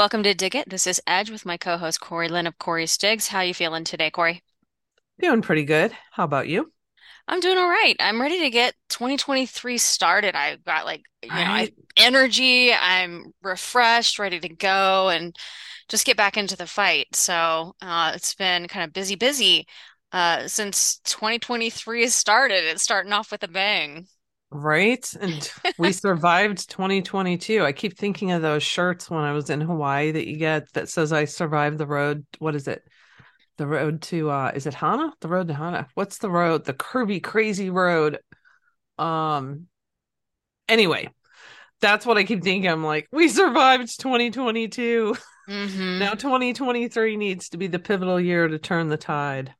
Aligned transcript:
Welcome 0.00 0.22
to 0.22 0.32
Dig 0.32 0.56
It. 0.56 0.70
This 0.70 0.86
is 0.86 1.02
Edge 1.06 1.30
with 1.30 1.44
my 1.44 1.58
co-host 1.58 2.00
Corey 2.00 2.28
Lynn 2.28 2.46
of 2.46 2.58
Corey's 2.58 2.96
Digs. 2.96 3.28
How 3.28 3.40
you 3.40 3.52
feeling 3.52 3.84
today, 3.84 4.10
Corey? 4.10 4.42
Doing 5.20 5.42
pretty 5.42 5.64
good. 5.64 5.92
How 6.12 6.24
about 6.24 6.48
you? 6.48 6.72
I'm 7.28 7.40
doing 7.40 7.58
all 7.58 7.68
right. 7.68 7.94
I'm 8.00 8.18
ready 8.18 8.40
to 8.40 8.48
get 8.50 8.74
2023 8.88 9.76
started. 9.76 10.34
I've 10.34 10.64
got 10.64 10.86
like, 10.86 11.02
you 11.22 11.28
know, 11.28 11.36
I 11.36 11.70
energy. 11.98 12.72
I'm 12.72 13.34
refreshed, 13.42 14.18
ready 14.18 14.40
to 14.40 14.48
go 14.48 15.10
and 15.10 15.36
just 15.90 16.06
get 16.06 16.16
back 16.16 16.38
into 16.38 16.56
the 16.56 16.66
fight. 16.66 17.08
So, 17.14 17.74
uh, 17.82 18.12
it's 18.14 18.34
been 18.34 18.68
kind 18.68 18.84
of 18.84 18.94
busy, 18.94 19.16
busy, 19.16 19.66
uh, 20.12 20.48
since 20.48 20.98
2023 21.04 22.02
has 22.02 22.14
started. 22.14 22.64
It's 22.64 22.82
starting 22.82 23.12
off 23.12 23.30
with 23.30 23.42
a 23.42 23.48
bang. 23.48 24.06
Right. 24.50 25.12
And 25.20 25.50
we 25.78 25.92
survived 25.92 26.68
2022. 26.68 27.64
I 27.64 27.72
keep 27.72 27.96
thinking 27.96 28.32
of 28.32 28.42
those 28.42 28.62
shirts 28.62 29.08
when 29.08 29.22
I 29.22 29.32
was 29.32 29.50
in 29.50 29.60
Hawaii 29.60 30.10
that 30.12 30.26
you 30.28 30.36
get 30.36 30.72
that 30.72 30.88
says 30.88 31.12
I 31.12 31.24
survived 31.24 31.78
the 31.78 31.86
road. 31.86 32.26
What 32.38 32.54
is 32.54 32.66
it? 32.66 32.82
The 33.58 33.66
road 33.66 34.02
to 34.02 34.30
uh 34.30 34.52
is 34.54 34.66
it 34.66 34.74
Hana? 34.74 35.12
The 35.20 35.28
road 35.28 35.48
to 35.48 35.54
Hana. 35.54 35.86
What's 35.94 36.18
the 36.18 36.30
road? 36.30 36.64
The 36.64 36.74
curvy 36.74 37.22
crazy 37.22 37.70
road. 37.70 38.18
Um 38.98 39.68
anyway, 40.68 41.10
that's 41.80 42.06
what 42.06 42.18
I 42.18 42.24
keep 42.24 42.42
thinking. 42.42 42.70
I'm 42.70 42.84
like, 42.84 43.08
we 43.12 43.28
survived 43.28 44.00
2022. 44.00 45.16
hmm 45.48 45.98
Now 45.98 46.14
2023 46.14 47.16
needs 47.16 47.50
to 47.50 47.58
be 47.58 47.66
the 47.66 47.78
pivotal 47.78 48.20
year 48.20 48.48
to 48.48 48.58
turn 48.58 48.88
the 48.88 48.96
tide. 48.96 49.54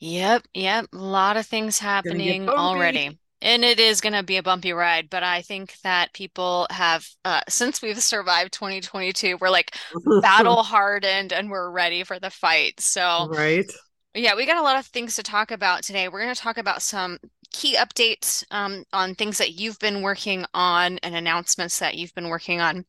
Yep, 0.00 0.46
yep. 0.54 0.86
A 0.92 0.96
lot 0.96 1.36
of 1.36 1.46
things 1.46 1.78
happening 1.78 2.48
already. 2.48 3.18
And 3.40 3.64
it 3.64 3.78
is 3.78 4.00
going 4.00 4.14
to 4.14 4.22
be 4.22 4.36
a 4.36 4.42
bumpy 4.42 4.72
ride, 4.72 5.08
but 5.10 5.22
I 5.22 5.42
think 5.42 5.78
that 5.82 6.12
people 6.12 6.66
have, 6.70 7.06
uh, 7.24 7.42
since 7.48 7.80
we've 7.80 8.02
survived 8.02 8.52
2022, 8.52 9.38
we're 9.40 9.50
like 9.50 9.76
battle 10.20 10.62
hardened 10.64 11.32
and 11.32 11.50
we're 11.50 11.70
ready 11.70 12.02
for 12.04 12.18
the 12.18 12.30
fight. 12.30 12.80
So, 12.80 13.28
Right. 13.28 13.70
yeah, 14.14 14.34
we 14.36 14.46
got 14.46 14.56
a 14.58 14.62
lot 14.62 14.78
of 14.78 14.86
things 14.86 15.16
to 15.16 15.22
talk 15.22 15.50
about 15.50 15.82
today. 15.84 16.08
We're 16.08 16.22
going 16.22 16.34
to 16.34 16.40
talk 16.40 16.58
about 16.58 16.82
some 16.82 17.18
key 17.52 17.76
updates 17.76 18.44
um, 18.50 18.84
on 18.92 19.14
things 19.14 19.38
that 19.38 19.52
you've 19.54 19.78
been 19.78 20.02
working 20.02 20.44
on 20.54 20.98
and 20.98 21.14
announcements 21.14 21.78
that 21.80 21.96
you've 21.96 22.14
been 22.14 22.28
working 22.28 22.60
on. 22.60 22.86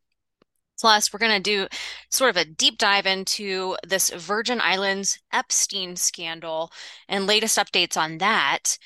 Plus, 0.79 1.11
we're 1.11 1.19
going 1.19 1.35
to 1.35 1.39
do 1.41 1.67
sort 2.09 2.29
of 2.29 2.37
a 2.37 2.45
deep 2.45 2.77
dive 2.77 3.05
into 3.05 3.75
this 3.85 4.09
Virgin 4.11 4.61
Islands 4.61 5.19
Epstein 5.33 5.97
scandal 5.97 6.71
and 7.09 7.27
latest 7.27 7.57
updates 7.57 7.97
on 7.97 8.17
that. 8.19 8.77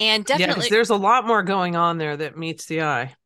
And 0.00 0.24
Yeah, 0.30 0.54
definitely, 0.54 0.70
there's 0.70 0.90
a 0.90 0.96
lot 0.96 1.26
more 1.26 1.42
going 1.42 1.76
on 1.76 1.98
there 1.98 2.16
that 2.16 2.36
meets 2.36 2.66
the 2.66 2.82
eye. 2.82 3.16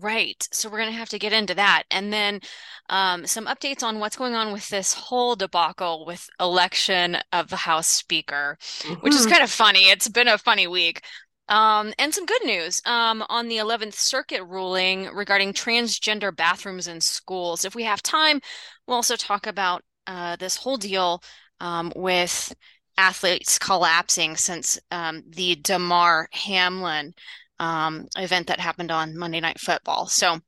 right. 0.00 0.48
So 0.52 0.70
we're 0.70 0.78
going 0.78 0.90
to 0.90 0.96
have 0.98 1.10
to 1.10 1.18
get 1.18 1.32
into 1.32 1.54
that. 1.54 1.82
And 1.90 2.12
then 2.12 2.40
um, 2.88 3.26
some 3.26 3.46
updates 3.46 3.82
on 3.82 3.98
what's 3.98 4.16
going 4.16 4.34
on 4.34 4.52
with 4.52 4.68
this 4.68 4.94
whole 4.94 5.36
debacle 5.36 6.06
with 6.06 6.28
election 6.40 7.18
of 7.32 7.48
the 7.48 7.56
House 7.56 7.86
Speaker, 7.88 8.56
which 9.00 9.14
is 9.14 9.26
hmm 9.26 9.26
kind 9.26 9.42
of 9.42 9.50
funny. 9.50 9.90
It's 9.90 10.08
been 10.08 10.28
a 10.28 10.38
funny 10.38 10.66
week. 10.66 11.02
Um, 11.48 11.92
and 11.98 12.14
some 12.14 12.24
good 12.24 12.44
news 12.44 12.80
um, 12.86 13.22
on 13.28 13.48
the 13.48 13.58
11th 13.58 13.98
Circuit 13.98 14.42
ruling 14.44 15.06
regarding 15.12 15.52
transgender 15.52 16.34
bathrooms 16.34 16.86
in 16.88 17.00
schools. 17.00 17.64
If 17.64 17.74
we 17.74 17.82
have 17.82 18.02
time, 18.02 18.40
we'll 18.86 18.96
also 18.96 19.16
talk 19.16 19.46
about 19.46 19.82
uh, 20.06 20.36
this 20.36 20.56
whole 20.56 20.78
deal 20.78 21.22
um, 21.60 21.92
with 21.94 22.54
athletes 22.98 23.58
collapsing 23.58 24.36
since 24.36 24.78
um, 24.90 25.22
the 25.28 25.56
Damar 25.56 26.28
Hamlin 26.32 27.14
um, 27.58 28.08
event 28.16 28.48
that 28.48 28.60
happened 28.60 28.90
on 28.90 29.16
Monday 29.16 29.40
Night 29.40 29.60
Football. 29.60 30.06
So 30.06 30.40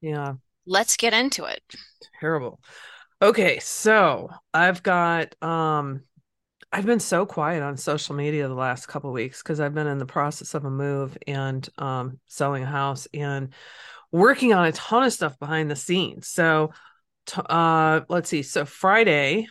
Yeah, 0.00 0.36
let's 0.66 0.96
get 0.96 1.14
into 1.14 1.44
it. 1.44 1.62
terrible. 2.20 2.60
Okay, 3.22 3.58
so 3.60 4.30
I've 4.54 4.82
got 4.82 5.34
um 5.42 6.02
I've 6.72 6.86
been 6.86 7.00
so 7.00 7.26
quiet 7.26 7.62
on 7.62 7.76
social 7.76 8.16
media 8.16 8.48
the 8.48 8.54
last 8.54 8.86
couple 8.88 9.10
of 9.10 9.14
weeks 9.14 9.42
because 9.42 9.60
I've 9.60 9.74
been 9.74 9.86
in 9.88 9.98
the 9.98 10.06
process 10.06 10.54
of 10.54 10.64
a 10.64 10.70
move 10.70 11.18
and 11.26 11.68
um 11.78 12.20
selling 12.26 12.64
a 12.64 12.66
house 12.66 13.08
and 13.14 13.54
working 14.12 14.54
on 14.54 14.66
a 14.66 14.72
ton 14.72 15.04
of 15.04 15.12
stuff 15.14 15.38
behind 15.38 15.70
the 15.70 15.76
scenes. 15.76 16.28
So 16.28 16.72
t- 17.26 17.42
uh 17.46 18.02
let's 18.08 18.28
see. 18.30 18.42
So 18.42 18.64
Friday, 18.66 19.48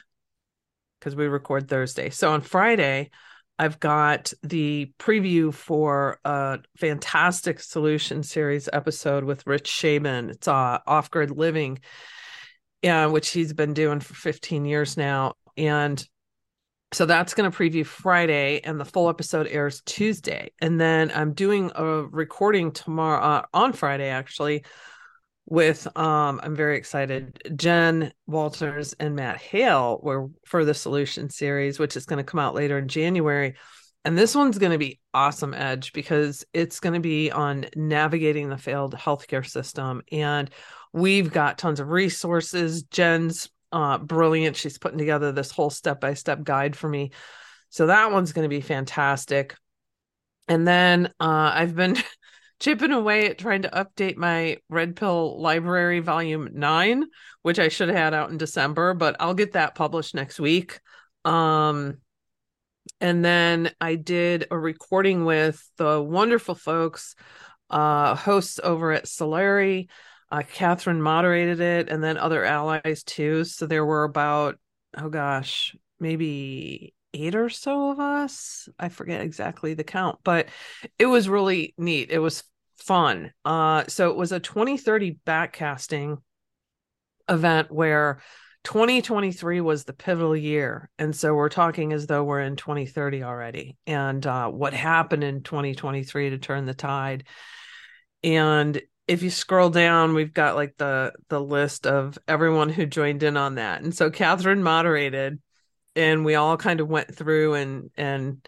because 0.99 1.15
we 1.15 1.27
record 1.27 1.67
Thursday. 1.67 2.09
So 2.09 2.31
on 2.31 2.41
Friday, 2.41 3.11
I've 3.57 3.79
got 3.79 4.33
the 4.43 4.91
preview 4.99 5.53
for 5.53 6.19
a 6.25 6.59
fantastic 6.77 7.59
solution 7.61 8.21
series 8.23 8.67
episode 8.71 9.23
with 9.23 9.47
Rich 9.47 9.67
Shaman. 9.67 10.29
It's 10.31 10.47
uh, 10.47 10.79
off 10.85 11.09
grid 11.09 11.31
living, 11.31 11.79
yeah, 12.81 13.05
which 13.05 13.29
he's 13.29 13.53
been 13.53 13.73
doing 13.73 14.01
for 14.01 14.13
15 14.13 14.65
years 14.65 14.97
now. 14.97 15.35
And 15.55 16.05
so 16.91 17.05
that's 17.05 17.33
going 17.33 17.49
to 17.49 17.57
preview 17.57 17.85
Friday, 17.85 18.61
and 18.63 18.79
the 18.79 18.85
full 18.85 19.09
episode 19.09 19.47
airs 19.47 19.81
Tuesday. 19.85 20.51
And 20.61 20.79
then 20.79 21.11
I'm 21.13 21.33
doing 21.33 21.71
a 21.75 21.85
recording 21.85 22.71
tomorrow 22.71 23.21
uh, 23.21 23.41
on 23.53 23.73
Friday, 23.73 24.09
actually, 24.09 24.63
with 25.47 25.87
um 25.95 26.39
I'm 26.43 26.55
very 26.55 26.77
excited 26.77 27.53
Jen 27.55 28.11
Walters 28.25 28.93
and 28.99 29.15
Matt 29.15 29.37
Hale 29.37 29.99
were 30.01 30.29
for 30.45 30.65
the 30.65 30.73
solution 30.73 31.29
series 31.29 31.77
which 31.77 31.95
is 31.95 32.05
going 32.05 32.17
to 32.17 32.23
come 32.29 32.39
out 32.39 32.55
later 32.55 32.77
in 32.77 32.87
January. 32.87 33.55
And 34.03 34.17
this 34.17 34.35
one's 34.35 34.59
going 34.59 34.71
to 34.71 34.77
be 34.77 34.99
awesome 35.15 35.53
edge 35.55 35.91
because 35.91 36.45
it's 36.53 36.79
going 36.79 36.93
to 36.93 36.99
be 36.99 37.31
on 37.31 37.65
navigating 37.75 38.49
the 38.49 38.57
failed 38.57 38.93
healthcare 38.93 39.47
system. 39.47 40.03
And 40.11 40.49
we've 40.93 41.31
got 41.31 41.57
tons 41.57 41.79
of 41.79 41.89
resources. 41.89 42.83
Jen's 42.83 43.49
uh 43.71 43.97
brilliant. 43.99 44.55
She's 44.55 44.77
putting 44.77 44.99
together 44.99 45.31
this 45.31 45.51
whole 45.51 45.69
step-by-step 45.69 46.43
guide 46.43 46.75
for 46.75 46.89
me. 46.89 47.11
So 47.69 47.87
that 47.87 48.11
one's 48.11 48.31
going 48.31 48.45
to 48.45 48.55
be 48.55 48.61
fantastic. 48.61 49.55
And 50.47 50.67
then 50.67 51.07
uh 51.19 51.51
I've 51.53 51.75
been 51.75 51.97
chipping 52.59 52.91
away 52.91 53.29
at 53.29 53.37
trying 53.37 53.63
to 53.63 53.69
update 53.69 54.15
my 54.15 54.57
Red 54.69 54.95
Pill 54.95 55.41
Library 55.41 55.99
Volume 55.99 56.49
9, 56.53 57.05
which 57.41 57.59
I 57.59 57.67
should 57.67 57.89
have 57.89 57.97
had 57.97 58.13
out 58.13 58.29
in 58.29 58.37
December, 58.37 58.93
but 58.93 59.15
I'll 59.19 59.33
get 59.33 59.53
that 59.53 59.75
published 59.75 60.15
next 60.15 60.39
week. 60.39 60.79
Um, 61.23 61.97
and 63.01 63.23
then 63.23 63.71
I 63.81 63.95
did 63.95 64.47
a 64.51 64.57
recording 64.57 65.25
with 65.25 65.63
the 65.77 66.01
wonderful 66.01 66.55
folks, 66.55 67.15
uh, 67.69 68.15
hosts 68.15 68.59
over 68.63 68.91
at 68.91 69.05
Solari. 69.05 69.87
Uh, 70.31 70.41
Catherine 70.51 71.01
moderated 71.01 71.59
it, 71.59 71.89
and 71.89 72.03
then 72.03 72.17
other 72.17 72.43
allies 72.43 73.03
too. 73.05 73.43
So 73.43 73.67
there 73.67 73.85
were 73.85 74.03
about, 74.03 74.57
oh 74.97 75.09
gosh, 75.09 75.75
maybe 75.99 76.94
eight 77.15 77.35
or 77.35 77.49
so 77.49 77.91
of 77.91 77.99
us. 77.99 78.67
I 78.79 78.89
forget 78.89 79.21
exactly 79.21 79.73
the 79.73 79.83
count, 79.83 80.19
but 80.23 80.47
it 80.99 81.05
was 81.05 81.29
really 81.29 81.73
neat. 81.77 82.11
It 82.11 82.19
was 82.19 82.43
fun. 82.77 83.31
Uh, 83.43 83.85
so 83.87 84.11
it 84.11 84.17
was 84.17 84.31
a 84.31 84.39
2030 84.39 85.19
backcasting 85.25 86.17
event 87.29 87.71
where 87.71 88.21
2023 88.63 89.61
was 89.61 89.83
the 89.83 89.93
pivotal 89.93 90.35
year. 90.35 90.89
And 90.99 91.15
so 91.15 91.33
we're 91.33 91.49
talking 91.49 91.93
as 91.93 92.07
though 92.07 92.23
we're 92.23 92.41
in 92.41 92.55
2030 92.55 93.23
already 93.23 93.77
and 93.87 94.25
uh, 94.25 94.49
what 94.49 94.73
happened 94.73 95.23
in 95.23 95.43
2023 95.43 96.31
to 96.31 96.37
turn 96.37 96.65
the 96.65 96.73
tide. 96.73 97.25
And 98.23 98.81
if 99.07 99.21
you 99.21 99.29
scroll 99.29 99.69
down, 99.69 100.15
we've 100.15 100.33
got 100.33 100.55
like 100.55 100.75
the 100.77 101.13
the 101.29 101.39
list 101.39 101.85
of 101.85 102.17
everyone 102.27 102.69
who 102.69 102.87
joined 102.87 103.21
in 103.21 103.37
on 103.37 103.55
that. 103.55 103.83
And 103.83 103.95
so 103.95 104.09
Catherine 104.09 104.63
moderated 104.63 105.39
and 105.95 106.25
we 106.25 106.35
all 106.35 106.57
kind 106.57 106.79
of 106.79 106.87
went 106.87 107.13
through 107.13 107.55
and 107.55 107.89
and 107.95 108.47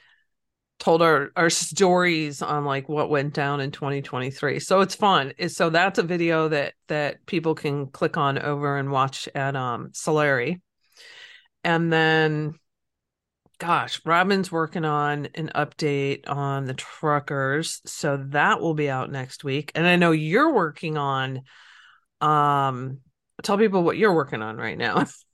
told 0.80 1.02
our 1.02 1.32
our 1.36 1.50
stories 1.50 2.42
on 2.42 2.64
like 2.64 2.88
what 2.88 3.10
went 3.10 3.34
down 3.34 3.60
in 3.60 3.72
2023 3.72 4.60
so 4.60 4.82
it's 4.82 4.96
fun. 4.96 5.34
So 5.48 5.70
that's 5.70 6.00
a 6.00 6.04
video 6.04 6.50
that 6.50 6.74
that 6.88 7.26
people 7.26 7.56
can 7.56 7.88
click 7.88 8.18
on 8.18 8.38
over 8.38 8.78
and 8.78 8.92
watch 8.92 9.28
at 9.34 9.56
um 9.56 9.90
solari. 9.90 10.62
And 11.64 11.92
then 11.92 12.54
gosh 13.60 14.00
robin's 14.06 14.52
working 14.52 14.86
on 14.86 15.30
an 15.34 15.50
update 15.56 16.30
on 16.30 16.66
the 16.66 16.76
truckers. 16.76 17.82
So 17.86 18.18
that 18.30 18.62
will 18.62 18.76
be 18.76 18.90
out 18.90 19.12
next 19.12 19.44
week. 19.44 19.72
And 19.74 19.88
i 19.88 19.96
know 19.96 20.12
you're 20.12 20.54
working 20.54 20.98
on 20.98 21.42
um 22.22 23.00
tell 23.44 23.58
people 23.58 23.84
what 23.84 23.98
you're 23.98 24.14
working 24.14 24.42
on 24.42 24.58
right 24.58 24.78
now 24.78 25.06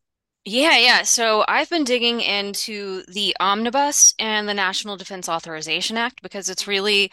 Yeah, 0.46 0.78
yeah. 0.78 1.04
So 1.04 1.46
I've 1.48 1.70
been 1.70 1.86
digging 1.86 2.20
into 2.20 3.04
the 3.08 3.36
Omnibus 3.40 4.14
and 4.20 4.48
the 4.48 4.54
National 4.54 4.98
Defense 4.98 5.30
Authorization 5.30 5.96
Act 5.96 6.22
because 6.22 6.50
it's 6.50 6.68
really 6.68 7.12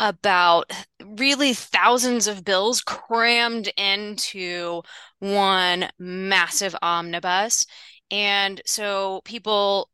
about 0.00 0.70
really 1.04 1.54
thousands 1.54 2.26
of 2.26 2.44
bills 2.44 2.82
crammed 2.82 3.68
into 3.78 4.82
one 5.20 5.90
massive 5.98 6.76
omnibus. 6.82 7.66
And 8.10 8.60
so 8.66 9.22
people 9.24 9.90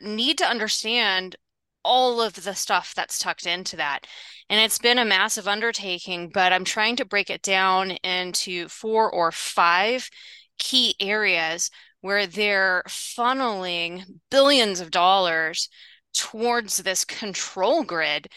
need 0.00 0.38
to 0.38 0.46
understand 0.46 1.36
all 1.84 2.20
of 2.20 2.34
the 2.44 2.54
stuff 2.54 2.94
that's 2.94 3.18
tucked 3.18 3.46
into 3.46 3.76
that. 3.76 4.06
And 4.50 4.60
it's 4.60 4.78
been 4.78 4.98
a 4.98 5.04
massive 5.04 5.48
undertaking, 5.48 6.30
but 6.34 6.52
I'm 6.52 6.64
trying 6.64 6.96
to 6.96 7.04
break 7.04 7.30
it 7.30 7.42
down 7.42 7.92
into 7.92 8.68
four 8.68 9.10
or 9.10 9.32
five 9.32 10.10
key 10.58 10.96
areas 11.00 11.70
where 12.06 12.26
they're 12.26 12.82
funneling 12.88 14.04
billions 14.30 14.80
of 14.80 14.90
dollars 14.90 15.68
towards 16.14 16.78
this 16.78 17.04
control 17.04 17.82
grid 17.84 18.28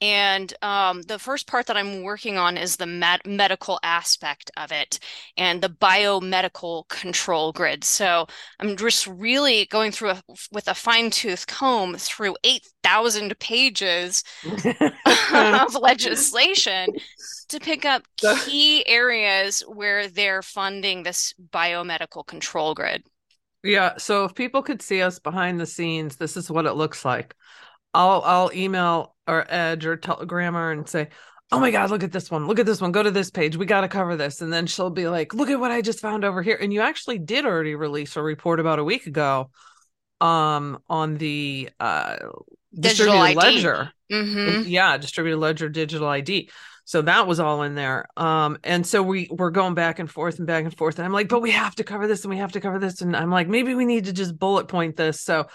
and 0.00 0.54
um, 0.62 1.02
the 1.02 1.18
first 1.18 1.48
part 1.48 1.66
that 1.66 1.76
I'm 1.76 2.02
working 2.02 2.38
on 2.38 2.56
is 2.56 2.76
the 2.76 2.86
med- 2.86 3.26
medical 3.26 3.80
aspect 3.82 4.50
of 4.56 4.70
it 4.70 5.00
and 5.36 5.60
the 5.60 5.68
biomedical 5.68 6.86
control 6.88 7.52
grid. 7.52 7.82
So 7.82 8.26
I'm 8.60 8.76
just 8.76 9.06
really 9.08 9.66
going 9.66 9.90
through 9.90 10.10
a, 10.10 10.22
with 10.52 10.68
a 10.68 10.74
fine 10.74 11.10
tooth 11.10 11.46
comb 11.48 11.96
through 11.96 12.36
8,000 12.44 13.38
pages 13.40 14.22
of 15.34 15.74
legislation 15.74 16.94
to 17.48 17.58
pick 17.58 17.84
up 17.84 18.06
key 18.16 18.86
areas 18.86 19.62
where 19.66 20.06
they're 20.06 20.42
funding 20.42 21.02
this 21.02 21.34
biomedical 21.52 22.24
control 22.24 22.74
grid. 22.74 23.02
Yeah. 23.62 23.96
So 23.98 24.24
if 24.24 24.34
people 24.34 24.62
could 24.62 24.82
see 24.82 25.02
us 25.02 25.18
behind 25.18 25.60
the 25.60 25.66
scenes, 25.66 26.16
this 26.16 26.36
is 26.36 26.50
what 26.50 26.66
it 26.66 26.74
looks 26.74 27.04
like. 27.04 27.34
I'll 27.94 28.22
I'll 28.24 28.50
email 28.52 29.14
or 29.26 29.44
Edge 29.48 29.86
or 29.86 29.96
Telegram 29.96 30.54
her 30.54 30.72
and 30.72 30.88
say, 30.88 31.08
"Oh 31.50 31.58
my 31.58 31.70
God, 31.70 31.90
look 31.90 32.02
at 32.02 32.12
this 32.12 32.30
one! 32.30 32.46
Look 32.46 32.58
at 32.58 32.66
this 32.66 32.80
one! 32.80 32.92
Go 32.92 33.02
to 33.02 33.10
this 33.10 33.30
page. 33.30 33.56
We 33.56 33.66
got 33.66 33.80
to 33.80 33.88
cover 33.88 34.16
this." 34.16 34.40
And 34.40 34.52
then 34.52 34.66
she'll 34.66 34.90
be 34.90 35.08
like, 35.08 35.34
"Look 35.34 35.48
at 35.50 35.58
what 35.58 35.70
I 35.70 35.80
just 35.80 36.00
found 36.00 36.24
over 36.24 36.42
here." 36.42 36.58
And 36.60 36.72
you 36.72 36.80
actually 36.80 37.18
did 37.18 37.44
already 37.44 37.74
release 37.74 38.16
a 38.16 38.22
report 38.22 38.60
about 38.60 38.78
a 38.78 38.84
week 38.84 39.06
ago, 39.06 39.50
um, 40.20 40.78
on 40.88 41.16
the 41.16 41.70
uh 41.80 42.16
digital 42.78 43.20
distributed 43.20 43.20
ID. 43.22 43.36
ledger. 43.36 43.92
Mm-hmm. 44.12 44.68
Yeah, 44.68 44.96
distributed 44.98 45.38
ledger 45.38 45.68
digital 45.68 46.08
ID. 46.08 46.50
So 46.88 47.02
that 47.02 47.26
was 47.26 47.38
all 47.38 47.64
in 47.64 47.74
there. 47.74 48.06
Um, 48.16 48.56
and 48.64 48.86
so 48.86 49.02
we 49.02 49.28
we're 49.30 49.50
going 49.50 49.74
back 49.74 49.98
and 49.98 50.10
forth 50.10 50.38
and 50.38 50.46
back 50.46 50.64
and 50.64 50.74
forth. 50.74 50.98
And 50.98 51.04
I'm 51.04 51.12
like, 51.12 51.28
but 51.28 51.42
we 51.42 51.50
have 51.50 51.74
to 51.74 51.84
cover 51.84 52.06
this 52.06 52.24
and 52.24 52.30
we 52.30 52.38
have 52.38 52.52
to 52.52 52.62
cover 52.62 52.78
this. 52.78 53.02
And 53.02 53.14
I'm 53.14 53.30
like, 53.30 53.46
maybe 53.46 53.74
we 53.74 53.84
need 53.84 54.06
to 54.06 54.12
just 54.14 54.38
bullet 54.38 54.68
point 54.68 54.96
this. 54.96 55.20
So 55.20 55.48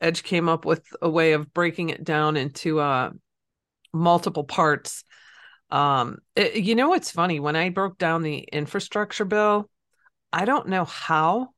Edge 0.00 0.22
came 0.22 0.48
up 0.48 0.64
with 0.64 0.82
a 1.02 1.10
way 1.10 1.32
of 1.32 1.52
breaking 1.52 1.90
it 1.90 2.02
down 2.02 2.38
into 2.38 2.80
uh, 2.80 3.10
multiple 3.92 4.42
parts. 4.42 5.04
Um, 5.70 6.20
it, 6.34 6.54
you 6.56 6.74
know 6.74 6.88
what's 6.88 7.10
funny? 7.10 7.40
When 7.40 7.56
I 7.56 7.68
broke 7.68 7.98
down 7.98 8.22
the 8.22 8.38
infrastructure 8.38 9.26
bill, 9.26 9.68
I 10.32 10.46
don't 10.46 10.68
know 10.68 10.86
how 10.86 11.50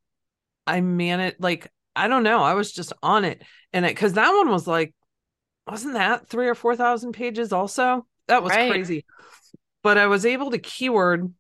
I 0.67 0.81
managed. 0.81 1.37
Like, 1.39 1.71
I 1.95 2.09
don't 2.09 2.25
know. 2.25 2.43
I 2.43 2.55
was 2.55 2.73
just 2.73 2.93
on 3.05 3.25
it, 3.25 3.45
and 3.73 3.87
it 3.87 3.95
because 3.95 4.15
that 4.15 4.33
one 4.33 4.51
was 4.51 4.67
like, 4.67 4.93
wasn't 5.65 5.95
that 5.95 6.29
three 6.29 6.49
or 6.49 6.57
four 6.57 6.75
thousand 6.75 7.13
pages? 7.13 7.53
Also, 7.53 8.05
that 8.33 8.43
was 8.43 8.53
Right. 8.53 8.73
crazy. 8.73 9.05
But 9.83 9.99
I 9.99 10.07
was 10.07 10.27
able 10.27 10.51
to 10.53 10.59
keyword 10.59 11.33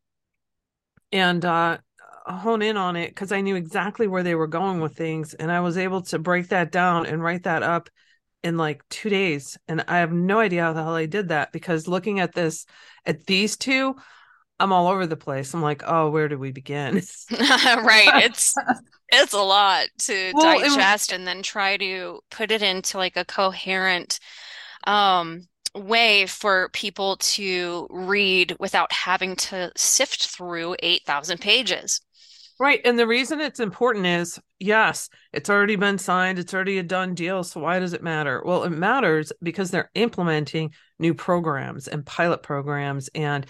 and 1.10 1.44
uh 1.44 1.78
hone 2.26 2.62
in 2.62 2.76
on 2.76 2.94
it 2.94 3.08
because 3.08 3.32
I 3.32 3.40
knew 3.40 3.56
exactly 3.56 4.06
where 4.06 4.22
they 4.22 4.36
were 4.36 4.46
going 4.46 4.80
with 4.80 4.96
things. 4.96 5.34
And 5.34 5.50
I 5.50 5.60
was 5.60 5.76
able 5.76 6.02
to 6.02 6.20
break 6.20 6.48
that 6.48 6.70
down 6.70 7.04
and 7.06 7.20
write 7.22 7.42
that 7.44 7.64
up 7.64 7.90
in 8.44 8.56
like 8.56 8.88
two 8.88 9.08
days. 9.08 9.58
And 9.66 9.84
I 9.88 9.98
have 9.98 10.12
no 10.12 10.38
idea 10.38 10.62
how 10.62 10.72
the 10.72 10.84
hell 10.84 10.94
I 10.94 11.06
did 11.06 11.28
that 11.28 11.50
because 11.50 11.88
looking 11.88 12.20
at 12.20 12.32
this, 12.32 12.64
at 13.04 13.26
these 13.26 13.56
two, 13.56 13.96
I'm 14.60 14.72
all 14.72 14.88
over 14.88 15.06
the 15.06 15.16
place. 15.16 15.54
I'm 15.54 15.62
like, 15.62 15.82
oh, 15.86 16.10
where 16.10 16.28
do 16.28 16.38
we 16.38 16.52
begin? 16.52 17.02
Right. 17.30 18.12
It's 18.16 18.58
it's 19.10 19.32
a 19.34 19.42
lot 19.42 19.88
to 20.00 20.32
Well, 20.32 20.58
digest 20.58 21.12
and 21.12 21.26
then 21.26 21.42
try 21.42 21.76
to 21.76 22.20
put 22.30 22.50
it 22.50 22.62
into 22.62 22.98
like 22.98 23.16
a 23.16 23.24
coherent 23.24 24.18
um 24.84 25.48
way 25.74 26.26
for 26.26 26.68
people 26.72 27.16
to 27.18 27.86
read 27.90 28.56
without 28.60 28.92
having 28.92 29.36
to 29.36 29.72
sift 29.76 30.28
through 30.28 30.76
8,000 30.82 31.38
pages. 31.40 32.00
Right. 32.60 32.80
And 32.84 32.98
the 32.98 33.06
reason 33.06 33.40
it's 33.40 33.60
important 33.60 34.06
is 34.06 34.38
yes, 34.60 35.08
it's 35.32 35.50
already 35.50 35.74
been 35.76 35.98
signed, 35.98 36.38
it's 36.38 36.54
already 36.54 36.78
a 36.78 36.82
done 36.82 37.14
deal. 37.14 37.42
So 37.42 37.60
why 37.60 37.80
does 37.80 37.92
it 37.92 38.02
matter? 38.02 38.42
Well, 38.44 38.62
it 38.64 38.70
matters 38.70 39.32
because 39.42 39.70
they're 39.70 39.90
implementing 39.94 40.72
new 40.98 41.14
programs 41.14 41.88
and 41.88 42.06
pilot 42.06 42.42
programs, 42.42 43.08
and 43.14 43.46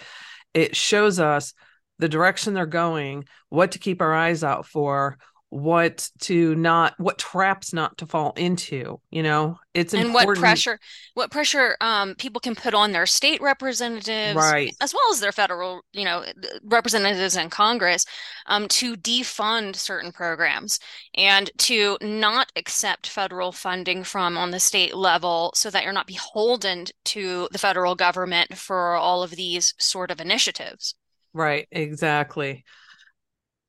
it 0.54 0.74
shows 0.76 1.20
us 1.20 1.52
the 1.98 2.08
direction 2.08 2.54
they're 2.54 2.66
going, 2.66 3.24
what 3.48 3.72
to 3.72 3.78
keep 3.78 4.00
our 4.00 4.14
eyes 4.14 4.42
out 4.42 4.66
for, 4.66 5.18
what 5.52 6.08
to 6.18 6.54
not, 6.54 6.94
what 6.98 7.18
traps 7.18 7.74
not 7.74 7.98
to 7.98 8.06
fall 8.06 8.32
into. 8.36 8.98
You 9.10 9.22
know, 9.22 9.58
it's 9.74 9.92
And 9.92 10.14
what 10.14 10.34
pressure, 10.34 10.78
what 11.12 11.30
pressure 11.30 11.76
um, 11.82 12.14
people 12.14 12.40
can 12.40 12.54
put 12.54 12.72
on 12.72 12.92
their 12.92 13.04
state 13.04 13.42
representatives, 13.42 14.34
Right. 14.34 14.74
as 14.80 14.94
well 14.94 15.12
as 15.12 15.20
their 15.20 15.30
federal, 15.30 15.82
you 15.92 16.06
know, 16.06 16.24
representatives 16.64 17.36
in 17.36 17.50
Congress, 17.50 18.06
um, 18.46 18.66
to 18.68 18.96
defund 18.96 19.76
certain 19.76 20.10
programs 20.10 20.80
and 21.14 21.50
to 21.58 21.98
not 22.00 22.50
accept 22.56 23.06
federal 23.06 23.52
funding 23.52 24.04
from 24.04 24.38
on 24.38 24.52
the 24.52 24.60
state 24.60 24.94
level 24.94 25.52
so 25.54 25.68
that 25.68 25.84
you're 25.84 25.92
not 25.92 26.06
beholden 26.06 26.86
to 27.04 27.46
the 27.52 27.58
federal 27.58 27.94
government 27.94 28.56
for 28.56 28.94
all 28.94 29.22
of 29.22 29.32
these 29.32 29.74
sort 29.78 30.10
of 30.10 30.18
initiatives. 30.18 30.94
Right. 31.34 31.68
Exactly. 31.70 32.64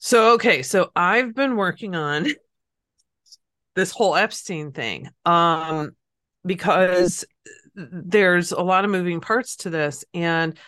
So, 0.06 0.34
okay. 0.34 0.64
So 0.64 0.92
I've 0.98 1.34
been 1.34 1.56
working 1.56 1.96
on 1.96 2.28
this 3.76 3.92
whole 3.92 4.18
Epstein 4.18 4.74
thing. 4.74 5.10
Um, 5.24 5.92
because 6.46 7.24
there's 7.74 8.52
a 8.52 8.62
lot 8.62 8.84
of 8.84 8.92
moving 8.92 9.22
parts 9.22 9.56
to 9.56 9.70
this 9.70 10.04
and 10.14 10.60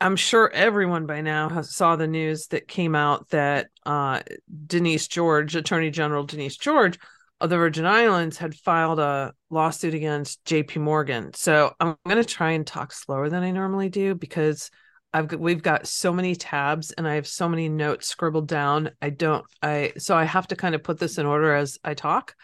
I'm 0.00 0.16
sure 0.16 0.50
everyone 0.50 1.04
by 1.04 1.20
now 1.20 1.50
has 1.50 1.74
saw 1.74 1.96
the 1.96 2.06
news 2.06 2.46
that 2.48 2.66
came 2.66 2.94
out 2.94 3.28
that 3.28 3.68
uh, 3.84 4.20
Denise 4.66 5.08
George, 5.08 5.56
Attorney 5.56 5.90
General 5.90 6.24
Denise 6.24 6.56
George 6.56 6.98
of 7.42 7.50
the 7.50 7.58
Virgin 7.58 7.84
Islands, 7.84 8.38
had 8.38 8.54
filed 8.54 8.98
a 8.98 9.34
lawsuit 9.50 9.92
against 9.92 10.42
J.P. 10.46 10.80
Morgan. 10.80 11.34
So 11.34 11.74
I'm 11.80 11.96
going 12.06 12.16
to 12.16 12.24
try 12.24 12.52
and 12.52 12.66
talk 12.66 12.92
slower 12.92 13.28
than 13.28 13.42
I 13.42 13.50
normally 13.50 13.90
do 13.90 14.14
because 14.14 14.70
I've 15.14 15.28
got, 15.28 15.38
we've 15.38 15.62
got 15.62 15.86
so 15.86 16.12
many 16.12 16.34
tabs 16.34 16.90
and 16.90 17.06
I 17.06 17.14
have 17.14 17.28
so 17.28 17.48
many 17.48 17.68
notes 17.68 18.08
scribbled 18.08 18.48
down. 18.48 18.90
I 19.00 19.10
don't 19.10 19.44
I 19.62 19.92
so 19.96 20.16
I 20.16 20.24
have 20.24 20.48
to 20.48 20.56
kind 20.56 20.74
of 20.74 20.82
put 20.82 20.98
this 20.98 21.18
in 21.18 21.24
order 21.24 21.54
as 21.54 21.78
I 21.84 21.94
talk. 21.94 22.34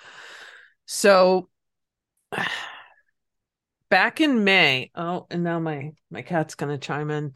So 0.87 1.49
back 3.91 4.20
in 4.20 4.44
May, 4.44 4.93
oh, 4.94 5.27
and 5.31 5.43
now 5.43 5.58
my 5.58 5.91
my 6.12 6.22
cat's 6.22 6.55
going 6.55 6.70
to 6.70 6.79
chime 6.79 7.10
in. 7.10 7.34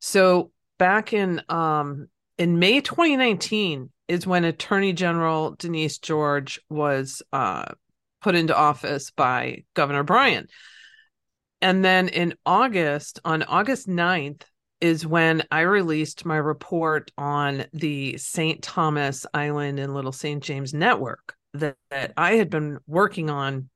So 0.00 0.50
back 0.78 1.12
in 1.12 1.40
um 1.48 2.08
in 2.36 2.58
May 2.58 2.80
2019 2.80 3.88
is 4.08 4.26
when 4.26 4.44
Attorney 4.44 4.92
General 4.92 5.52
Denise 5.52 5.98
George 5.98 6.60
was 6.68 7.22
uh 7.32 7.66
put 8.20 8.34
into 8.34 8.56
office 8.56 9.12
by 9.12 9.62
Governor 9.74 10.02
Bryan. 10.02 10.48
And 11.60 11.84
then 11.84 12.08
in 12.08 12.34
August, 12.44 13.20
on 13.24 13.44
August 13.44 13.86
9th, 13.86 14.42
is 14.82 15.06
when 15.06 15.44
I 15.52 15.60
released 15.60 16.26
my 16.26 16.36
report 16.36 17.12
on 17.16 17.64
the 17.72 18.18
St. 18.18 18.60
Thomas 18.60 19.24
Island 19.32 19.78
and 19.78 19.94
Little 19.94 20.10
St. 20.10 20.42
James 20.42 20.74
network 20.74 21.36
that, 21.54 21.76
that 21.90 22.12
I 22.16 22.34
had 22.34 22.50
been 22.50 22.78
working 22.88 23.30
on 23.30 23.70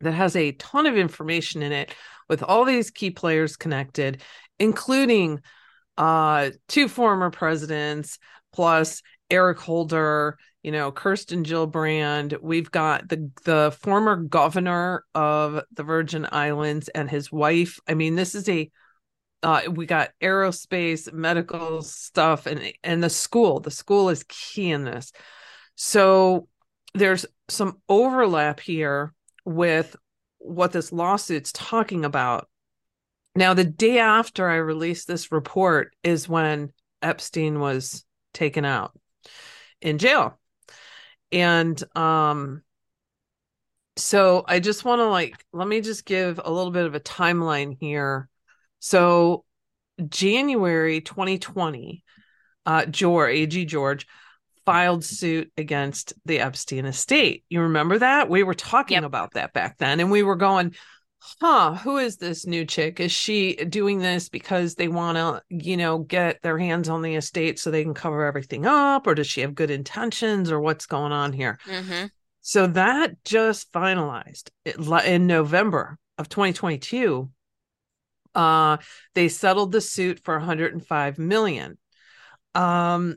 that 0.00 0.12
has 0.12 0.34
a 0.34 0.52
ton 0.52 0.86
of 0.86 0.96
information 0.96 1.62
in 1.62 1.72
it 1.72 1.94
with 2.26 2.42
all 2.42 2.64
these 2.64 2.90
key 2.90 3.10
players 3.10 3.56
connected, 3.56 4.22
including 4.58 5.42
uh, 5.98 6.50
two 6.68 6.88
former 6.88 7.30
presidents, 7.30 8.18
plus 8.50 9.02
Eric 9.28 9.58
Holder, 9.58 10.38
you 10.62 10.72
know, 10.72 10.90
Kirsten 10.90 11.44
Gillibrand. 11.44 12.40
We've 12.40 12.70
got 12.70 13.10
the 13.10 13.30
the 13.44 13.76
former 13.82 14.16
governor 14.16 15.04
of 15.14 15.62
the 15.74 15.82
Virgin 15.82 16.26
Islands 16.32 16.88
and 16.88 17.10
his 17.10 17.30
wife. 17.30 17.78
I 17.86 17.92
mean, 17.92 18.14
this 18.14 18.34
is 18.34 18.48
a 18.48 18.70
uh, 19.42 19.62
we 19.70 19.86
got 19.86 20.10
aerospace, 20.22 21.12
medical 21.12 21.82
stuff, 21.82 22.46
and 22.46 22.72
and 22.82 23.02
the 23.02 23.10
school. 23.10 23.60
The 23.60 23.70
school 23.70 24.08
is 24.10 24.24
key 24.28 24.70
in 24.70 24.84
this. 24.84 25.12
So 25.76 26.48
there's 26.94 27.26
some 27.48 27.80
overlap 27.88 28.60
here 28.60 29.14
with 29.44 29.96
what 30.38 30.72
this 30.72 30.92
lawsuit's 30.92 31.52
talking 31.52 32.04
about. 32.04 32.48
Now, 33.34 33.54
the 33.54 33.64
day 33.64 33.98
after 33.98 34.48
I 34.48 34.56
released 34.56 35.06
this 35.06 35.32
report 35.32 35.94
is 36.02 36.28
when 36.28 36.72
Epstein 37.00 37.60
was 37.60 38.04
taken 38.34 38.64
out 38.64 38.98
in 39.80 39.98
jail. 39.98 40.38
And 41.32 41.82
um 41.96 42.62
so 43.96 44.44
I 44.46 44.60
just 44.60 44.84
want 44.84 45.00
to 45.00 45.06
like 45.06 45.34
let 45.52 45.68
me 45.68 45.80
just 45.80 46.04
give 46.04 46.40
a 46.42 46.50
little 46.50 46.70
bit 46.70 46.86
of 46.86 46.94
a 46.94 47.00
timeline 47.00 47.76
here. 47.78 48.29
So 48.80 49.44
January 50.08 51.00
2020, 51.00 52.04
uh 52.66 52.86
George 52.86 53.34
AG 53.34 53.64
George 53.66 54.06
filed 54.66 55.04
suit 55.04 55.50
against 55.56 56.14
the 56.26 56.40
Epstein 56.40 56.84
estate. 56.86 57.44
You 57.48 57.62
remember 57.62 57.98
that? 57.98 58.28
We 58.28 58.42
were 58.42 58.54
talking 58.54 58.96
Yep. 58.96 59.04
about 59.04 59.34
that 59.34 59.52
back 59.52 59.78
then, 59.78 60.00
and 60.00 60.10
we 60.10 60.22
were 60.22 60.36
going, 60.36 60.74
huh, 61.40 61.74
who 61.74 61.98
is 61.98 62.16
this 62.16 62.46
new 62.46 62.64
chick? 62.64 63.00
Is 63.00 63.12
she 63.12 63.54
doing 63.56 63.98
this 63.98 64.28
because 64.28 64.74
they 64.74 64.88
want 64.88 65.16
to, 65.16 65.42
you 65.50 65.76
know, 65.76 65.98
get 65.98 66.40
their 66.42 66.58
hands 66.58 66.88
on 66.88 67.02
the 67.02 67.14
estate 67.16 67.58
so 67.58 67.70
they 67.70 67.82
can 67.84 67.94
cover 67.94 68.24
everything 68.24 68.66
up? 68.66 69.06
Or 69.06 69.14
does 69.14 69.26
she 69.26 69.40
have 69.42 69.54
good 69.54 69.70
intentions 69.70 70.50
or 70.50 70.60
what's 70.60 70.86
going 70.86 71.12
on 71.12 71.32
here? 71.32 71.58
hmm 71.66 72.10
So 72.42 72.66
that 72.68 73.22
just 73.24 73.72
finalized 73.72 74.50
in 74.64 75.26
November 75.26 75.98
of 76.18 76.28
2022. 76.28 77.30
Uh, 78.34 78.78
they 79.14 79.28
settled 79.28 79.72
the 79.72 79.80
suit 79.80 80.20
for 80.24 80.36
105 80.38 81.18
million. 81.18 81.78
Um, 82.54 83.16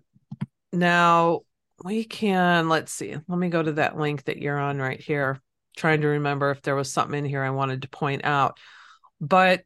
now 0.72 1.42
we 1.84 2.04
can, 2.04 2.70
let's 2.70 2.92
see, 2.92 3.16
let 3.28 3.40
me 3.40 3.50
go 3.50 3.62
to 3.62 3.74
that 3.74 3.98
link 3.98 4.24
that 4.26 4.38
you're 4.38 4.60
on 4.60 4.80
right 4.80 5.00
here, 5.00 5.42
trying 5.76 6.02
to 6.02 6.08
remember 6.08 6.52
if 6.52 6.62
there 6.62 6.76
was 6.76 6.92
something 6.92 7.20
in 7.20 7.26
here 7.26 7.44
I 7.44 7.50
wanted 7.50 7.82
to 7.84 7.90
point 7.90 8.24
out. 8.24 8.58
But 9.20 9.64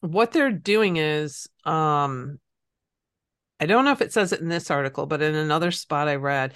what 0.00 0.32
they're 0.32 0.50
doing 0.50 0.96
is, 0.96 1.48
um, 1.64 2.38
I 3.60 3.66
don't 3.66 3.84
know 3.84 3.92
if 3.92 4.02
it 4.02 4.12
says 4.12 4.32
it 4.32 4.40
in 4.40 4.48
this 4.48 4.70
article, 4.70 5.06
but 5.06 5.22
in 5.22 5.36
another 5.36 5.70
spot 5.70 6.08
I 6.08 6.16
read, 6.16 6.54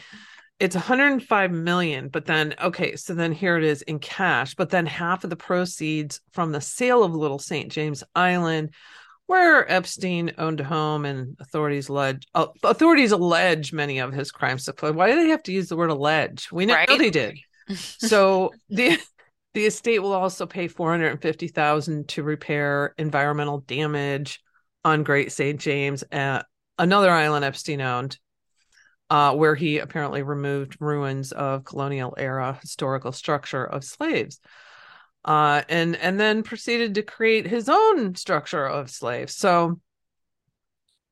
it's 0.58 0.74
105 0.74 1.52
million 1.52 2.08
but 2.08 2.24
then 2.24 2.54
okay 2.62 2.96
so 2.96 3.14
then 3.14 3.32
here 3.32 3.56
it 3.56 3.64
is 3.64 3.82
in 3.82 3.98
cash 3.98 4.54
but 4.54 4.70
then 4.70 4.86
half 4.86 5.24
of 5.24 5.30
the 5.30 5.36
proceeds 5.36 6.20
from 6.32 6.52
the 6.52 6.60
sale 6.60 7.02
of 7.04 7.14
little 7.14 7.38
st 7.38 7.70
james 7.70 8.02
island 8.14 8.70
where 9.26 9.70
epstein 9.70 10.32
owned 10.38 10.60
a 10.60 10.64
home 10.64 11.04
and 11.04 11.36
authorities 11.40 11.88
allege 11.88 12.26
uh, 12.34 12.46
authorities 12.62 13.12
allege 13.12 13.72
many 13.72 13.98
of 13.98 14.12
his 14.12 14.30
crimes 14.30 14.68
why 14.80 15.10
do 15.10 15.16
they 15.16 15.28
have 15.28 15.42
to 15.42 15.52
use 15.52 15.68
the 15.68 15.76
word 15.76 15.90
allege 15.90 16.48
we 16.50 16.64
know 16.64 16.74
Right. 16.74 16.88
they 16.88 17.10
did 17.10 17.38
so 17.76 18.52
the 18.70 18.98
the 19.56 19.64
estate 19.64 20.00
will 20.00 20.12
also 20.12 20.44
pay 20.44 20.68
450,000 20.68 22.08
to 22.08 22.22
repair 22.22 22.92
environmental 22.98 23.60
damage 23.60 24.42
on 24.84 25.02
Great 25.02 25.32
St. 25.32 25.58
James, 25.58 26.04
uh, 26.12 26.42
another 26.78 27.10
island 27.10 27.42
Epstein 27.42 27.80
owned, 27.80 28.18
uh, 29.10 29.34
where 29.34 29.54
he 29.54 29.78
apparently 29.78 30.22
removed 30.22 30.76
ruins 30.80 31.32
of 31.32 31.64
colonial 31.64 32.14
era 32.18 32.58
historical 32.60 33.12
structure 33.12 33.64
of 33.64 33.84
slaves. 33.84 34.40
Uh, 35.24 35.62
and 35.68 35.96
and 35.96 36.20
then 36.20 36.42
proceeded 36.42 36.94
to 36.94 37.02
create 37.02 37.46
his 37.46 37.68
own 37.68 38.14
structure 38.14 38.64
of 38.64 38.90
slaves. 38.90 39.34
So 39.34 39.80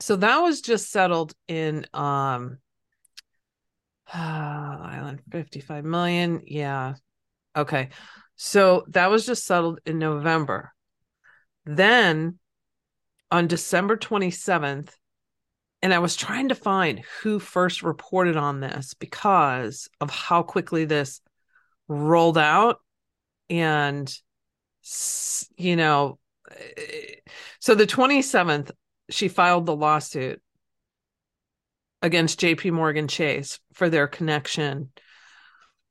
so 0.00 0.16
that 0.16 0.38
was 0.38 0.60
just 0.60 0.90
settled 0.90 1.34
in 1.48 1.86
um 1.92 2.58
island 4.14 5.20
55 5.30 5.84
million. 5.84 6.42
Yeah. 6.46 6.94
Okay. 7.56 7.90
So 8.36 8.84
that 8.88 9.10
was 9.10 9.26
just 9.26 9.44
settled 9.44 9.80
in 9.86 9.98
November. 9.98 10.72
Then 11.64 12.38
on 13.30 13.46
December 13.46 13.96
27th, 13.96 14.90
and 15.84 15.92
I 15.92 15.98
was 15.98 16.16
trying 16.16 16.48
to 16.48 16.54
find 16.54 17.04
who 17.20 17.38
first 17.38 17.82
reported 17.82 18.38
on 18.38 18.60
this 18.60 18.94
because 18.94 19.86
of 20.00 20.08
how 20.08 20.42
quickly 20.42 20.86
this 20.86 21.20
rolled 21.88 22.38
out. 22.38 22.78
And, 23.50 24.10
you 25.58 25.76
know, 25.76 26.18
so 27.60 27.74
the 27.74 27.86
27th, 27.86 28.70
she 29.10 29.28
filed 29.28 29.66
the 29.66 29.76
lawsuit 29.76 30.40
against 32.00 32.40
JP 32.40 32.72
Morgan 32.72 33.06
Chase 33.06 33.60
for 33.74 33.90
their 33.90 34.06
connection 34.06 34.90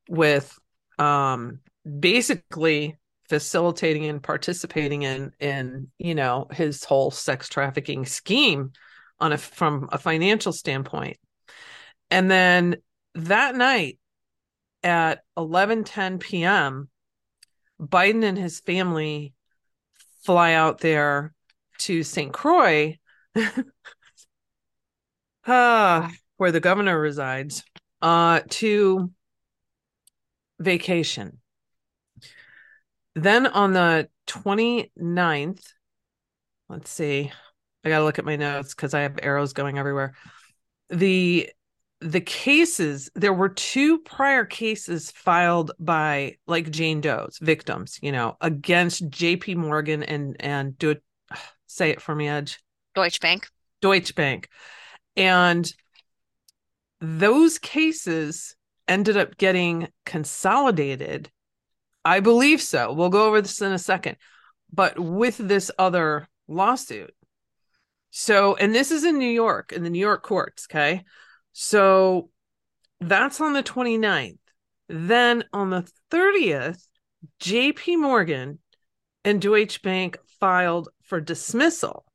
with 0.10 0.58
um, 0.98 1.60
basically 2.00 2.98
facilitating 3.30 4.06
and 4.06 4.24
participating 4.24 5.04
in 5.04 5.32
in 5.40 5.88
you 5.98 6.14
know 6.14 6.46
his 6.52 6.84
whole 6.84 7.10
sex 7.10 7.48
trafficking 7.48 8.06
scheme 8.06 8.74
on 9.20 9.32
a 9.34 9.38
from 9.38 9.90
a 9.92 9.98
financial 9.98 10.52
standpoint 10.54 11.18
and 12.10 12.30
then 12.30 12.78
that 13.16 13.56
night 13.56 14.00
at 14.84 15.24
11:10 15.38 16.20
p.m. 16.20 16.90
Biden 17.80 18.24
and 18.24 18.38
his 18.38 18.60
family 18.60 19.34
fly 20.24 20.54
out 20.54 20.80
there 20.80 21.34
to 21.80 22.04
St. 22.04 22.32
Croix 22.32 22.98
uh, 25.46 26.10
where 26.38 26.52
the 26.52 26.60
governor 26.60 27.00
resides 27.00 27.64
uh, 28.02 28.42
to 28.50 29.12
vacation 30.60 31.40
then 33.16 33.46
on 33.46 33.74
the 33.74 34.10
29th, 34.28 35.64
let's 36.70 36.90
see. 36.90 37.32
I 37.84 37.90
got 37.90 38.00
to 38.00 38.04
look 38.04 38.20
at 38.20 38.26
my 38.26 38.36
notes 38.36 38.74
cuz 38.74 38.94
I 38.94 39.02
have 39.02 39.20
arrows 39.22 39.54
going 39.54 39.78
everywhere. 39.78 40.14
The 40.90 41.50
the 42.00 42.22
cases, 42.22 43.10
there 43.16 43.34
were 43.34 43.48
two 43.48 44.00
prior 44.00 44.44
cases 44.44 45.10
filed 45.12 45.72
by 45.80 46.38
like 46.48 46.70
Jane 46.70 47.00
Doe's 47.00 47.38
victims, 47.42 47.98
you 48.02 48.12
know, 48.12 48.36
against 48.42 49.10
JP 49.10 49.56
Morgan 49.58 50.04
and 50.04 50.36
and 50.40 50.78
do 50.78 50.92
it 50.92 51.04
say 51.68 51.90
it 51.90 52.02
for 52.02 52.14
me 52.16 52.28
Edge. 52.28 52.60
Deutsche 52.94 53.20
Bank. 53.20 53.48
Deutsche 53.82 54.16
Bank. 54.16 54.50
And 55.16 55.72
those 57.00 57.58
cases 57.60 58.56
ended 58.88 59.18
up 59.18 59.38
getting 59.38 59.88
consolidated 60.06 61.32
I 62.06 62.20
believe 62.20 62.62
so. 62.62 62.92
We'll 62.94 63.10
go 63.10 63.26
over 63.28 63.42
this 63.42 63.62
in 63.62 63.72
a 63.72 63.80
second. 63.80 64.18
But 64.72 65.00
with 65.00 65.38
this 65.38 65.72
other 65.78 66.28
lawsuit. 66.48 67.14
So, 68.16 68.56
and 68.56 68.76
this 68.76 68.92
is 68.92 69.04
in 69.04 69.18
New 69.18 69.26
York, 69.26 69.72
in 69.72 69.82
the 69.84 69.90
New 69.90 70.00
York 70.00 70.22
courts. 70.22 70.68
Okay. 70.70 71.04
So 71.52 72.30
that's 73.00 73.42
on 73.42 73.54
the 73.54 73.64
29th. 73.64 74.38
Then 74.88 75.44
on 75.52 75.72
the 75.72 75.90
30th, 76.12 76.86
JP 77.42 78.00
Morgan 78.00 78.60
and 79.26 79.42
Deutsche 79.42 79.82
Bank 79.82 80.20
filed 80.40 80.90
for 81.02 81.20
dismissal, 81.20 82.06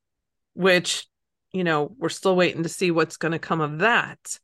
which, 0.55 1.05
you 1.51 1.65
know, 1.65 1.93
we're 1.99 2.11
still 2.11 2.37
waiting 2.37 2.63
to 2.63 2.69
see 2.69 2.93
what's 2.93 3.17
going 3.17 3.33
to 3.33 3.41
come 3.41 3.61
of 3.61 3.81
that 3.81 4.39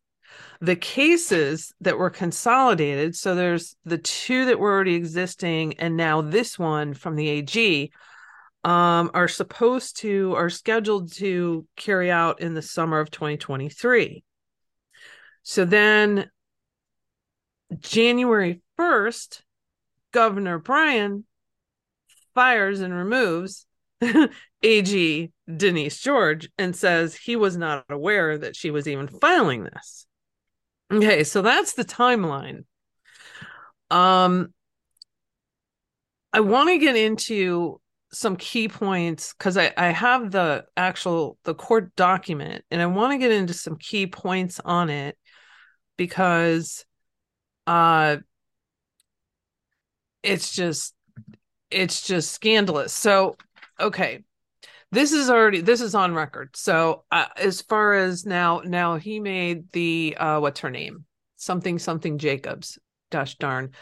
the 0.61 0.75
cases 0.75 1.73
that 1.81 1.99
were 1.99 2.11
consolidated 2.11 3.15
so 3.15 3.35
there's 3.35 3.77
the 3.85 3.99
two 3.99 4.47
that 4.47 4.59
were 4.59 4.73
already 4.73 4.95
existing 4.95 5.75
and 5.75 5.97
now 5.97 6.21
this 6.21 6.59
one 6.59 6.95
from 6.95 7.15
the 7.15 7.39
ag 7.39 7.93
um, 8.65 9.11
are 9.15 9.29
supposed 9.29 9.99
to 9.99 10.35
are 10.35 10.51
scheduled 10.51 11.13
to 11.13 11.67
carry 11.77 12.11
out 12.11 12.41
in 12.41 12.55
the 12.55 12.63
summer 12.63 12.99
of 13.01 13.11
2023 13.11 14.25
so 15.43 15.65
then 15.65 16.31
january 17.79 18.63
1st 18.79 19.43
governor 20.13 20.59
bryan 20.59 21.25
fires 22.35 22.81
and 22.81 22.95
removes 22.95 23.67
ag 24.63 25.33
denise 25.55 26.01
george 26.01 26.49
and 26.59 26.75
says 26.75 27.15
he 27.15 27.37
was 27.37 27.57
not 27.57 27.85
aware 27.91 28.39
that 28.39 28.57
she 28.57 28.71
was 28.71 28.89
even 28.89 29.09
filing 29.09 29.65
this 29.65 30.07
Okay, 30.93 31.25
so 31.25 31.43
that's 31.43 31.73
the 31.75 31.85
timeline. 31.85 32.65
Um 33.91 34.53
I 36.33 36.41
want 36.41 36.69
to 36.69 36.79
get 36.79 36.97
into 36.97 37.81
some 38.15 38.37
key 38.37 38.69
points 38.69 39.35
because 39.37 39.57
I, 39.57 39.73
I 39.77 39.89
have 39.89 40.31
the 40.31 40.65
actual 40.77 41.37
the 41.45 41.55
court 41.55 41.95
document 41.97 42.65
and 42.71 42.81
I 42.81 42.87
want 42.87 43.13
to 43.13 43.19
get 43.19 43.33
into 43.33 43.55
some 43.55 43.77
key 43.77 44.07
points 44.07 44.61
on 44.65 44.89
it 44.89 45.19
because 45.97 46.85
uh 47.67 48.19
it's 50.23 50.55
just 50.55 50.95
it's 51.71 52.07
just 52.07 52.33
scandalous. 52.33 52.93
So 52.93 53.37
okay, 53.81 54.23
this 54.93 55.13
is 55.13 55.29
already 55.29 55.61
this 55.61 55.81
is 55.81 55.95
on 55.95 56.15
record. 56.15 56.57
So 56.57 57.05
uh, 57.11 57.27
as 57.37 57.63
far 57.63 57.95
as 57.95 58.25
now 58.25 58.63
now 58.65 58.97
he 58.97 59.21
made 59.21 59.73
the 59.73 60.17
uh 60.19 60.41
what's 60.41 60.61
her 60.61 60.71
name? 60.71 61.05
Something 61.37 61.79
something 61.79 62.19
jacobs 62.19 62.79
gosh 63.11 63.37
darn. 63.37 63.73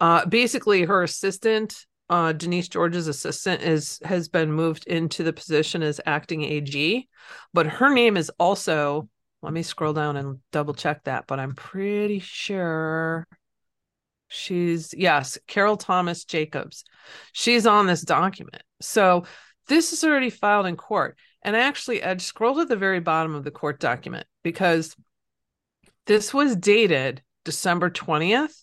Uh 0.00 0.26
basically 0.26 0.84
her 0.84 1.02
assistant 1.02 1.84
uh 2.10 2.32
denise 2.32 2.68
george's 2.68 3.08
assistant 3.08 3.62
is 3.62 3.98
has 4.04 4.28
been 4.28 4.52
moved 4.52 4.86
into 4.86 5.22
the 5.22 5.32
position 5.32 5.82
as 5.82 6.00
acting 6.06 6.44
ag 6.44 7.06
but 7.52 7.66
her 7.66 7.92
name 7.92 8.16
is 8.16 8.30
also 8.38 9.08
let 9.42 9.52
me 9.52 9.62
scroll 9.62 9.92
down 9.92 10.16
and 10.16 10.38
double 10.52 10.74
check 10.74 11.02
that 11.04 11.26
but 11.26 11.40
i'm 11.40 11.54
pretty 11.54 12.18
sure 12.18 13.26
she's 14.28 14.92
yes 14.96 15.38
carol 15.46 15.76
thomas 15.76 16.24
jacobs. 16.24 16.84
She's 17.32 17.66
on 17.66 17.86
this 17.86 18.02
document. 18.02 18.62
So 18.80 19.24
this 19.68 19.92
is 19.92 20.04
already 20.04 20.30
filed 20.30 20.66
in 20.66 20.76
court. 20.76 21.16
And 21.42 21.56
I 21.56 21.60
actually, 21.60 22.02
Ed, 22.02 22.22
scroll 22.22 22.56
to 22.56 22.64
the 22.64 22.76
very 22.76 23.00
bottom 23.00 23.34
of 23.34 23.44
the 23.44 23.50
court 23.50 23.78
document 23.80 24.26
because 24.42 24.96
This 26.06 26.34
was 26.34 26.56
dated 26.56 27.22
December 27.44 27.90
20th, 27.90 28.56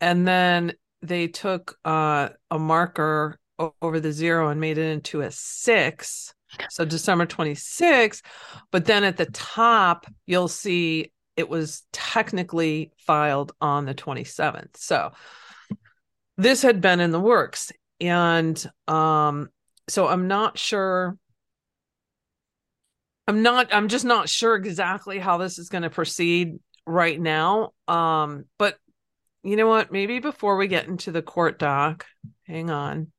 and 0.00 0.26
then 0.26 0.72
they 1.02 1.28
took 1.28 1.76
uh, 1.84 2.30
a 2.50 2.58
marker 2.58 3.38
over 3.80 4.00
the 4.00 4.12
zero 4.12 4.48
and 4.48 4.60
made 4.60 4.78
it 4.78 4.90
into 4.90 5.20
a 5.20 5.30
six. 5.30 6.34
So 6.70 6.84
December 6.84 7.26
26th. 7.26 8.22
But 8.70 8.84
then 8.84 9.04
at 9.04 9.16
the 9.16 9.26
top, 9.26 10.06
you'll 10.26 10.48
see 10.48 11.12
it 11.36 11.48
was 11.48 11.82
technically 11.92 12.92
filed 12.98 13.52
on 13.60 13.84
the 13.84 13.94
27th. 13.94 14.76
So 14.76 15.12
this 16.36 16.62
had 16.62 16.80
been 16.80 17.00
in 17.00 17.10
the 17.10 17.20
works. 17.20 17.72
And 18.00 18.70
um, 18.88 19.50
so 19.88 20.06
I'm 20.06 20.28
not 20.28 20.58
sure. 20.58 21.16
I'm 23.28 23.42
not, 23.42 23.74
I'm 23.74 23.88
just 23.88 24.04
not 24.04 24.28
sure 24.28 24.54
exactly 24.54 25.18
how 25.18 25.38
this 25.38 25.58
is 25.58 25.68
going 25.68 25.82
to 25.82 25.90
proceed 25.90 26.58
right 26.86 27.20
now. 27.20 27.72
Um, 27.88 28.44
but 28.58 28.78
you 29.46 29.56
know 29.56 29.68
what? 29.68 29.92
Maybe 29.92 30.18
before 30.18 30.56
we 30.56 30.66
get 30.66 30.86
into 30.86 31.12
the 31.12 31.22
court 31.22 31.58
doc, 31.58 32.04
hang 32.44 32.70
on. 32.70 33.12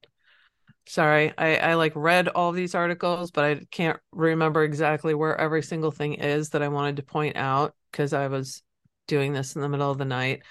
Sorry, 0.86 1.34
I, 1.38 1.58
I 1.58 1.74
like 1.76 1.94
read 1.96 2.28
all 2.28 2.52
these 2.52 2.76
articles, 2.76 3.32
but 3.32 3.44
I 3.44 3.62
can't 3.72 4.00
remember 4.12 4.64
exactly 4.64 5.14
where 5.14 5.40
every 5.40 5.62
single 5.62 5.92
thing 5.92 6.16
is 6.16 6.50
that 6.50 6.62
I 6.62 6.70
wanted 6.70 6.98
to 6.98 7.04
point 7.04 7.36
out 7.36 7.76
because 7.92 8.14
I 8.14 8.28
was 8.28 8.62
doing 9.08 9.34
this 9.34 9.56
in 9.56 9.62
the 9.62 9.70
middle 9.70 9.92
of 9.92 9.98
the 9.98 10.06
night. 10.06 10.44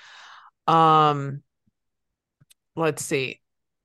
Um, 0.66 1.42
let's 2.74 3.04
see. 3.04 3.40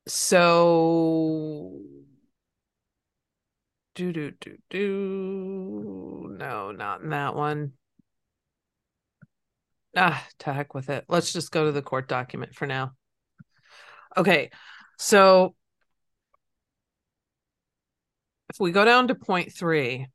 So 0.08 1.80
do 3.96 4.12
do 4.14 4.32
do 4.40 4.58
do 4.70 6.36
no, 6.38 6.72
not 6.72 7.02
in 7.02 7.10
that 7.10 7.36
one. 7.36 7.74
Ah, 9.96 10.26
to 10.40 10.54
heck 10.54 10.74
with 10.74 10.90
it. 10.90 11.06
Let's 11.10 11.34
just 11.34 11.52
go 11.52 11.66
to 11.66 11.72
the 11.72 11.82
court 11.82 12.08
document 12.08 12.56
for 12.56 12.66
now. 12.66 12.94
Okay, 14.16 14.52
so 14.98 15.56
if 18.50 18.60
we 18.60 18.72
go 18.72 18.86
down 18.86 19.08
to 19.08 19.16
point 19.16 19.54
three, 19.54 20.08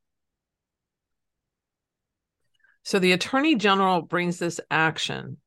so 2.83 2.99
the 2.99 3.11
attorney 3.11 3.55
general 3.55 4.01
brings 4.01 4.39
this 4.39 4.59
action 4.71 5.37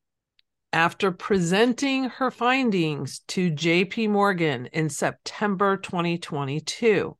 after 0.73 1.11
presenting 1.11 2.05
her 2.05 2.31
findings 2.31 3.19
to 3.27 3.51
JP 3.51 4.09
Morgan 4.09 4.67
in 4.67 4.89
September 4.89 5.75
2022. 5.75 7.17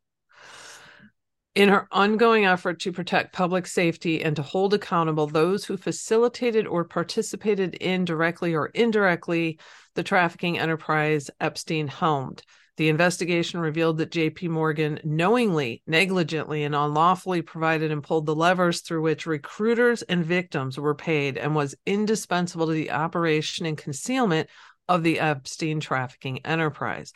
In 1.53 1.67
her 1.67 1.86
ongoing 1.91 2.46
effort 2.46 2.79
to 2.81 2.93
protect 2.93 3.34
public 3.34 3.67
safety 3.67 4.24
and 4.24 4.38
to 4.38 4.41
hold 4.41 4.74
accountable 4.74 5.27
those 5.27 5.65
who 5.65 5.75
facilitated 5.75 6.65
or 6.65 6.86
participated 6.86 7.75
in 7.75 8.05
directly 8.05 8.55
or 8.55 8.67
indirectly 8.67 9.60
the 9.96 10.03
trafficking 10.03 10.58
enterprise 10.58 11.29
Epstein 11.41 11.89
helmed. 11.89 12.41
The 12.77 12.88
investigation 12.88 13.60
revealed 13.60 13.98
that 13.98 14.12
JP 14.12 14.48
Morgan 14.48 15.01
knowingly, 15.03 15.84
negligently, 15.86 16.63
and 16.63 16.74
unlawfully 16.74 17.41
provided 17.41 17.91
and 17.91 18.01
pulled 18.01 18.27
the 18.27 18.34
levers 18.34 18.79
through 18.79 19.01
which 19.01 19.25
recruiters 19.25 20.03
and 20.03 20.25
victims 20.25 20.79
were 20.79 20.96
paid 20.96 21.38
and 21.38 21.53
was 21.53 21.75
indispensable 21.86 22.67
to 22.67 22.72
the 22.72 22.91
operation 22.91 23.65
and 23.65 23.77
concealment 23.77 24.50
of 24.88 25.03
the 25.03 25.20
Epstein 25.20 25.81
trafficking 25.81 26.46
enterprise. 26.46 27.12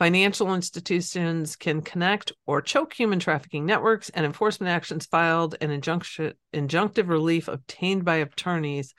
Financial 0.00 0.54
institutions 0.54 1.56
can 1.56 1.82
connect 1.82 2.32
or 2.46 2.62
choke 2.62 2.94
human 2.94 3.18
trafficking 3.18 3.66
networks, 3.66 4.08
and 4.08 4.24
enforcement 4.24 4.70
actions 4.70 5.04
filed 5.04 5.56
and 5.60 5.70
injunction, 5.70 6.32
injunctive 6.54 7.08
relief 7.08 7.48
obtained 7.48 8.02
by 8.02 8.16
attorneys 8.16 8.94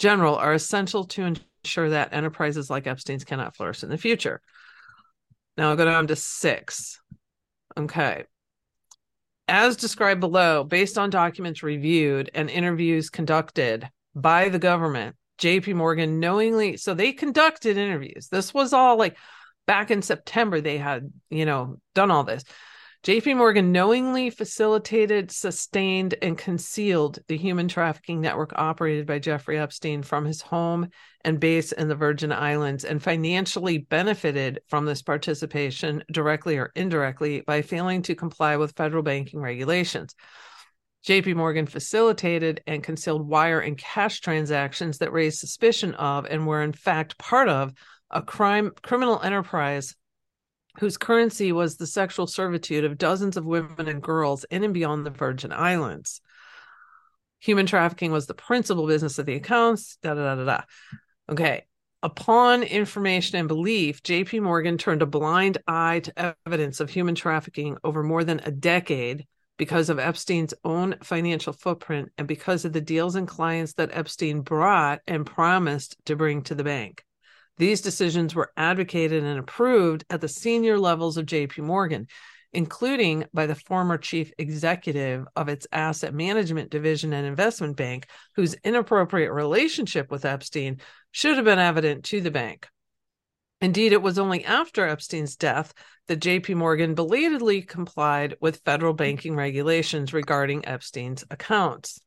general 0.00 0.34
are 0.34 0.52
essential 0.52 1.04
to 1.04 1.36
ensure 1.64 1.90
that 1.90 2.12
enterprises 2.12 2.68
like 2.68 2.88
Epstein's 2.88 3.22
cannot 3.22 3.54
flourish 3.54 3.84
in 3.84 3.90
the 3.90 3.96
future. 3.96 4.40
Now 5.56 5.70
I'll 5.70 5.76
go 5.76 5.84
down 5.84 6.08
to 6.08 6.16
six. 6.16 7.00
Okay. 7.76 8.24
As 9.46 9.76
described 9.76 10.18
below, 10.18 10.64
based 10.64 10.98
on 10.98 11.10
documents 11.10 11.62
reviewed 11.62 12.28
and 12.34 12.50
interviews 12.50 13.08
conducted 13.08 13.88
by 14.16 14.48
the 14.48 14.58
government, 14.58 15.14
JP 15.38 15.76
Morgan 15.76 16.18
knowingly, 16.18 16.76
so 16.76 16.92
they 16.92 17.12
conducted 17.12 17.76
interviews. 17.76 18.26
This 18.32 18.52
was 18.52 18.72
all 18.72 18.96
like 18.96 19.16
back 19.66 19.90
in 19.90 20.02
September, 20.02 20.60
they 20.60 20.78
had, 20.78 21.12
you 21.30 21.46
know, 21.46 21.76
done 21.94 22.10
all 22.10 22.24
this. 22.24 22.44
JP 23.04 23.36
Morgan 23.36 23.70
knowingly 23.70 24.30
facilitated, 24.30 25.30
sustained, 25.30 26.14
and 26.22 26.38
concealed 26.38 27.18
the 27.28 27.36
human 27.36 27.68
trafficking 27.68 28.22
network 28.22 28.52
operated 28.54 29.06
by 29.06 29.18
Jeffrey 29.18 29.58
Epstein 29.58 30.02
from 30.02 30.24
his 30.24 30.40
home 30.40 30.88
and 31.22 31.38
base 31.38 31.72
in 31.72 31.88
the 31.88 31.94
Virgin 31.94 32.32
Islands 32.32 32.82
and 32.82 33.02
financially 33.02 33.76
benefited 33.76 34.60
from 34.68 34.86
this 34.86 35.02
participation 35.02 36.02
directly 36.10 36.56
or 36.56 36.72
indirectly 36.74 37.42
by 37.42 37.60
failing 37.60 38.00
to 38.02 38.14
comply 38.14 38.56
with 38.56 38.74
federal 38.74 39.02
banking 39.02 39.40
regulations. 39.40 40.14
JP 41.06 41.34
Morgan 41.34 41.66
facilitated 41.66 42.62
and 42.66 42.82
concealed 42.82 43.28
wire 43.28 43.60
and 43.60 43.76
cash 43.76 44.20
transactions 44.20 44.96
that 44.98 45.12
raised 45.12 45.38
suspicion 45.38 45.92
of 45.96 46.24
and 46.24 46.46
were 46.46 46.62
in 46.62 46.72
fact 46.72 47.18
part 47.18 47.50
of 47.50 47.74
a 48.14 48.22
crime 48.22 48.70
criminal 48.82 49.20
enterprise 49.20 49.94
whose 50.78 50.96
currency 50.96 51.52
was 51.52 51.76
the 51.76 51.86
sexual 51.86 52.26
servitude 52.26 52.84
of 52.84 52.98
dozens 52.98 53.36
of 53.36 53.44
women 53.44 53.88
and 53.88 54.02
girls 54.02 54.44
in 54.44 54.64
and 54.64 54.74
beyond 54.74 55.04
the 55.04 55.10
Virgin 55.10 55.52
Islands. 55.52 56.20
Human 57.40 57.66
trafficking 57.66 58.10
was 58.10 58.26
the 58.26 58.34
principal 58.34 58.86
business 58.86 59.18
of 59.18 59.26
the 59.26 59.34
accounts. 59.34 59.98
Da 60.02 60.14
da 60.14 60.34
da 60.34 60.36
da. 60.36 60.44
da. 60.44 60.60
Okay. 61.30 61.64
Upon 62.02 62.62
information 62.62 63.38
and 63.38 63.48
belief, 63.48 64.02
JP 64.02 64.42
Morgan 64.42 64.78
turned 64.78 65.02
a 65.02 65.06
blind 65.06 65.58
eye 65.66 66.00
to 66.00 66.36
evidence 66.46 66.80
of 66.80 66.90
human 66.90 67.14
trafficking 67.14 67.78
over 67.82 68.02
more 68.02 68.24
than 68.24 68.40
a 68.40 68.50
decade 68.50 69.26
because 69.56 69.88
of 69.88 69.98
Epstein's 69.98 70.54
own 70.64 70.96
financial 71.02 71.52
footprint 71.52 72.10
and 72.18 72.28
because 72.28 72.64
of 72.64 72.72
the 72.72 72.80
deals 72.80 73.14
and 73.14 73.26
clients 73.26 73.74
that 73.74 73.90
Epstein 73.92 74.40
brought 74.40 75.00
and 75.06 75.24
promised 75.24 75.96
to 76.04 76.16
bring 76.16 76.42
to 76.42 76.54
the 76.54 76.64
bank. 76.64 77.04
These 77.56 77.82
decisions 77.82 78.34
were 78.34 78.52
advocated 78.56 79.22
and 79.22 79.38
approved 79.38 80.04
at 80.10 80.20
the 80.20 80.28
senior 80.28 80.78
levels 80.78 81.16
of 81.16 81.26
JP 81.26 81.58
Morgan, 81.58 82.08
including 82.52 83.24
by 83.32 83.46
the 83.46 83.54
former 83.54 83.98
chief 83.98 84.32
executive 84.38 85.26
of 85.36 85.48
its 85.48 85.66
asset 85.72 86.14
management 86.14 86.70
division 86.70 87.12
and 87.12 87.26
investment 87.26 87.76
bank, 87.76 88.06
whose 88.34 88.54
inappropriate 88.64 89.32
relationship 89.32 90.10
with 90.10 90.24
Epstein 90.24 90.80
should 91.12 91.36
have 91.36 91.44
been 91.44 91.58
evident 91.58 92.04
to 92.06 92.20
the 92.20 92.30
bank. 92.30 92.68
Indeed, 93.60 93.92
it 93.92 94.02
was 94.02 94.18
only 94.18 94.44
after 94.44 94.86
Epstein's 94.86 95.36
death 95.36 95.72
that 96.08 96.20
JP 96.20 96.56
Morgan 96.56 96.94
belatedly 96.94 97.62
complied 97.62 98.36
with 98.40 98.62
federal 98.64 98.92
banking 98.92 99.36
regulations 99.36 100.12
regarding 100.12 100.66
Epstein's 100.66 101.24
accounts. 101.30 102.00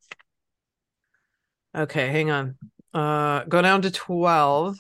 Okay, 1.76 2.10
hang 2.10 2.32
on. 2.32 2.56
Uh, 2.94 3.44
go 3.46 3.62
down 3.62 3.82
to 3.84 3.92
12. 3.92 4.78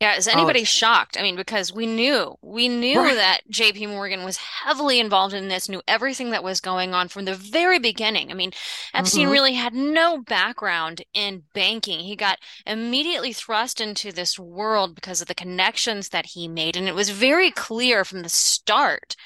Yeah, 0.00 0.16
is 0.16 0.28
Oh, 0.32 0.32
anybody 0.32 0.62
shocked? 0.64 1.16
I 1.18 1.22
mean, 1.22 1.36
because 1.36 1.72
we 1.72 1.86
knew, 1.86 2.36
we 2.42 2.68
knew 2.68 2.98
right. 3.00 3.14
that 3.14 3.40
JP 3.50 3.86
Morgan 3.86 4.24
was 4.24 4.36
heavily 4.36 5.00
involved 5.00 5.32
in 5.32 5.48
this, 5.48 5.70
knew 5.70 5.80
everything 5.88 6.30
that 6.32 6.44
was 6.44 6.60
going 6.60 6.92
on 6.92 7.08
from 7.08 7.24
the 7.24 7.34
very 7.34 7.78
beginning. 7.78 8.30
I 8.30 8.34
mean, 8.34 8.52
Epstein 8.92 9.28
Mhm. 9.28 9.30
really 9.30 9.54
had 9.54 9.72
no 9.72 10.18
background 10.20 11.02
in 11.14 11.44
banking. 11.54 12.00
He 12.00 12.14
got 12.14 12.38
immediately 12.66 13.32
thrust 13.32 13.80
into 13.80 14.12
this 14.12 14.38
world 14.38 14.94
because 14.94 15.22
of 15.22 15.28
the 15.28 15.34
connections 15.34 16.10
that 16.10 16.26
he 16.26 16.46
made. 16.46 16.76
And 16.76 16.88
it 16.88 16.94
was 16.94 17.08
very 17.08 17.50
clear 17.50 18.04
from 18.04 18.20
the 18.22 18.28
start 18.28 19.16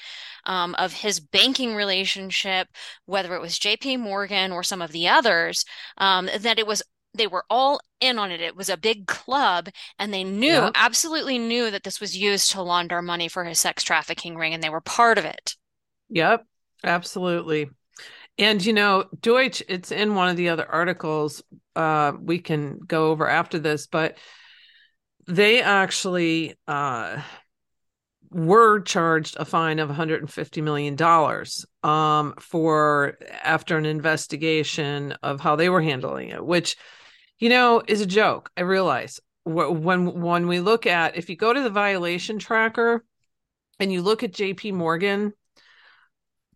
um, 0.45 0.75
of 0.75 0.93
his 0.93 1.19
banking 1.19 1.75
relationship, 1.75 2.67
whether 3.05 3.35
it 3.35 3.41
was 3.41 3.59
JP 3.59 3.97
Morgan 3.97 4.51
or 4.51 4.63
some 4.63 4.81
of 4.81 4.91
the 4.91 5.07
others, 5.07 5.65
um, 5.97 6.29
that 6.39 6.59
it 6.59 6.67
was 6.67 6.81
they 7.13 7.27
were 7.27 7.45
all 7.49 7.79
in 7.99 8.17
on 8.19 8.31
it. 8.31 8.41
It 8.41 8.55
was 8.55 8.69
a 8.69 8.77
big 8.77 9.07
club, 9.07 9.69
and 9.99 10.13
they 10.13 10.23
knew, 10.23 10.67
Yep. 10.67 10.75
absolutely 10.75 11.37
knew 11.37 11.71
that 11.71 11.83
this 11.83 11.99
was 11.99 12.17
used 12.17 12.51
to 12.51 12.61
launder 12.61 13.01
money 13.01 13.27
for 13.27 13.43
his 13.45 13.59
sex 13.59 13.83
trafficking 13.83 14.37
ring, 14.37 14.53
and 14.53 14.63
they 14.63 14.69
were 14.69 14.81
part 14.81 15.17
of 15.17 15.25
it. 15.25 15.55
Yep. 16.09 16.45
Absolutely. 16.83 17.69
And 18.37 18.65
you 18.65 18.73
know, 18.73 19.05
Deutsch, 19.21 19.63
it's 19.69 19.91
in 19.91 20.15
one 20.15 20.29
of 20.29 20.37
the 20.37 20.49
other 20.49 20.69
articles 20.69 21.43
uh 21.75 22.13
we 22.19 22.39
can 22.39 22.79
go 22.79 23.11
over 23.11 23.27
after 23.29 23.59
this, 23.59 23.87
but 23.87 24.17
they 25.27 25.61
actually 25.61 26.55
uh 26.67 27.21
were 28.29 28.79
charged 28.79 29.35
a 29.39 29.45
fine 29.45 29.79
of 29.79 29.89
150 29.89 30.61
million 30.61 30.95
dollars 30.95 31.65
um 31.83 32.33
for 32.39 33.17
after 33.43 33.77
an 33.77 33.85
investigation 33.85 35.11
of 35.23 35.41
how 35.41 35.55
they 35.55 35.69
were 35.69 35.81
handling 35.81 36.29
it, 36.29 36.43
which 36.45 36.77
you 37.41 37.49
know 37.49 37.83
is 37.85 37.99
a 37.99 38.05
joke. 38.05 38.49
I 38.55 38.61
realize 38.61 39.19
Wh- 39.43 39.71
when 39.71 40.21
when 40.21 40.47
we 40.47 40.61
look 40.61 40.85
at 40.85 41.17
if 41.17 41.29
you 41.29 41.35
go 41.35 41.51
to 41.51 41.61
the 41.61 41.69
violation 41.69 42.39
tracker 42.39 43.03
and 43.79 43.91
you 43.91 44.01
look 44.01 44.23
at 44.23 44.31
JP 44.31 44.73
Morgan, 44.73 45.33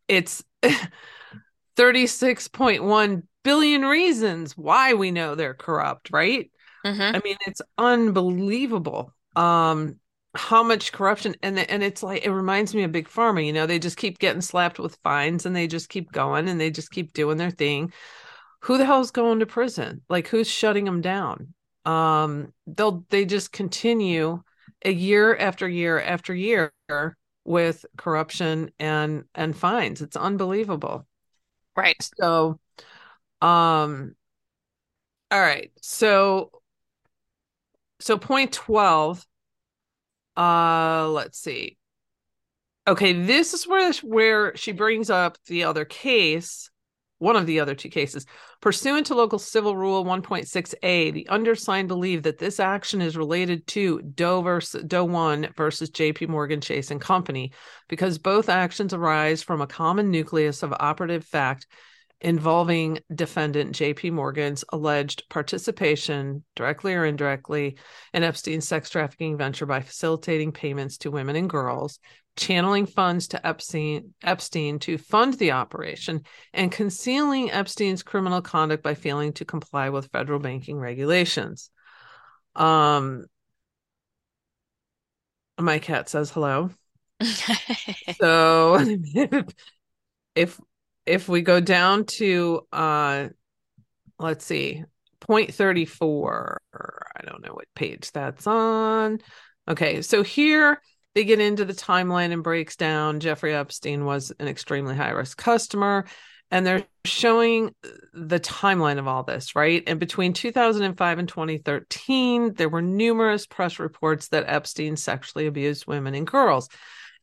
it's 0.08 0.44
36.1 1.76 3.24
billion 3.44 3.82
reasons 3.82 4.58
why 4.58 4.94
we 4.94 5.12
know 5.12 5.36
they're 5.36 5.54
corrupt, 5.54 6.12
right? 6.12 6.50
Mm-hmm. 6.86 7.16
I 7.16 7.20
mean, 7.24 7.38
it's 7.46 7.62
unbelievable. 7.78 9.14
Um, 9.36 10.00
how 10.36 10.64
much 10.64 10.92
corruption 10.92 11.36
and 11.42 11.58
and 11.58 11.82
it's 11.82 12.04
like 12.04 12.26
it 12.26 12.32
reminds 12.32 12.76
me 12.76 12.84
of 12.84 12.92
big 12.92 13.08
pharma 13.08 13.46
you 13.46 13.54
know 13.54 13.66
they 13.66 13.80
just 13.80 13.96
keep 13.96 14.20
getting 14.20 14.42
slapped 14.42 14.80
with 14.80 14.98
fines 15.02 15.46
and 15.46 15.56
they 15.56 15.66
just 15.66 15.88
keep 15.88 16.12
going 16.12 16.50
and 16.50 16.60
they 16.60 16.70
just 16.70 16.92
keep 16.92 17.14
doing 17.14 17.38
their 17.38 17.52
thing 17.52 17.92
who 18.66 18.78
the 18.78 18.86
hell's 18.86 19.12
going 19.12 19.40
to 19.40 19.46
prison? 19.46 20.02
Like 20.10 20.28
who's 20.28 20.50
shutting 20.50 20.86
them 20.86 21.02
down? 21.02 21.54
Um 21.86 22.54
they'll 22.66 23.06
they 23.10 23.26
just 23.26 23.52
continue 23.52 24.42
a 24.84 24.92
year 24.92 25.36
after 25.38 25.68
year 25.68 26.02
after 26.02 26.34
year 26.34 26.74
with 27.44 27.86
corruption 27.98 28.72
and 28.80 29.26
and 29.36 29.56
fines. 29.56 30.02
It's 30.02 30.18
unbelievable. 30.18 31.06
Right. 31.76 31.96
So 32.18 32.60
um 33.42 34.16
all 35.30 35.40
right. 35.40 35.72
So 35.82 36.52
so 38.00 38.18
point 38.18 38.52
12 38.52 39.26
uh, 40.38 41.08
let's 41.10 41.40
see. 41.40 41.78
Okay, 42.88 43.14
this 43.14 43.54
is 43.54 43.68
where 43.68 43.92
where 44.04 44.56
she 44.58 44.72
brings 44.72 45.10
up 45.10 45.38
the 45.48 45.64
other 45.64 45.86
case, 45.86 46.70
one 47.20 47.36
of 47.36 47.46
the 47.46 47.60
other 47.60 47.76
two 47.76 47.90
cases. 47.90 48.26
Pursuant 48.62 49.08
to 49.08 49.16
local 49.16 49.40
civil 49.40 49.76
rule 49.76 50.04
1.6a, 50.04 51.14
the 51.14 51.28
undersigned 51.28 51.88
believe 51.88 52.24
that 52.24 52.38
this 52.38 52.60
action 52.60 53.02
is 53.02 53.18
related 53.18 53.66
to 53.68 54.02
Doe 54.02 54.42
versus 54.42 54.84
Doe 54.84 55.06
1 55.06 55.50
versus 55.56 55.90
JP 55.92 56.30
Morgan 56.30 56.62
Chase 56.62 56.92
and 56.92 57.00
Company 57.00 57.52
because 57.88 58.18
both 58.18 58.50
actions 58.50 58.94
arise 58.94 59.42
from 59.42 59.62
a 59.62 59.68
common 59.68 60.12
nucleus 60.12 60.64
of 60.64 60.74
operative 60.80 61.24
fact 61.24 61.68
involving 62.22 63.00
defendant 63.14 63.76
JP 63.76 64.14
Morgan's 64.14 64.64
alleged 64.70 65.24
participation, 65.30 66.44
directly 66.56 66.94
or 66.94 67.06
indirectly, 67.06 67.78
in 68.14 68.24
Epstein's 68.24 68.68
sex 68.68 68.90
trafficking 68.90 69.38
venture 69.38 69.66
by 69.66 69.82
facilitating 69.82 70.52
payments 70.52 70.98
to 70.98 71.12
women 71.12 71.36
and 71.36 71.50
girls, 71.50 72.00
channeling 72.36 72.86
funds 72.86 73.30
to 73.30 73.46
Epstein, 73.46 74.14
Epstein 74.24 74.80
to 74.80 74.98
fund 74.98 75.36
the 75.36 75.52
operation, 75.52 76.22
and 76.54 76.72
concealing 76.72 77.52
Epstein's 77.52 78.04
criminal 78.04 78.42
conduct 78.42 78.84
by 78.84 78.94
failing 78.94 79.34
to 79.34 79.46
comply 79.46 79.90
with 79.90 80.12
federal 80.12 80.40
banking 80.40 80.78
regulations. 80.78 81.70
Um, 82.56 83.26
my 85.60 85.80
cat 85.80 86.10
says 86.10 86.32
hello. 86.32 86.70
so 88.20 88.78
if 90.36 90.60
if 91.06 91.30
we 91.30 91.42
go 91.42 91.60
down 91.60 92.06
to 92.06 92.68
uh 92.74 93.28
let's 94.20 94.46
see 94.46 94.84
point 95.22 95.54
34 95.54 96.62
i 97.16 97.26
don't 97.26 97.44
know 97.46 97.54
what 97.54 97.66
page 97.74 98.12
that's 98.12 98.46
on 98.46 99.20
okay 99.68 100.02
so 100.02 100.24
here 100.24 100.82
they 101.16 101.24
get 101.24 101.40
into 101.40 101.66
the 101.66 101.74
timeline 101.74 102.32
and 102.32 102.44
breaks 102.44 102.76
down 102.76 103.20
jeffrey 103.20 103.54
epstein 103.54 104.06
was 104.06 104.32
an 104.40 104.48
extremely 104.48 104.96
high 104.96 105.10
risk 105.10 105.38
customer 105.38 106.06
and 106.52 106.66
they're 106.66 106.86
showing 107.06 107.74
the 108.14 108.40
timeline 108.40 109.00
of 109.00 109.08
all 109.08 109.24
this 109.24 109.56
right 109.56 109.84
and 109.88 110.00
between 110.00 110.34
2005 110.34 111.20
and 111.20 111.28
2013 111.28 112.54
there 112.54 112.70
were 112.70 112.82
numerous 112.82 113.48
press 113.48 113.80
reports 113.80 114.28
that 114.28 114.46
epstein 114.48 114.96
sexually 114.96 115.48
abused 115.48 115.88
women 115.88 116.14
and 116.14 116.28
girls 116.28 116.70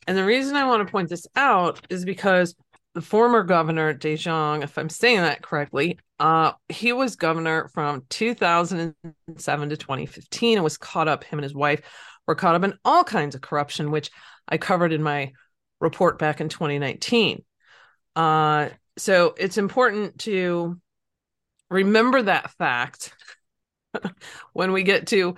and 0.07 0.17
the 0.17 0.25
reason 0.25 0.57
i 0.57 0.67
want 0.67 0.85
to 0.85 0.91
point 0.91 1.09
this 1.09 1.27
out 1.37 1.81
is 1.89 2.05
because 2.05 2.57
the 2.95 3.01
former 3.01 3.43
governor 3.43 3.93
de 3.95 4.17
Jongh, 4.17 4.63
if 4.63 4.77
I'm 4.77 4.91
saying 4.91 5.23
that 5.23 5.43
correctly, 5.43 5.99
uh, 6.21 6.53
he 6.69 6.93
was 6.93 7.17
governor 7.17 7.69
from 7.73 8.03
2007 8.11 9.69
to 9.71 9.77
2015 9.77 10.59
and 10.59 10.65
was 10.65 10.77
caught 10.77 11.09
up. 11.09 11.25
Him 11.25 11.39
and 11.39 11.45
his 11.45 11.55
wife 11.55 11.81
were 12.27 12.35
caught 12.35 12.55
up 12.55 12.65
in 12.65 12.79
all 12.85 13.05
kinds 13.05 13.35
of 13.35 13.41
corruption, 13.41 13.91
which 13.91 14.11
I 14.49 14.59
covered 14.59 14.93
in 14.93 15.03
my 15.03 15.33
report 15.81 16.19
back 16.19 16.41
in 16.41 16.49
2019. 16.49 17.45
Uh, 18.15 18.69
so 18.97 19.35
it's 19.39 19.59
important 19.59 20.19
to 20.21 20.79
remember 21.71 22.23
that 22.23 22.51
fact 22.53 23.15
when 24.53 24.73
we 24.73 24.83
get 24.83 25.09
to 25.09 25.35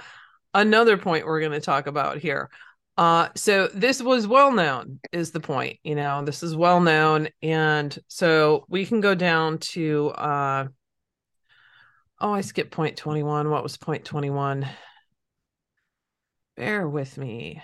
another 0.53 0.97
point 0.97 1.27
we're 1.27 1.41
going 1.41 1.53
to 1.53 1.61
talk 1.61 1.87
about 1.87 2.19
here. 2.19 2.51
Uh, 2.97 3.29
so 3.35 3.69
this 3.75 4.01
was 4.01 4.27
well 4.27 4.53
known, 4.53 5.01
is 5.13 5.33
the 5.33 5.41
point. 5.41 5.79
You 5.83 5.97
know, 5.97 6.25
this 6.25 6.45
is 6.45 6.55
well 6.55 6.81
known, 6.81 7.29
and 7.43 7.97
so 8.07 8.65
we 8.69 8.87
can 8.87 9.01
go 9.01 9.17
down 9.17 9.59
to. 9.59 10.11
Uh, 10.11 10.69
oh, 12.21 12.33
I 12.33 12.41
skipped 12.43 12.71
point 12.71 12.97
twenty 12.97 13.25
one. 13.25 13.51
What 13.51 13.65
was 13.65 13.77
point 13.77 14.05
twenty 14.05 14.31
one? 14.31 14.69
Bear 16.57 16.89
with 16.89 17.19
me. 17.19 17.63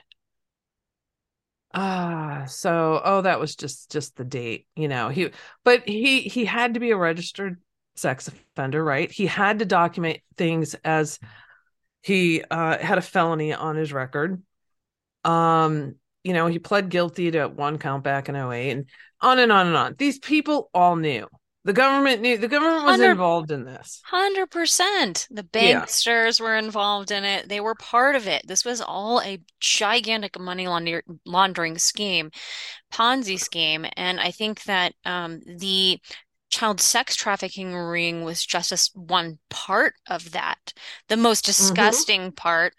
Ah, 1.72 2.46
so 2.48 3.00
oh, 3.04 3.22
that 3.22 3.38
was 3.38 3.54
just 3.54 3.90
just 3.90 4.16
the 4.16 4.24
date. 4.24 4.66
You 4.74 4.88
know, 4.88 5.08
he 5.08 5.30
but 5.64 5.88
he 5.88 6.22
he 6.22 6.44
had 6.44 6.74
to 6.74 6.80
be 6.80 6.90
a 6.90 6.96
registered 6.96 7.60
sex 7.94 8.28
offender, 8.28 8.82
right? 8.82 9.10
He 9.10 9.26
had 9.26 9.60
to 9.60 9.64
document 9.64 10.18
things 10.36 10.74
as 10.84 11.18
he 12.02 12.42
uh, 12.50 12.78
had 12.78 12.98
a 12.98 13.02
felony 13.02 13.52
on 13.52 13.76
his 13.76 13.92
record 13.92 14.42
um, 15.24 15.96
you 16.22 16.32
know, 16.32 16.46
he 16.46 16.58
pled 16.58 16.90
guilty 16.90 17.30
to 17.30 17.48
one 17.48 17.78
count 17.78 18.04
back 18.04 18.28
in 18.28 18.36
08 18.36 18.70
and 18.70 18.86
on 19.20 19.38
and 19.38 19.50
on 19.50 19.66
and 19.66 19.76
on. 19.76 19.94
These 19.98 20.18
people 20.18 20.70
all 20.74 20.96
knew. 20.96 21.26
The 21.64 21.72
government 21.74 22.22
knew 22.22 22.38
the 22.38 22.48
government 22.48 22.84
was 22.86 23.00
involved 23.00 23.50
in 23.50 23.64
this. 23.64 24.00
100%. 24.10 25.26
The 25.30 25.42
banksters 25.42 26.40
yeah. 26.40 26.44
were 26.44 26.56
involved 26.56 27.10
in 27.10 27.22
it. 27.24 27.50
They 27.50 27.60
were 27.60 27.74
part 27.74 28.16
of 28.16 28.26
it. 28.26 28.46
This 28.46 28.64
was 28.64 28.80
all 28.80 29.20
a 29.20 29.38
gigantic 29.60 30.40
money 30.40 30.66
laundering 31.26 31.76
scheme, 31.76 32.30
Ponzi 32.90 33.38
scheme. 33.38 33.84
And 33.96 34.18
I 34.20 34.30
think 34.30 34.64
that 34.64 34.94
um, 35.04 35.40
the 35.44 35.98
child 36.50 36.80
sex 36.80 37.14
trafficking 37.14 37.74
ring 37.74 38.24
was 38.24 38.44
just 38.44 38.72
a, 38.72 38.98
one 38.98 39.38
part 39.50 39.94
of 40.08 40.32
that, 40.32 40.72
the 41.08 41.16
most 41.18 41.44
mm-hmm. 41.44 41.50
disgusting 41.50 42.20
mm-hmm. 42.20 42.34
part. 42.36 42.72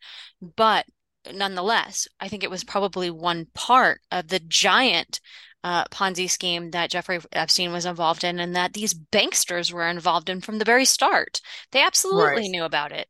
But 0.56 0.86
nonetheless, 1.32 2.08
I 2.20 2.28
think 2.28 2.44
it 2.44 2.50
was 2.50 2.64
probably 2.64 3.12
one 3.12 3.46
part 3.54 4.02
of 4.12 4.28
the 4.28 4.40
giant 4.40 5.20
uh, 5.64 5.86
Ponzi 5.86 6.30
scheme 6.30 6.72
that 6.72 6.90
Jeffrey 6.90 7.20
Epstein 7.32 7.72
was 7.72 7.86
involved 7.86 8.24
in, 8.24 8.40
and 8.40 8.56
that 8.56 8.74
these 8.74 8.94
banksters 8.94 9.72
were 9.72 9.88
involved 9.88 10.30
in 10.30 10.42
from 10.42 10.58
the 10.58 10.66
very 10.66 10.86
start. 10.86 11.42
They 11.72 11.84
absolutely 11.84 12.44
right. 12.44 12.50
knew 12.50 12.64
about 12.64 12.92
it. 12.92 13.08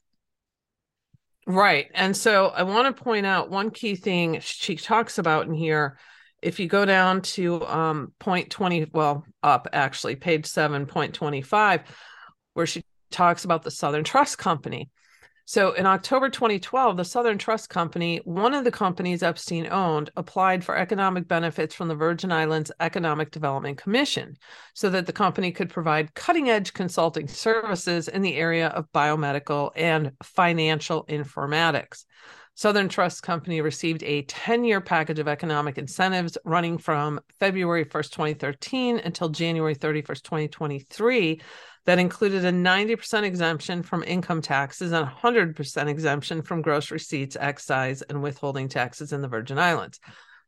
Right. 1.47 1.87
And 1.93 2.15
so 2.15 2.47
I 2.47 2.63
want 2.63 2.95
to 2.95 3.03
point 3.03 3.25
out 3.25 3.49
one 3.49 3.71
key 3.71 3.95
thing 3.95 4.39
she 4.41 4.75
talks 4.75 5.17
about 5.17 5.47
in 5.47 5.53
here. 5.53 5.97
If 6.41 6.59
you 6.59 6.67
go 6.67 6.85
down 6.85 7.21
to 7.21 7.65
um, 7.65 8.13
point 8.19 8.49
20, 8.49 8.87
well, 8.93 9.25
up 9.43 9.67
actually, 9.73 10.15
page 10.15 10.45
7, 10.45 10.85
point 10.85 11.13
25, 11.13 11.81
where 12.53 12.65
she 12.65 12.83
talks 13.11 13.43
about 13.43 13.63
the 13.63 13.71
Southern 13.71 14.03
Trust 14.03 14.37
Company. 14.37 14.89
So 15.51 15.73
in 15.73 15.85
October 15.85 16.29
2012, 16.29 16.95
the 16.95 17.03
Southern 17.03 17.37
Trust 17.37 17.69
Company, 17.69 18.21
one 18.23 18.53
of 18.53 18.63
the 18.63 18.71
companies 18.71 19.21
Epstein 19.21 19.67
owned, 19.69 20.09
applied 20.15 20.63
for 20.63 20.77
economic 20.77 21.27
benefits 21.27 21.75
from 21.75 21.89
the 21.89 21.95
Virgin 21.95 22.31
Islands 22.31 22.71
Economic 22.79 23.31
Development 23.31 23.77
Commission 23.77 24.37
so 24.73 24.89
that 24.89 25.07
the 25.07 25.11
company 25.11 25.51
could 25.51 25.69
provide 25.69 26.13
cutting 26.13 26.49
edge 26.49 26.71
consulting 26.71 27.27
services 27.27 28.07
in 28.07 28.21
the 28.21 28.35
area 28.35 28.69
of 28.69 28.89
biomedical 28.93 29.71
and 29.75 30.13
financial 30.23 31.05
informatics. 31.07 32.05
Southern 32.55 32.87
Trust 32.87 33.23
Company 33.23 33.59
received 33.59 34.03
a 34.03 34.21
10 34.23 34.63
year 34.63 34.79
package 34.79 35.19
of 35.19 35.27
economic 35.27 35.77
incentives 35.77 36.37
running 36.45 36.77
from 36.77 37.19
February 37.39 37.83
1st, 37.83 38.11
2013 38.11 38.99
until 38.99 39.27
January 39.27 39.75
31st, 39.75 40.21
2023 40.21 41.41
that 41.85 41.99
included 41.99 42.45
a 42.45 42.51
90% 42.51 43.23
exemption 43.23 43.83
from 43.83 44.03
income 44.03 44.41
taxes 44.41 44.91
and 44.91 45.07
100% 45.07 45.87
exemption 45.87 46.41
from 46.41 46.61
gross 46.61 46.91
receipts, 46.91 47.37
excise, 47.39 48.01
and 48.03 48.21
withholding 48.21 48.67
taxes 48.67 49.13
in 49.13 49.21
the 49.21 49.27
Virgin 49.27 49.57
Islands. 49.57 49.99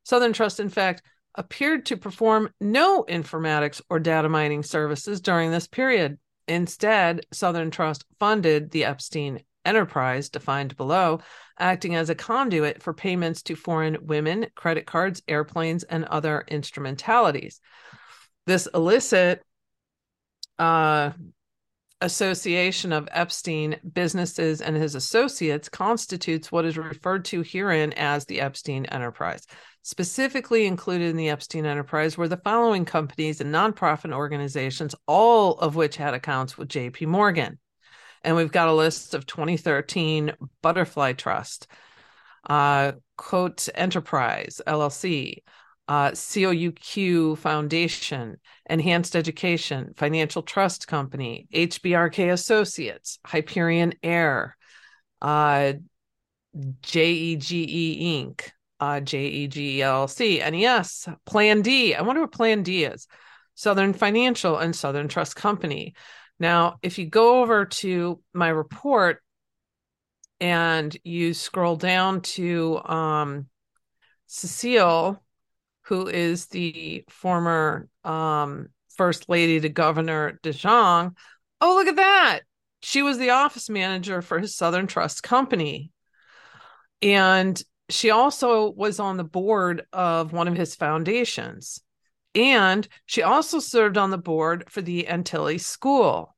Southern 0.04 0.34
Trust, 0.34 0.60
in 0.60 0.70
fact, 0.70 1.02
appeared 1.36 1.88
to 1.88 1.98
perform 1.98 2.50
no 2.62 3.04
informatics 3.04 3.82
or 3.90 4.00
data 4.00 4.30
mining 4.30 4.64
services 4.64 5.22
during 5.22 5.52
this 5.52 5.68
period. 5.68 6.20
Instead, 6.48 7.26
Southern 7.32 7.72
Trust 7.72 8.06
funded 8.20 8.70
the 8.70 8.86
Epstein 8.86 9.44
enterprise 9.66 10.30
defined 10.30 10.76
below, 10.76 11.22
acting 11.58 11.96
as 11.96 12.10
a 12.10 12.16
conduit 12.16 12.84
for 12.84 12.94
payments 12.94 13.42
to 13.44 13.56
foreign 13.56 13.98
women, 14.06 14.48
credit 14.56 14.86
cards, 14.86 15.22
airplanes, 15.28 15.84
and 15.84 16.06
other 16.06 16.44
instrumentalities. 16.48 17.62
This 18.46 18.68
illicit 18.74 19.42
uh, 20.60 21.12
association 22.04 22.92
of 22.92 23.08
Epstein 23.12 23.78
businesses 23.94 24.62
and 24.62 24.76
his 24.76 24.94
associates 24.94 25.70
constitutes 25.70 26.52
what 26.52 26.66
is 26.66 26.78
referred 26.78 27.24
to 27.26 27.42
herein 27.42 27.94
as 27.94 28.26
the 28.26 28.42
Epstein 28.42 28.86
enterprise. 28.88 29.48
Specifically 29.84 30.66
included 30.66 31.10
in 31.10 31.18
the 31.18 31.30
Epstein 31.30 31.66
enterprise 31.66 32.18
were 32.18 32.28
the 32.28 32.38
following 32.38 32.86
companies 32.86 33.42
and 33.42 33.54
nonprofit 33.54 34.14
organizations, 34.14 34.96
all 35.08 35.58
of 35.60 35.76
which 35.76 35.96
had 35.96 36.14
accounts 36.14 36.58
with 36.58 36.70
JP 36.70 37.08
Morgan. 37.08 37.58
And 38.24 38.36
we've 38.36 38.52
got 38.52 38.70
a 38.70 38.74
list 38.74 39.14
of 39.14 39.26
2013 39.26 40.34
Butterfly 40.62 41.14
Trust, 41.14 41.68
uh, 42.50 42.94
Quote 43.18 43.68
Enterprise 43.76 44.62
LLC, 44.66 45.38
uh, 45.88 46.12
COUQ 46.12 47.38
Foundation, 47.38 48.38
Enhanced 48.70 49.16
Education, 49.16 49.94
Financial 49.98 50.42
Trust 50.42 50.88
Company, 50.88 51.48
HBRK 51.54 52.32
Associates, 52.32 53.20
Hyperion 53.26 53.94
Air, 54.02 54.56
uh, 55.22 55.74
JEGE 56.82 57.50
Inc., 58.02 58.52
uh, 58.80 59.00
NES, 60.50 61.10
Plan 61.26 61.62
D. 61.62 61.96
I 61.96 62.02
wonder 62.02 62.22
what 62.22 62.32
Plan 62.32 62.64
D 62.64 62.84
is. 62.86 63.08
Southern 63.56 63.94
Financial 63.94 64.58
and 64.58 64.76
Southern 64.76 65.08
Trust 65.08 65.36
Company. 65.36 65.94
Now, 66.40 66.78
if 66.82 66.98
you 66.98 67.06
go 67.06 67.42
over 67.42 67.66
to 67.66 68.22
my 68.34 68.50
report 68.50 69.22
and 70.40 70.96
you 71.04 71.34
scroll 71.34 71.76
down 71.76 72.22
to 72.22 72.82
um, 72.84 73.48
Cecile 74.28 75.24
who 75.84 76.08
is 76.08 76.48
the 76.48 77.04
former 77.10 77.88
um, 78.04 78.70
first 78.96 79.30
lady 79.30 79.60
to 79.60 79.70
Governor 79.70 80.40
de 80.44 80.52
Jongh. 80.52 81.16
Oh, 81.62 81.76
look 81.76 81.88
at 81.88 81.96
that. 81.98 82.42
She 82.82 83.02
was 83.02 83.18
the 83.18 83.32
office 83.32 83.70
manager 83.70 84.22
for 84.22 84.40
his 84.40 84.56
Southern 84.56 84.88
Trust 84.88 85.24
Company. 85.24 85.92
And 87.02 87.62
she 87.90 88.12
also 88.12 88.72
was 88.72 89.00
on 89.00 89.18
the 89.18 89.24
board 89.24 89.86
of 89.92 90.34
one 90.34 90.48
of 90.48 90.56
his 90.56 90.76
foundations. 90.76 91.80
And 92.36 92.88
she 93.06 93.22
also 93.22 93.60
served 93.60 93.98
on 93.98 94.10
the 94.10 94.18
board 94.18 94.66
for 94.70 94.82
the 94.82 95.08
Antilles 95.08 95.66
School 95.66 96.36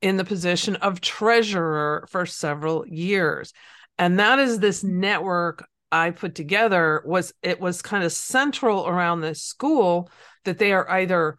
in 0.00 0.16
the 0.16 0.24
position 0.24 0.76
of 0.76 1.00
treasurer 1.00 2.06
for 2.10 2.26
several 2.26 2.86
years. 2.86 3.52
And 3.98 4.18
that 4.18 4.38
is 4.38 4.58
this 4.58 4.84
network 4.84 5.66
I 5.90 6.10
put 6.10 6.34
together 6.34 7.02
was 7.04 7.32
it 7.42 7.60
was 7.60 7.82
kind 7.82 8.04
of 8.04 8.12
central 8.12 8.86
around 8.86 9.20
this 9.20 9.42
school 9.42 10.10
that 10.44 10.58
they 10.58 10.72
are 10.72 10.88
either 10.90 11.38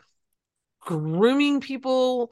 grooming 0.80 1.62
people 1.62 2.32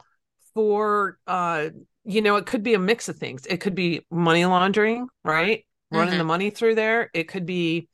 for 0.54 1.18
uh 1.26 1.68
you 2.04 2.22
know 2.22 2.36
it 2.36 2.46
could 2.46 2.62
be 2.62 2.74
a 2.74 2.78
mix 2.78 3.08
of 3.08 3.16
things. 3.16 3.46
It 3.46 3.58
could 3.58 3.74
be 3.74 4.04
money 4.10 4.44
laundering 4.44 5.08
right? 5.24 5.64
Running 5.90 6.10
mm-hmm. 6.10 6.18
the 6.18 6.24
money 6.24 6.50
through 6.50 6.74
there. 6.74 7.10
It 7.14 7.28
could 7.28 7.46
be 7.46 7.88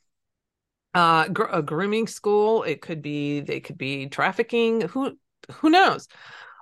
uh 0.94 1.28
gr- 1.28 1.44
a 1.44 1.62
grooming 1.62 2.06
school. 2.06 2.62
It 2.62 2.80
could 2.80 3.02
be 3.02 3.40
they 3.40 3.60
could 3.60 3.78
be 3.78 4.06
trafficking. 4.08 4.82
Who 4.82 5.18
who 5.52 5.70
knows? 5.70 6.08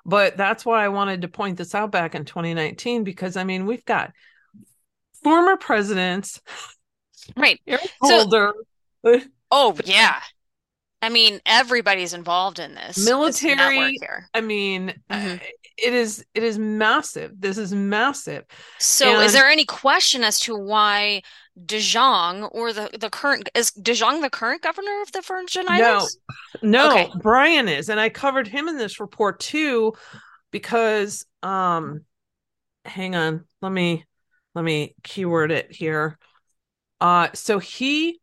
But 0.05 0.37
that's 0.37 0.67
why 0.67 0.85
i 0.85 0.89
wanted 0.89 1.23
to 1.23 1.29
point 1.29 1.57
this 1.57 1.77
out 1.77 1.93
back 1.93 2.17
in 2.17 2.25
2019 2.25 3.05
because 3.05 3.37
i 3.37 3.45
mean 3.45 3.67
we've 3.67 3.85
got 3.85 4.11
former 5.23 5.57
presidents 5.57 6.41
Right. 7.37 7.61
You're 7.67 7.79
older. 8.03 8.53
So, 9.05 9.21
oh 9.51 9.77
yeah. 9.85 10.21
I 11.03 11.09
mean, 11.09 11.41
everybody's 11.45 12.15
involved 12.15 12.61
in 12.61 12.77
this 12.77 13.05
military. 13.05 13.99
I 14.33 14.41
mean, 14.41 14.95
mm-hmm. 15.11 15.37
it 15.77 15.93
is 15.93 16.25
it 16.33 16.45
is 16.45 16.59
massive. 16.59 17.33
This 17.41 17.59
is 17.59 17.75
massive. 17.75 18.45
So, 18.79 19.17
and, 19.17 19.25
is 19.25 19.33
there 19.33 19.49
any 19.49 19.65
question 19.65 20.23
as 20.23 20.39
to 20.41 20.57
why 20.57 21.23
de 21.67 21.79
Jongh 21.79 22.49
or 22.53 22.73
the 22.73 22.89
the 22.99 23.11
current 23.11 23.49
is 23.55 23.73
de 23.73 23.93
Jongh 23.93 24.21
the 24.21 24.31
current 24.31 24.63
governor 24.63 25.03
of 25.03 25.11
the 25.11 25.23
Virgin 25.23 25.65
Islands? 25.69 26.19
No, 26.63 26.89
no, 26.89 26.91
okay. 26.93 27.11
Bryan 27.17 27.69
is, 27.69 27.89
and 27.89 27.99
I 27.99 28.09
covered 28.09 28.47
him 28.47 28.69
in 28.69 28.79
this 28.79 29.01
report 29.01 29.41
too, 29.41 29.95
because 30.53 31.27
um, 31.43 32.05
hang 32.85 33.17
on, 33.17 33.45
let 33.61 33.73
me 33.73 34.05
let 34.55 34.65
me 34.65 34.95
keyword 35.03 35.51
it 35.51 35.73
here. 35.73 36.17
Uh, 37.03 37.29
so 37.35 37.59
he, 37.59 38.21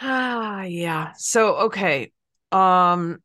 ah, 0.00 0.62
yeah. 0.62 1.12
So 1.18 1.56
okay, 1.66 2.10
um, 2.50 3.18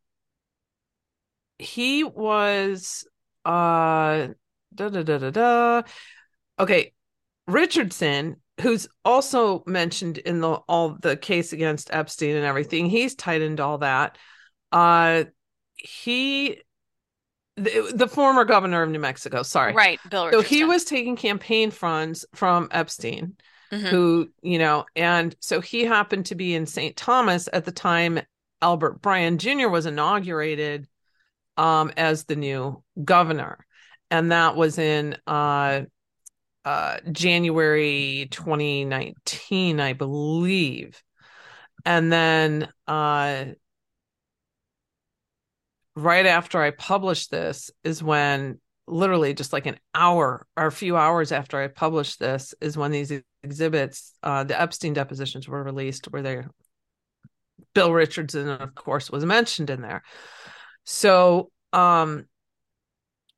he 1.58 2.04
was 2.04 3.08
uh, 3.46 4.28
da 4.76 4.90
da 4.90 5.04
da 5.04 5.18
da 5.20 5.30
da. 5.30 5.82
Okay, 6.60 6.92
Richardson, 7.48 8.42
who's 8.60 8.90
also 9.06 9.64
mentioned 9.66 10.18
in 10.18 10.42
the 10.42 10.50
all 10.68 10.98
the 11.02 11.16
case 11.16 11.54
against 11.54 11.94
Epstein 11.94 12.36
and 12.36 12.46
everything, 12.46 12.88
he's 12.88 13.16
tied 13.16 13.42
into 13.42 13.64
all 13.64 13.78
that. 13.78 14.18
Uh, 14.74 15.24
he 15.78 16.60
the, 17.56 17.94
the, 17.96 18.08
former 18.10 18.44
governor 18.44 18.84
of 18.84 18.90
New 18.90 19.00
Mexico. 19.00 19.44
Sorry, 19.44 19.72
right, 19.74 19.98
Bill. 20.10 20.26
Richardson. 20.26 20.44
So 20.44 20.56
he 20.56 20.66
was 20.66 20.84
taking 20.84 21.16
campaign 21.16 21.72
funds 21.72 22.26
from 22.36 22.68
Epstein, 22.72 23.38
mm-hmm. 23.72 23.86
who, 23.86 24.30
you 24.42 24.60
know, 24.60 24.86
and 24.96 25.36
so 25.40 25.62
he 25.62 25.86
happened 25.86 26.28
to 26.28 26.36
be 26.36 26.56
in 26.56 26.66
St. 26.66 26.96
Thomas 26.96 27.48
at 27.52 27.66
the 27.66 27.72
time 27.72 28.20
Albert 28.62 29.02
Bryan 29.02 29.38
Jr. 29.38 29.70
was 29.70 29.86
inaugurated 29.86 30.88
um, 31.58 31.92
as 31.98 32.26
the 32.26 32.36
new 32.36 32.84
governor. 33.04 33.66
And 34.10 34.32
that 34.32 34.56
was 34.56 34.78
in 34.78 35.18
uh, 35.26 35.82
uh, 36.66 36.98
January 37.12 38.28
2019, 38.30 39.80
I 39.80 39.94
believe. 39.94 41.02
And 41.86 42.12
then 42.12 42.68
uh, 42.88 43.46
right 45.96 46.26
after 46.26 46.62
I 46.62 46.72
published 46.72 47.32
this 47.32 47.72
is 47.84 48.04
when 48.04 48.60
literally 48.88 49.34
just 49.34 49.54
like 49.54 49.66
an 49.66 49.80
hour 49.96 50.46
or 50.58 50.68
a 50.68 50.72
few 50.72 50.98
hours 50.98 51.32
after 51.32 51.62
I 51.62 51.68
published 51.68 52.20
this 52.20 52.54
is 52.62 52.78
when 52.78 52.92
these 52.92 53.12
exhibits, 53.44 54.14
uh, 54.24 54.44
the 54.44 54.60
Epstein 54.60 54.94
depositions 54.94 55.48
were 55.48 55.64
released, 55.64 56.06
where 56.12 56.22
they 56.22 56.44
Bill 57.74 57.94
Richardson, 57.94 58.50
of 58.50 58.76
course, 58.76 59.10
was 59.10 59.26
mentioned 59.26 59.70
in 59.70 59.82
there. 59.82 60.04
So 60.84 61.52
um, 61.74 62.26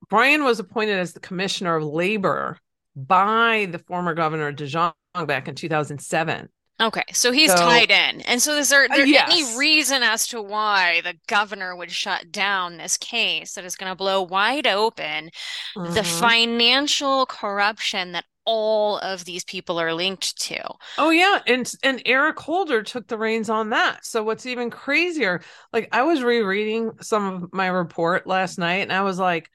Bryan 0.10 0.44
was 0.44 0.60
appointed 0.60 0.98
as 0.98 1.14
the 1.14 1.20
commissioner 1.20 1.76
of 1.76 1.84
labor 1.84 2.58
by 2.96 3.68
the 3.72 3.80
former 3.80 4.14
governor 4.14 4.52
de 4.52 4.66
Jongh 4.66 4.94
back 5.28 5.48
in 5.48 5.56
2007. 5.56 6.50
Okay, 6.82 7.04
so 7.14 7.32
he's 7.32 7.52
so, 7.52 7.58
tied 7.58 7.92
in. 7.92 8.22
And 8.22 8.42
so 8.42 8.58
is 8.58 8.70
there, 8.70 8.86
uh, 8.86 8.96
there 8.96 9.04
uh, 9.04 9.08
yes. 9.08 9.32
any 9.32 9.58
reason 9.58 10.02
as 10.02 10.28
to 10.28 10.42
why 10.42 11.02
the 11.02 11.14
governor 11.28 11.76
would 11.76 11.92
shut 11.92 12.32
down 12.32 12.78
this 12.78 12.98
case 12.98 13.54
that 13.54 13.64
is 13.64 13.76
going 13.76 13.92
to 13.92 13.96
blow 13.96 14.24
wide 14.24 14.66
open 14.66 15.30
mm-hmm. 15.78 15.94
the 15.94 16.04
financial 16.04 17.28
corruption 17.28 18.14
that 18.14 18.26
all 18.46 18.98
of 19.00 19.26
these 19.26 19.44
people 19.44 19.80
are 19.80 19.94
linked 19.94 20.38
to. 20.42 20.62
Oh 20.98 21.10
yeah, 21.10 21.40
and 21.48 21.72
and 21.84 22.02
Eric 22.06 22.40
Holder 22.40 22.84
took 22.84 23.08
the 23.08 23.18
reins 23.18 23.50
on 23.50 23.70
that. 23.70 24.06
So 24.06 24.24
what's 24.24 24.46
even 24.46 24.70
crazier, 24.70 25.42
like 25.72 25.90
I 25.92 26.04
was 26.04 26.24
rereading 26.24 26.92
some 27.02 27.44
of 27.44 27.54
my 27.54 27.68
report 27.68 28.28
last 28.28 28.58
night 28.58 28.82
and 28.82 28.94
I 28.94 29.02
was 29.02 29.20
like 29.20 29.50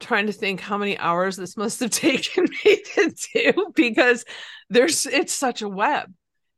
trying 0.00 0.26
to 0.26 0.32
think 0.32 0.60
how 0.60 0.78
many 0.78 0.96
hours 0.98 1.36
this 1.36 1.56
must 1.56 1.80
have 1.80 1.90
taken 1.90 2.44
me 2.64 2.82
to 2.94 3.14
do 3.34 3.72
because 3.74 4.24
there's 4.68 5.06
it's 5.06 5.32
such 5.32 5.62
a 5.62 5.68
web. 5.68 6.12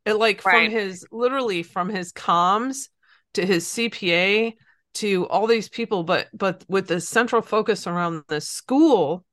It 0.05 0.15
like 0.15 0.43
right. 0.45 0.69
from 0.69 0.71
his 0.71 1.05
literally 1.11 1.63
from 1.63 1.89
his 1.89 2.11
comms 2.11 2.89
to 3.33 3.45
his 3.45 3.65
CPA 3.65 4.53
to 4.95 5.27
all 5.27 5.47
these 5.47 5.69
people, 5.69 6.03
but 6.03 6.27
but 6.33 6.63
with 6.67 6.87
the 6.87 7.01
central 7.01 7.41
focus 7.41 7.87
around 7.87 8.23
the 8.27 8.41
school 8.41 9.25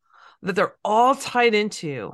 that 0.42 0.57
they're 0.57 0.76
all 0.85 1.14
tied 1.14 1.55
into. 1.55 2.12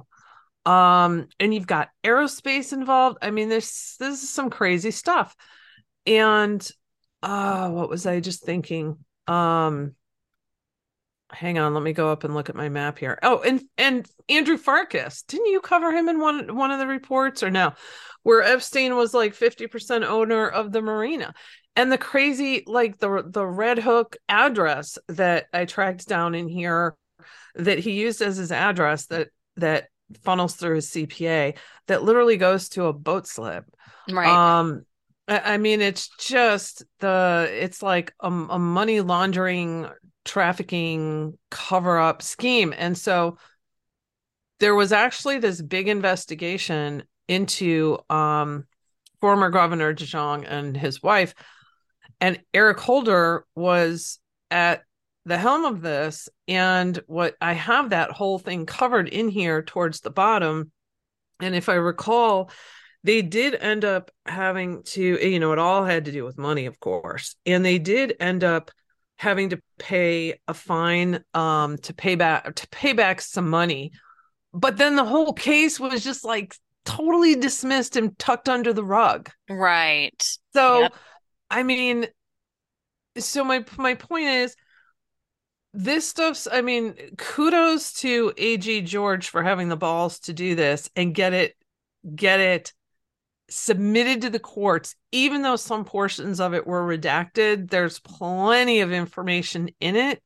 Um, 0.66 1.28
and 1.38 1.54
you've 1.54 1.66
got 1.66 1.90
aerospace 2.04 2.72
involved. 2.72 3.18
I 3.22 3.30
mean, 3.30 3.48
this 3.48 3.96
this 3.98 4.22
is 4.22 4.28
some 4.28 4.50
crazy 4.50 4.90
stuff. 4.90 5.34
And 6.06 6.68
uh 7.22 7.70
what 7.70 7.88
was 7.88 8.06
I 8.06 8.20
just 8.20 8.44
thinking? 8.44 8.98
Um 9.26 9.94
hang 11.32 11.58
on 11.58 11.74
let 11.74 11.82
me 11.82 11.92
go 11.92 12.10
up 12.10 12.24
and 12.24 12.34
look 12.34 12.48
at 12.48 12.54
my 12.54 12.68
map 12.68 12.98
here 12.98 13.18
oh 13.22 13.40
and 13.40 13.62
and 13.76 14.08
andrew 14.28 14.56
farkas 14.56 15.22
didn't 15.22 15.46
you 15.46 15.60
cover 15.60 15.90
him 15.90 16.08
in 16.08 16.20
one 16.20 16.54
one 16.54 16.70
of 16.70 16.78
the 16.78 16.86
reports 16.86 17.42
or 17.42 17.50
no 17.50 17.72
where 18.22 18.42
epstein 18.42 18.94
was 18.94 19.12
like 19.12 19.34
50% 19.34 20.04
owner 20.04 20.46
of 20.46 20.70
the 20.70 20.80
marina 20.80 21.34
and 21.74 21.90
the 21.90 21.98
crazy 21.98 22.62
like 22.66 22.98
the 22.98 23.24
the 23.26 23.44
red 23.44 23.78
hook 23.78 24.16
address 24.28 24.98
that 25.08 25.46
i 25.52 25.64
tracked 25.64 26.06
down 26.06 26.34
in 26.34 26.48
here 26.48 26.94
that 27.56 27.80
he 27.80 27.92
used 27.92 28.22
as 28.22 28.36
his 28.36 28.52
address 28.52 29.06
that 29.06 29.28
that 29.56 29.88
funnels 30.22 30.54
through 30.54 30.76
his 30.76 30.88
cpa 30.88 31.56
that 31.86 32.02
literally 32.02 32.36
goes 32.36 32.68
to 32.68 32.84
a 32.84 32.92
boat 32.92 33.26
slip 33.26 33.64
right 34.08 34.28
um 34.28 34.84
I 35.28 35.58
mean, 35.58 35.80
it's 35.80 36.08
just 36.20 36.84
the 37.00 37.48
it's 37.50 37.82
like 37.82 38.14
a, 38.20 38.28
a 38.28 38.58
money 38.58 39.00
laundering 39.00 39.88
trafficking 40.24 41.36
cover 41.50 41.98
up 41.98 42.22
scheme. 42.22 42.72
And 42.76 42.96
so 42.96 43.38
there 44.60 44.74
was 44.74 44.92
actually 44.92 45.38
this 45.38 45.60
big 45.60 45.88
investigation 45.88 47.02
into 47.26 47.98
um, 48.08 48.66
former 49.20 49.50
Governor 49.50 49.92
de 49.92 50.04
Jongh 50.04 50.46
and 50.48 50.76
his 50.76 51.02
wife. 51.02 51.34
And 52.20 52.40
Eric 52.54 52.78
Holder 52.78 53.44
was 53.56 54.20
at 54.50 54.82
the 55.26 55.36
helm 55.36 55.64
of 55.64 55.82
this. 55.82 56.28
And 56.48 56.98
what 57.06 57.34
I 57.40 57.52
have 57.52 57.90
that 57.90 58.12
whole 58.12 58.38
thing 58.38 58.64
covered 58.64 59.08
in 59.08 59.28
here 59.28 59.62
towards 59.62 60.00
the 60.00 60.10
bottom. 60.10 60.70
And 61.40 61.54
if 61.54 61.68
I 61.68 61.74
recall, 61.74 62.50
they 63.04 63.20
did 63.20 63.54
end 63.54 63.84
up 63.84 64.10
having 64.24 64.82
to, 64.84 65.02
you 65.02 65.38
know, 65.38 65.52
it 65.52 65.58
all 65.58 65.84
had 65.84 66.06
to 66.06 66.12
do 66.12 66.24
with 66.24 66.38
money, 66.38 66.66
of 66.66 66.80
course. 66.80 67.36
And 67.44 67.64
they 67.64 67.78
did 67.78 68.14
end 68.18 68.42
up 68.42 68.70
having 69.18 69.50
to 69.50 69.60
pay 69.78 70.38
a 70.46 70.54
fine 70.54 71.24
um 71.34 71.78
to 71.78 71.94
pay 71.94 72.14
back 72.14 72.54
to 72.54 72.68
pay 72.68 72.92
back 72.92 73.20
some 73.20 73.48
money 73.48 73.90
but 74.52 74.76
then 74.76 74.96
the 74.96 75.04
whole 75.04 75.32
case 75.32 75.80
was 75.80 76.04
just 76.04 76.24
like 76.24 76.54
totally 76.84 77.34
dismissed 77.34 77.96
and 77.96 78.18
tucked 78.18 78.48
under 78.48 78.72
the 78.72 78.84
rug 78.84 79.30
right 79.48 80.36
so 80.52 80.80
yep. 80.80 80.94
i 81.50 81.62
mean 81.62 82.06
so 83.18 83.42
my 83.42 83.64
my 83.78 83.94
point 83.94 84.26
is 84.26 84.54
this 85.78 86.08
stuff's 86.08 86.48
i 86.50 86.62
mean 86.62 86.94
kudos 87.18 87.92
to 87.92 88.32
ag 88.38 88.86
george 88.86 89.28
for 89.28 89.42
having 89.42 89.68
the 89.68 89.76
balls 89.76 90.18
to 90.18 90.32
do 90.32 90.54
this 90.54 90.88
and 90.96 91.14
get 91.14 91.32
it 91.32 91.54
get 92.14 92.40
it 92.40 92.72
submitted 93.48 94.22
to 94.22 94.30
the 94.30 94.38
courts, 94.38 94.94
even 95.12 95.42
though 95.42 95.56
some 95.56 95.84
portions 95.84 96.40
of 96.40 96.54
it 96.54 96.66
were 96.66 96.86
redacted, 96.86 97.70
there's 97.70 98.00
plenty 98.00 98.80
of 98.80 98.92
information 98.92 99.70
in 99.80 99.96
it 99.96 100.22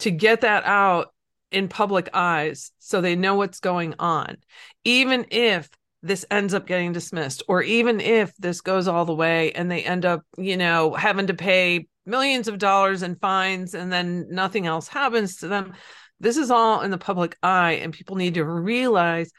to 0.00 0.10
get 0.10 0.40
that 0.40 0.64
out 0.64 1.12
in 1.50 1.68
public 1.68 2.08
eyes 2.14 2.72
so 2.78 3.00
they 3.00 3.16
know 3.16 3.34
what's 3.34 3.60
going 3.60 3.94
on. 3.98 4.36
Even 4.84 5.26
if 5.30 5.68
this 6.02 6.24
ends 6.30 6.52
up 6.52 6.66
getting 6.66 6.92
dismissed, 6.92 7.42
or 7.48 7.62
even 7.62 8.00
if 8.00 8.36
this 8.36 8.60
goes 8.60 8.88
all 8.88 9.04
the 9.04 9.14
way 9.14 9.52
and 9.52 9.70
they 9.70 9.84
end 9.84 10.04
up, 10.04 10.22
you 10.36 10.56
know, 10.56 10.94
having 10.94 11.28
to 11.28 11.34
pay 11.34 11.86
millions 12.04 12.48
of 12.48 12.58
dollars 12.58 13.02
in 13.02 13.14
fines 13.16 13.74
and 13.74 13.92
then 13.92 14.26
nothing 14.28 14.66
else 14.66 14.88
happens 14.88 15.36
to 15.36 15.48
them. 15.48 15.72
This 16.18 16.36
is 16.36 16.50
all 16.50 16.82
in 16.82 16.90
the 16.90 16.98
public 16.98 17.36
eye, 17.42 17.72
and 17.72 17.92
people 17.92 18.16
need 18.16 18.34
to 18.34 18.44
realize 18.44 19.30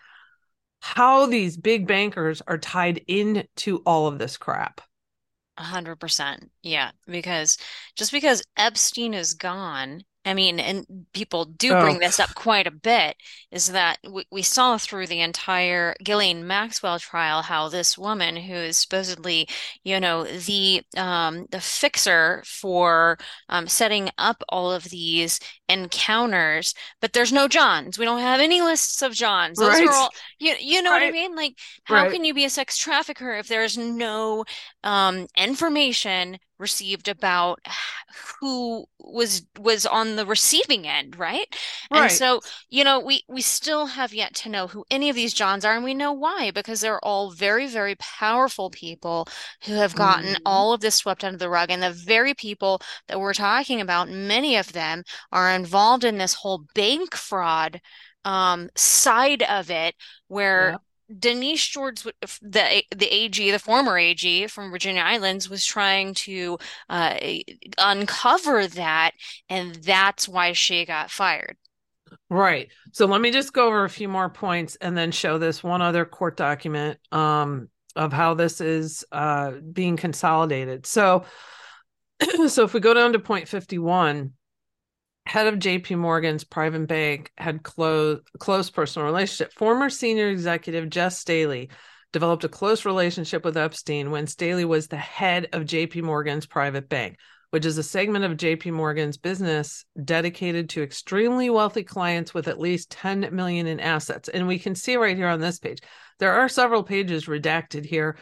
how 0.80 1.28
these 1.28 1.56
big 1.56 1.88
bankers 1.88 2.41
are 2.45 2.58
tied 2.58 3.02
into 3.08 3.82
all 3.86 4.08
of 4.08 4.19
this 4.19 4.36
crap. 4.36 4.82
A 5.58 5.63
hundred 5.63 5.97
percent. 5.97 6.49
Yeah. 6.62 6.91
Because 7.08 7.58
just 7.95 8.12
because 8.12 8.43
Epstein 8.58 9.13
is 9.13 9.34
gone 9.36 10.04
I 10.26 10.34
mean, 10.34 10.60
and 10.60 10.86
people 11.14 11.46
do 11.46 11.72
bring 11.72 11.98
oh. 11.98 12.00
this 12.00 12.20
up 12.20 12.34
quite 12.34 12.66
a 12.66 12.72
bit, 12.72 13.18
is 13.52 13.68
that 13.68 13.98
we, 14.10 14.24
we 14.32 14.42
saw 14.42 14.78
through 14.78 15.08
the 15.08 15.20
entire 15.20 15.96
Ghislaine 16.04 16.48
Maxwell 16.48 16.98
trial 17.00 17.42
how 17.42 17.68
this 17.68 17.98
woman 17.98 18.38
who 18.38 18.54
is 18.54 18.78
supposedly, 18.78 19.48
you 19.84 20.00
know, 20.00 20.24
the 20.24 20.84
um, 20.96 21.46
the 21.52 21.60
fixer 21.60 22.42
for 22.46 23.18
um, 23.50 23.68
setting 23.68 24.10
up 24.18 24.44
all 24.48 24.72
of 24.72 24.86
these 24.86 25.40
encounters, 25.68 26.74
but 27.02 27.14
there's 27.14 27.34
no 27.34 27.48
Johns. 27.48 28.00
We 28.00 28.06
don't 28.06 28.20
have 28.20 28.40
any 28.40 28.62
lists 28.62 29.02
of 29.02 29.14
Johns. 29.14 29.60
Those 29.60 29.80
right. 29.80 29.88
are 29.88 29.94
all 29.94 30.10
you 30.40 30.56
you 30.60 30.82
know 30.82 30.92
right. 30.92 31.02
what 31.02 31.08
I 31.08 31.12
mean? 31.12 31.36
Like, 31.36 31.58
how 31.84 32.04
right. 32.04 32.12
can 32.12 32.24
you 32.24 32.34
be 32.34 32.46
a 32.46 32.50
sex 32.50 32.78
trafficker 32.78 33.34
if 33.34 33.48
there's 33.48 33.78
no 33.78 34.46
um, 34.84 35.28
information 35.38 36.40
received 36.60 37.08
about 37.08 37.60
who 38.39 38.86
was 39.00 39.46
was 39.60 39.86
on 39.86 40.16
the 40.16 40.26
receiving 40.26 40.88
end 40.88 41.18
right? 41.18 41.48
right 41.92 42.04
and 42.04 42.12
so 42.12 42.39
you 42.70 42.84
know 42.84 43.00
we 43.00 43.24
we 43.28 43.42
still 43.42 43.88
have 43.88 44.13
yet 44.13 44.34
to 44.34 44.50
know 44.50 44.68
who 44.68 44.86
any 44.92 45.10
of 45.10 45.16
these 45.16 45.34
johns 45.34 45.66
are 45.66 45.76
and 45.76 45.84
we 45.84 45.94
know 45.94 46.13
why 46.13 46.52
because 46.52 46.82
they're 46.82 47.04
all 47.04 47.32
very 47.32 47.68
very 47.68 47.96
powerful 47.96 48.70
people 48.70 49.28
who 49.66 49.74
have 49.74 49.96
gotten 49.96 50.34
mm-hmm. 50.34 50.44
all 50.46 50.74
of 50.74 50.82
this 50.82 50.96
swept 50.96 51.24
under 51.24 51.38
the 51.38 51.50
rug 51.50 51.70
and 51.70 51.82
the 51.82 51.92
very 51.92 52.34
people 52.34 52.82
that 53.08 53.20
we're 53.20 53.34
talking 53.34 53.82
about 53.82 54.10
many 54.10 54.56
of 54.56 54.74
them 54.74 55.04
are 55.32 55.52
involved 55.52 56.04
in 56.04 56.18
this 56.18 56.36
whole 56.36 56.66
bank 56.76 57.16
fraud 57.16 57.80
um, 58.26 58.70
side 58.76 59.44
of 59.44 59.70
it 59.70 59.96
where. 60.28 60.78
Denise 61.19 61.67
George, 61.67 62.04
the 62.04 62.84
the 62.95 63.13
AG, 63.13 63.52
the 63.52 63.60
former 63.60 63.97
AG 63.97 64.47
from 64.47 64.71
Virginia 64.71 65.02
Islands, 65.02 65.49
was 65.49 65.65
trying 65.65 66.13
to 66.15 66.58
uh, 66.89 67.17
uncover 67.78 68.67
that, 68.67 69.12
and 69.49 69.76
that's 69.76 70.28
why 70.28 70.54
she 70.54 70.86
got 70.86 71.12
fired. 71.12 71.58
Right. 72.30 72.69
So 72.91 73.06
let 73.06 73.21
me 73.21 73.32
just 73.32 73.54
go 73.54 73.67
over 73.67 73.84
a 73.84 73.89
few 73.89 74.08
more 74.08 74.30
points 74.30 74.76
and 74.82 74.97
then 74.97 75.12
show 75.12 75.38
this 75.38 75.63
one 75.63 75.82
other 75.82 76.06
court 76.06 76.38
document 76.38 76.99
um, 77.12 77.69
of 77.95 78.13
how 78.13 78.34
this 78.34 78.62
is 78.62 79.06
uh, 79.12 79.52
being 79.71 79.97
consolidated. 79.97 80.86
So, 80.86 81.26
so 82.47 82.63
if 82.63 82.73
we 82.73 82.80
go 82.80 82.93
down 82.93 83.13
to 83.13 83.19
point 83.19 83.47
fifty 83.47 83.78
one 83.78 84.34
head 85.26 85.48
of 85.48 85.60
JP 85.60 85.98
Morgan's 85.98 86.44
private 86.44 86.88
bank 86.88 87.32
had 87.38 87.64
close 87.64 88.20
close 88.40 88.70
personal 88.70 89.06
relationship. 89.06 89.54
Former 89.54 89.90
senior 89.90 90.30
executive 90.30 90.94
Jes 90.94 91.18
Staley 91.18 91.70
developed 92.12 92.44
a 92.44 92.50
close 92.50 92.86
relationship 92.86 93.44
with 93.44 93.58
Epstein 93.58 94.12
when 94.12 94.28
Staley 94.28 94.66
was 94.66 94.88
the 94.88 94.98
head 94.98 95.48
of 95.54 95.64
JP 95.64 96.04
Morgan's 96.04 96.46
private 96.46 96.90
bank, 96.90 97.18
which 97.50 97.66
is 97.66 97.78
a 97.78 97.84
segment 97.84 98.26
of 98.26 98.38
JP 98.38 98.74
Morgan's 98.74 99.18
business 99.18 99.86
dedicated 100.04 100.70
to 100.70 100.84
extremely 100.84 101.50
wealthy 101.50 101.84
clients 101.84 102.34
with 102.34 102.48
at 102.48 102.60
least 102.60 102.92
10 102.92 103.30
million 103.32 103.66
in 103.66 103.80
assets. 103.80 104.30
And 104.30 104.48
we 104.48 104.60
can 104.60 104.76
see 104.76 104.98
right 104.98 105.18
here 105.18 105.28
on 105.28 105.40
this 105.40 105.58
page. 105.58 105.80
There 106.20 106.34
are 106.34 106.50
several 106.50 106.84
pages 106.84 107.26
redacted 107.26 107.86
here 107.86 108.18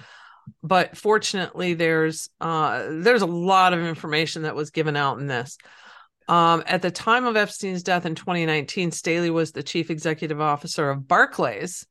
but 0.64 0.98
fortunately 0.98 1.74
there's 1.74 2.30
uh, 2.40 2.88
there's 2.90 3.22
a 3.22 3.28
lot 3.28 3.74
of 3.74 3.80
information 3.80 4.44
that 4.44 4.56
was 4.56 4.72
given 4.72 4.96
out 4.96 5.20
in 5.20 5.28
this 5.28 5.58
um, 6.28 6.64
at 6.66 6.82
the 6.82 6.92
time 6.92 7.26
of 7.26 7.36
Epstein's 7.36 7.84
death 7.84 8.06
in 8.06 8.16
2019, 8.16 8.92
Staley 8.92 9.30
was 9.30 9.52
the 9.52 9.64
chief 9.64 9.90
executive 9.90 10.40
officer 10.40 10.90
of 10.90 11.08
Barclays. 11.08 11.86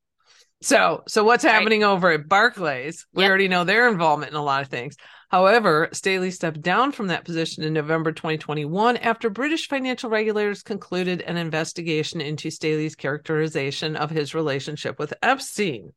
So, 0.62 1.02
so 1.08 1.24
what's 1.24 1.44
right. 1.44 1.54
happening 1.54 1.84
over 1.84 2.10
at 2.10 2.28
Barclays? 2.28 3.06
We 3.14 3.22
yep. 3.22 3.30
already 3.30 3.48
know 3.48 3.64
their 3.64 3.88
involvement 3.88 4.32
in 4.32 4.36
a 4.36 4.44
lot 4.44 4.62
of 4.62 4.68
things. 4.68 4.96
However, 5.30 5.88
Staley 5.92 6.32
stepped 6.32 6.60
down 6.60 6.92
from 6.92 7.06
that 7.06 7.24
position 7.24 7.62
in 7.62 7.72
November 7.72 8.12
2021 8.12 8.96
after 8.96 9.30
British 9.30 9.68
financial 9.68 10.10
regulators 10.10 10.62
concluded 10.62 11.22
an 11.22 11.36
investigation 11.36 12.20
into 12.20 12.50
Staley's 12.50 12.96
characterization 12.96 13.94
of 13.94 14.10
his 14.10 14.34
relationship 14.34 14.98
with 14.98 15.14
Epstein. 15.22 15.92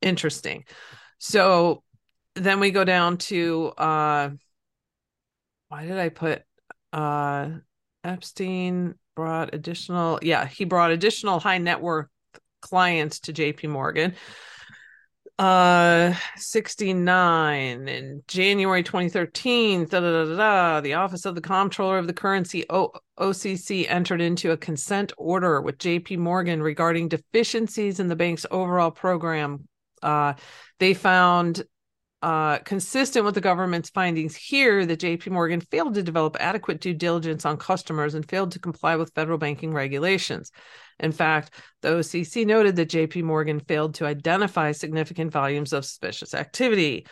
Interesting. 0.00 0.64
So 1.18 1.82
then 2.34 2.60
we 2.60 2.70
go 2.70 2.84
down 2.84 3.18
to 3.18 3.72
uh 3.76 4.30
why 5.68 5.86
did 5.86 5.98
I 5.98 6.08
put 6.08 6.42
uh, 6.92 7.50
Epstein 8.04 8.94
brought 9.14 9.54
additional, 9.54 10.18
yeah, 10.22 10.46
he 10.46 10.64
brought 10.64 10.90
additional 10.90 11.40
high 11.40 11.58
net 11.58 11.80
worth 11.80 12.06
clients 12.60 13.20
to 13.20 13.32
JP 13.32 13.68
Morgan. 13.70 14.14
Uh, 15.38 16.14
69 16.36 17.88
in 17.88 18.22
January 18.28 18.82
2013, 18.82 19.86
da, 19.86 19.98
da, 19.98 20.24
da, 20.24 20.36
da, 20.36 20.80
the 20.80 20.94
Office 20.94 21.24
of 21.24 21.34
the 21.34 21.40
Comptroller 21.40 21.98
of 21.98 22.06
the 22.06 22.12
Currency, 22.12 22.64
o- 22.70 22.92
OCC, 23.18 23.86
entered 23.88 24.20
into 24.20 24.52
a 24.52 24.56
consent 24.56 25.12
order 25.16 25.60
with 25.60 25.78
JP 25.78 26.18
Morgan 26.18 26.62
regarding 26.62 27.08
deficiencies 27.08 27.98
in 27.98 28.08
the 28.08 28.14
bank's 28.14 28.46
overall 28.50 28.90
program. 28.90 29.66
Uh, 30.02 30.34
they 30.78 30.94
found 30.94 31.64
uh, 32.22 32.58
consistent 32.58 33.24
with 33.24 33.34
the 33.34 33.40
government's 33.40 33.90
findings 33.90 34.36
here 34.36 34.86
that 34.86 35.00
JP 35.00 35.30
Morgan 35.30 35.60
failed 35.60 35.94
to 35.94 36.02
develop 36.04 36.36
adequate 36.38 36.80
due 36.80 36.94
diligence 36.94 37.44
on 37.44 37.56
customers 37.56 38.14
and 38.14 38.28
failed 38.28 38.52
to 38.52 38.60
comply 38.60 38.94
with 38.94 39.12
federal 39.14 39.38
banking 39.38 39.74
regulations. 39.74 40.52
In 41.00 41.10
fact, 41.10 41.52
the 41.80 41.88
OCC 41.88 42.46
noted 42.46 42.76
that 42.76 42.90
JP 42.90 43.24
Morgan 43.24 43.58
failed 43.58 43.94
to 43.96 44.06
identify 44.06 44.70
significant 44.70 45.32
volumes 45.32 45.72
of 45.72 45.84
suspicious 45.84 46.32
activity. 46.32 47.06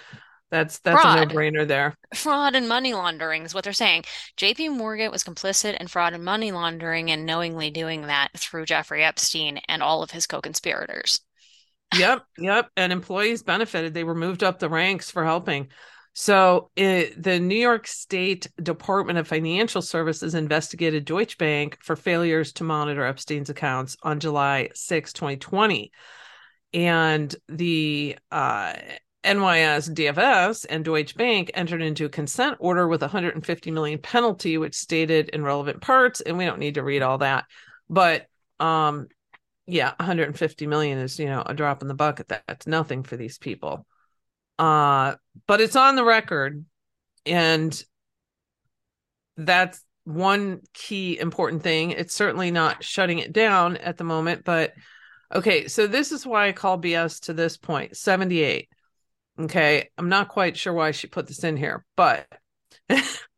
That's 0.52 0.78
that's 0.80 1.00
fraud. 1.00 1.18
a 1.18 1.26
no-brainer 1.26 1.66
there. 1.66 1.96
Fraud 2.14 2.54
and 2.54 2.68
money 2.68 2.92
laundering 2.92 3.44
is 3.44 3.54
what 3.54 3.64
they're 3.64 3.72
saying. 3.72 4.04
JP 4.36 4.76
Morgan 4.76 5.10
was 5.10 5.24
complicit 5.24 5.76
in 5.80 5.88
fraud 5.88 6.12
and 6.12 6.24
money 6.24 6.52
laundering 6.52 7.10
and 7.10 7.26
knowingly 7.26 7.70
doing 7.70 8.02
that 8.02 8.28
through 8.36 8.66
Jeffrey 8.66 9.02
Epstein 9.02 9.58
and 9.68 9.82
all 9.82 10.02
of 10.02 10.10
his 10.12 10.26
co-conspirators 10.26 11.20
yep, 11.96 12.24
yep. 12.38 12.70
And 12.76 12.92
employees 12.92 13.42
benefited. 13.42 13.94
They 13.94 14.04
were 14.04 14.14
moved 14.14 14.42
up 14.42 14.58
the 14.58 14.68
ranks 14.68 15.10
for 15.10 15.24
helping. 15.24 15.68
So, 16.12 16.70
it, 16.74 17.22
the 17.22 17.38
New 17.38 17.54
York 17.58 17.86
State 17.86 18.48
Department 18.60 19.18
of 19.18 19.28
Financial 19.28 19.80
Services 19.80 20.34
investigated 20.34 21.04
Deutsche 21.04 21.38
Bank 21.38 21.78
for 21.80 21.94
failures 21.94 22.52
to 22.54 22.64
monitor 22.64 23.04
Epstein's 23.04 23.48
accounts 23.48 23.96
on 24.02 24.18
July 24.18 24.70
6, 24.74 25.12
2020. 25.12 25.92
And 26.72 27.34
the 27.48 28.18
uh, 28.30 28.74
NYS 29.24 29.94
DFS 29.94 30.66
and 30.68 30.84
Deutsche 30.84 31.14
Bank 31.16 31.50
entered 31.54 31.82
into 31.82 32.06
a 32.06 32.10
consent 32.10 32.56
order 32.58 32.88
with 32.88 33.02
a 33.02 33.06
150 33.06 33.70
million 33.70 33.98
penalty, 33.98 34.56
which 34.56 34.74
stated 34.74 35.28
in 35.28 35.44
relevant 35.44 35.80
parts, 35.80 36.20
and 36.20 36.38
we 36.38 36.44
don't 36.44 36.58
need 36.58 36.74
to 36.74 36.82
read 36.82 37.02
all 37.02 37.18
that. 37.18 37.44
But 37.88 38.26
um, 38.58 39.08
yeah, 39.70 39.92
150 39.98 40.66
million 40.66 40.98
is 40.98 41.18
you 41.18 41.26
know 41.26 41.42
a 41.44 41.54
drop 41.54 41.82
in 41.82 41.88
the 41.88 41.94
bucket. 41.94 42.28
That's 42.28 42.66
nothing 42.66 43.02
for 43.02 43.16
these 43.16 43.38
people. 43.38 43.86
Uh, 44.58 45.14
but 45.46 45.60
it's 45.60 45.76
on 45.76 45.96
the 45.96 46.04
record, 46.04 46.64
and 47.24 47.82
that's 49.36 49.82
one 50.04 50.60
key 50.74 51.18
important 51.18 51.62
thing. 51.62 51.92
It's 51.92 52.14
certainly 52.14 52.50
not 52.50 52.84
shutting 52.84 53.18
it 53.18 53.32
down 53.32 53.76
at 53.78 53.96
the 53.96 54.04
moment, 54.04 54.44
but 54.44 54.72
okay. 55.34 55.68
So 55.68 55.86
this 55.86 56.12
is 56.12 56.26
why 56.26 56.48
I 56.48 56.52
call 56.52 56.78
BS 56.78 57.20
to 57.22 57.32
this 57.32 57.56
point. 57.56 57.96
78 57.96 58.68
Okay. 59.40 59.88
I'm 59.96 60.08
not 60.08 60.28
quite 60.28 60.56
sure 60.56 60.72
why 60.72 60.90
she 60.90 61.06
put 61.06 61.26
this 61.26 61.44
in 61.44 61.56
here, 61.56 61.84
but 61.96 62.26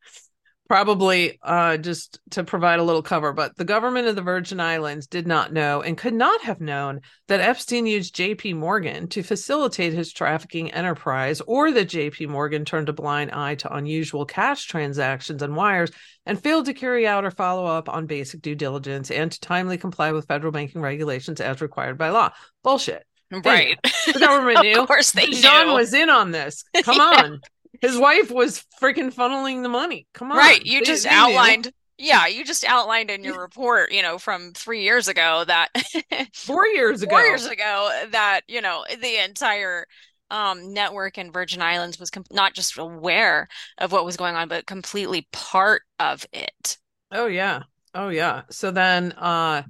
probably 0.73 1.39
uh, 1.43 1.77
just 1.77 2.18
to 2.31 2.43
provide 2.43 2.79
a 2.79 2.83
little 2.83 3.03
cover. 3.03 3.35
But 3.35 3.55
the 3.59 3.64
government 3.66 4.09
of 4.09 4.16
the 4.16 4.23
Virgin 4.23 4.59
Islands 4.59 5.07
did 5.07 5.27
not 5.27 5.53
know 5.53 5.83
and 5.83 5.99
could 5.99 6.14
not 6.14 6.41
have 6.45 6.62
known 6.62 7.03
that 7.29 7.41
Epstein 7.43 7.85
used 7.85 8.16
JP 8.16 8.57
Morgan 8.57 9.07
to 9.09 9.23
facilitate 9.23 9.93
his 9.93 10.14
trafficking 10.14 10.70
enterprise, 10.73 11.43
or 11.43 11.73
that 11.73 11.91
JP 11.91 12.27
Morgan 12.31 12.64
turned 12.64 12.89
a 12.89 12.95
blind 12.95 13.33
eye 13.33 13.57
to 13.57 13.75
unusual 13.75 14.25
cash 14.25 14.64
transactions 14.64 15.43
and 15.43 15.55
wires 15.55 15.91
and 16.25 16.43
failed 16.43 16.64
to 16.64 16.73
carry 16.73 17.07
out 17.07 17.27
or 17.27 17.31
follow 17.31 17.66
up 17.66 17.91
on 17.91 18.07
basic 18.07 18.41
due 18.41 18.55
diligence 18.55 19.11
and 19.11 19.31
to 19.31 19.41
timely 19.41 19.77
comply 19.77 20.12
with 20.12 20.27
federal 20.27 20.53
banking 20.53 20.81
regulations 20.81 21.39
as 21.43 21.61
required 21.61 21.99
by 21.99 22.09
law. 22.09 22.31
Bullshit. 22.64 23.05
Right. 23.31 23.79
The 24.07 24.18
government 24.18 24.61
knew. 24.62 24.81
of 24.81 24.87
course 24.89 25.11
they 25.12 25.27
John 25.33 25.66
knew. 25.66 25.75
was 25.75 25.93
in 25.93 26.09
on 26.09 26.31
this. 26.31 26.64
Come 26.83 26.97
Yeah. 27.12 27.23
on. 27.25 27.41
His 27.83 27.99
wife 27.99 28.30
was 28.30 28.64
freaking 28.80 29.12
funneling 29.12 29.62
the 29.62 29.68
money. 29.68 30.07
Come 30.14 30.33
on. 30.33 30.39
Right. 30.39 30.64
You 30.64 30.80
They- 30.80 30.87
just 30.87 31.05
they 31.05 31.11
knew. 31.11 31.16
outlined. 31.16 31.72
Yeah, 31.99 32.26
you 32.26 32.45
just 32.45 32.64
outlined 32.64 33.11
in 33.11 33.22
your 33.22 33.41
report, 33.41 33.93
you 33.93 34.03
know, 34.03 34.18
from 34.18 34.55
three 34.55 34.83
years 34.83 35.07
ago 35.09 35.45
that 35.47 35.68
four 36.35 36.66
years 36.66 37.03
ago. 37.03 37.11
four 37.11 37.20
years 37.22 37.47
ago 37.47 37.91
that, 38.11 38.41
you 38.49 38.61
know, 38.61 38.85
the 39.01 39.22
entire 39.22 39.87
um, 40.30 40.72
network 40.72 41.18
in 41.18 41.30
Virgin 41.30 41.61
Islands 41.62 42.01
was 42.01 42.11
com 42.11 42.24
not 42.30 42.55
just 42.55 42.78
aware 42.78 43.47
of 43.78 43.93
what 43.93 44.05
was 44.05 44.16
going 44.16 44.35
on, 44.35 44.49
but 44.49 44.66
completely 44.66 45.28
part 45.33 45.83
of 46.01 46.26
it. 46.33 46.78
Oh 47.12 47.26
yeah. 47.26 47.64
Oh 47.95 48.09
yeah. 48.09 48.43
So 48.51 48.70
then 48.70 49.12
uh 49.12 49.62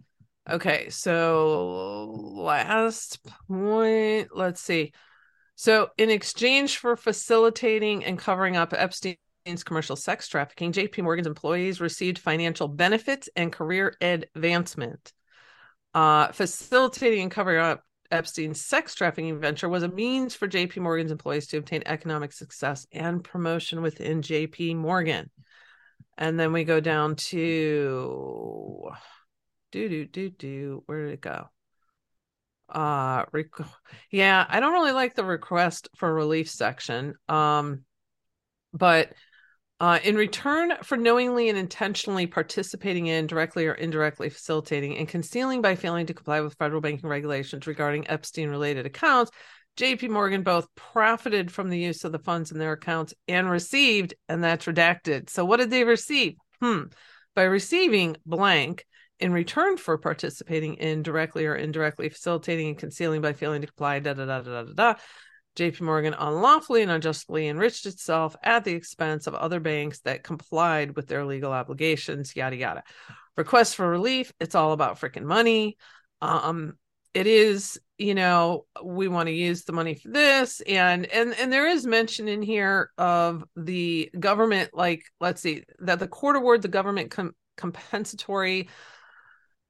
okay, 0.49 0.89
so 0.91 2.15
last 2.37 3.19
point, 3.49 4.29
let's 4.35 4.61
see. 4.61 4.93
So 5.63 5.91
in 5.97 6.11
exchange 6.11 6.79
for 6.79 6.97
facilitating 6.97 8.05
and 8.05 8.19
covering 8.19 8.57
up 8.57 8.73
Epstein's 8.73 9.63
commercial 9.65 9.95
sex 9.95 10.27
trafficking, 10.27 10.73
JP 10.73 11.05
Morgan's 11.05 11.29
employees 11.29 11.81
received 11.81 12.19
financial 12.19 12.67
benefits 12.67 13.29
and 13.37 13.53
career 13.53 13.95
advancement. 14.01 15.13
Uh 15.95 16.33
facilitating 16.33 17.23
and 17.23 17.31
covering 17.31 17.61
up 17.61 17.85
Epstein's 18.11 18.61
sex 18.61 18.97
trafficking 18.97 19.39
venture 19.39 19.69
was 19.69 19.85
a 19.85 19.89
means 19.89 20.35
for 20.35 20.49
JP 20.49 20.79
Morgan's 20.79 21.13
employees 21.13 21.47
to 21.47 21.59
obtain 21.59 21.85
economic 21.87 22.33
success 22.33 22.85
and 22.91 23.23
promotion 23.23 23.83
within 23.83 24.21
JP 24.21 24.75
Morgan. 24.79 25.31
And 26.19 26.41
then 26.41 26.53
we 26.53 26.65
go 26.65 26.81
down 26.81 27.15
to 27.31 28.91
do 29.71 29.89
do 29.89 30.07
do 30.07 30.29
do. 30.29 30.83
Where 30.87 31.05
did 31.05 31.13
it 31.15 31.21
go? 31.21 31.52
Uh 32.73 33.25
rec- 33.33 33.69
yeah, 34.11 34.45
I 34.49 34.61
don't 34.61 34.73
really 34.73 34.93
like 34.93 35.15
the 35.15 35.25
request 35.25 35.89
for 35.97 36.13
relief 36.13 36.49
section. 36.49 37.15
Um, 37.29 37.85
but 38.73 39.13
uh, 39.83 39.99
in 40.05 40.15
return 40.15 40.73
for 40.85 40.97
knowingly 40.97 41.49
and 41.49 41.59
intentionally 41.59 42.27
participating 42.29 43.09
in, 43.09 43.27
directly 43.27 43.67
or 43.67 43.73
indirectly 43.73 44.31
facilitating, 44.31 44.97
and 44.97 45.09
concealing 45.09 45.61
by 45.61 45.75
failing 45.75 46.07
to 46.07 46.15
comply 46.15 46.41
with 46.41 46.55
federal 46.55 46.81
banking 46.81 47.09
regulations 47.11 47.67
regarding 47.67 48.09
Epstein 48.09 48.49
related 48.49 48.87
accounts, 48.87 49.33
JP 49.77 50.11
Morgan 50.11 50.45
both 50.45 50.73
profited 50.77 51.51
from 51.51 51.69
the 51.69 51.79
use 51.81 52.05
of 52.05 52.13
the 52.13 52.21
funds 52.21 52.53
in 52.53 52.59
their 52.59 52.73
accounts 52.73 53.13
and 53.27 53.51
received, 53.51 54.15
and 54.29 54.45
that's 54.45 54.67
redacted. 54.67 55.29
So, 55.29 55.45
what 55.45 55.57
did 55.57 55.71
they 55.71 55.83
receive? 55.83 56.37
Hmm. 56.61 56.83
By 57.35 57.43
receiving 57.43 58.17
blank 58.25 58.87
in 59.23 59.33
return 59.33 59.77
for 59.77 59.97
participating 59.99 60.75
in 60.75 61.03
directly 61.03 61.47
or 61.47 61.55
indirectly 61.55 62.09
facilitating 62.09 62.69
and 62.71 62.79
concealing 62.79 63.23
by 63.23 63.33
failing 63.33 63.61
to 63.61 63.69
comply, 63.69 64.01
da 64.01 64.15
da 64.15 64.27
da 64.27 64.41
da 64.41 64.63
da 64.65 64.73
da. 64.73 64.95
JP 65.55 65.83
Morgan 65.83 66.15
unlawfully 66.15 66.83
and 66.83 66.91
unjustly 66.91 67.47
enriched 67.47 67.87
itself 67.87 68.35
at 68.43 68.65
the 68.65 68.73
expense 68.73 69.29
of 69.29 69.35
other 69.35 69.61
banks 69.61 70.01
that 70.01 70.25
complied 70.25 70.97
with 70.97 71.07
their 71.07 71.25
legal 71.25 71.53
obligations, 71.53 72.35
yada 72.35 72.57
yada. 72.57 72.83
Request 73.37 73.77
for 73.77 73.89
relief, 73.89 74.33
it's 74.41 74.57
all 74.57 74.73
about 74.73 74.99
freaking 74.99 75.25
money. 75.25 75.77
Um, 76.21 76.73
it 77.15 77.29
is, 77.29 77.79
you 77.99 78.17
know, 78.17 78.65
we 78.83 79.07
want 79.07 79.29
to 79.29 79.35
use 79.35 79.63
the 79.63 79.73
money 79.73 79.95
for 79.95 80.09
this, 80.09 80.63
and 80.63 81.07
and 81.07 81.33
and 81.35 81.53
there 81.53 81.69
is 81.69 81.87
mention 81.87 82.27
in 82.27 82.43
here 82.43 82.91
of 82.99 83.45
the 83.55 84.11
government, 84.19 84.71
like 84.73 85.05
let's 85.21 85.43
see, 85.43 85.63
that 85.81 86.01
the 86.01 86.09
court 86.09 86.35
award 86.35 86.63
the 86.63 86.69
government 86.69 87.13
com- 87.13 87.37
compensatory 87.57 88.69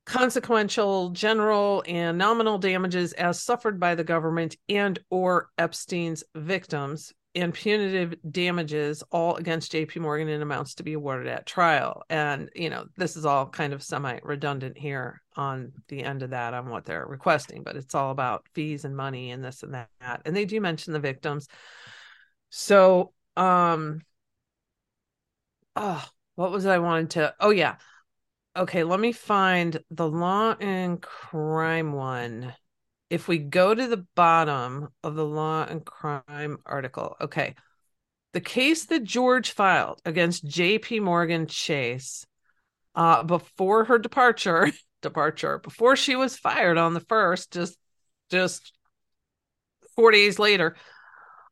consequential 0.04 1.10
general 1.10 1.84
and 1.86 2.18
nominal 2.18 2.58
damages 2.58 3.12
as 3.12 3.40
suffered 3.40 3.78
by 3.78 3.94
the 3.94 4.04
government 4.04 4.56
and 4.68 4.98
or 5.10 5.50
epstein's 5.58 6.24
victims 6.34 7.12
and 7.34 7.54
punitive 7.54 8.14
damages 8.30 9.02
all 9.10 9.36
against 9.36 9.72
jp 9.72 10.00
morgan 10.00 10.28
in 10.28 10.42
amounts 10.42 10.74
to 10.74 10.82
be 10.82 10.92
awarded 10.94 11.28
at 11.28 11.46
trial. 11.46 12.02
And 12.10 12.50
you 12.54 12.68
know 12.68 12.86
this 12.96 13.16
is 13.16 13.24
all 13.24 13.46
kind 13.46 13.72
of 13.72 13.82
semi 13.82 14.18
redundant 14.22 14.76
here 14.76 15.22
on 15.36 15.72
the 15.88 16.02
end 16.02 16.22
of 16.22 16.30
that 16.30 16.52
on 16.52 16.68
what 16.68 16.84
they're 16.84 17.06
requesting 17.06 17.62
but 17.62 17.76
it's 17.76 17.94
all 17.94 18.10
about 18.10 18.46
fees 18.54 18.84
and 18.84 18.96
money 18.96 19.30
and 19.30 19.42
this 19.44 19.62
and 19.62 19.74
that. 19.74 20.22
And 20.24 20.36
they 20.36 20.44
do 20.44 20.60
mention 20.60 20.92
the 20.92 21.00
victims. 21.00 21.46
So 22.50 23.12
um 23.36 24.00
oh 25.76 26.04
what 26.34 26.50
was 26.50 26.66
i 26.66 26.78
wanted 26.78 27.10
to 27.10 27.34
oh 27.40 27.50
yeah 27.50 27.76
okay, 28.56 28.84
let 28.84 29.00
me 29.00 29.12
find 29.12 29.82
the 29.90 30.08
law 30.08 30.54
and 30.60 31.00
crime 31.00 31.92
one. 31.92 32.54
If 33.10 33.28
we 33.28 33.38
go 33.38 33.74
to 33.74 33.86
the 33.86 34.06
bottom 34.14 34.88
of 35.02 35.14
the 35.14 35.24
law 35.24 35.64
and 35.64 35.84
crime 35.84 36.58
article, 36.64 37.16
okay. 37.20 37.54
The 38.32 38.40
case 38.40 38.86
that 38.86 39.04
George 39.04 39.50
filed 39.52 40.00
against 40.06 40.46
JP 40.46 41.02
Morgan 41.02 41.46
Chase 41.46 42.26
uh 42.94 43.22
before 43.22 43.84
her 43.84 43.98
departure, 43.98 44.70
departure, 45.02 45.58
before 45.58 45.96
she 45.96 46.16
was 46.16 46.36
fired 46.36 46.78
on 46.78 46.94
the 46.94 47.00
first, 47.00 47.52
just 47.52 47.76
just 48.30 48.72
four 49.94 50.10
days 50.10 50.38
later, 50.38 50.76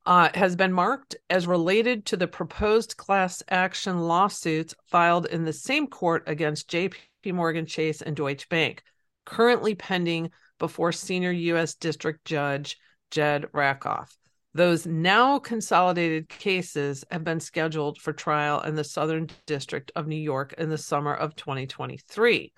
uh, 0.07 0.31
has 0.35 0.57
been 0.57 0.73
marked 0.73 1.17
as 1.29 1.47
related 1.47 2.07
to 2.07 2.17
the 2.17 2.27
proposed 2.27 2.97
class 2.97 3.43
action 3.51 4.01
lawsuits 4.01 4.75
filed 4.87 5.27
in 5.27 5.45
the 5.45 5.53
same 5.53 5.87
court 5.87 6.25
against 6.27 6.71
JP 6.71 6.95
Morgan 7.33 7.67
Chase 7.67 8.01
and 8.03 8.17
Deutsche 8.17 8.49
Bank, 8.49 8.83
currently 9.27 9.75
pending 9.75 10.31
before 10.59 10.93
senior 10.93 11.33
U.S. 11.33 11.75
District 11.75 12.25
Judge 12.25 12.79
Jed 13.11 13.47
Rakoff. 13.53 14.17
Those 14.53 14.85
now 14.85 15.39
consolidated 15.39 16.29
cases 16.29 17.05
have 17.11 17.23
been 17.23 17.39
scheduled 17.39 18.01
for 18.01 18.13
trial 18.13 18.61
in 18.63 18.75
the 18.75 18.83
Southern 18.83 19.29
District 19.47 19.93
of 19.95 20.09
New 20.09 20.17
York 20.17 20.55
in 20.59 20.71
the 20.71 20.79
summer 20.79 21.15
of 21.15 21.37
2023. 21.37 22.53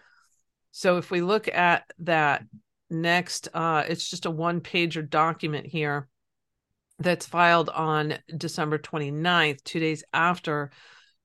So 0.71 0.97
if 0.97 1.11
we 1.11 1.21
look 1.21 1.49
at 1.49 1.85
that 1.99 2.45
next, 2.89 3.49
uh, 3.53 3.85
it's 3.87 4.09
just 4.09 4.25
a 4.25 4.31
one 4.31 4.63
pager 4.63 5.09
document 5.09 5.67
here 5.67 6.09
that's 6.99 7.27
filed 7.27 7.69
on 7.69 8.19
December 8.37 8.79
29th, 8.79 9.63
two 9.65 9.81
days 9.81 10.05
after 10.13 10.71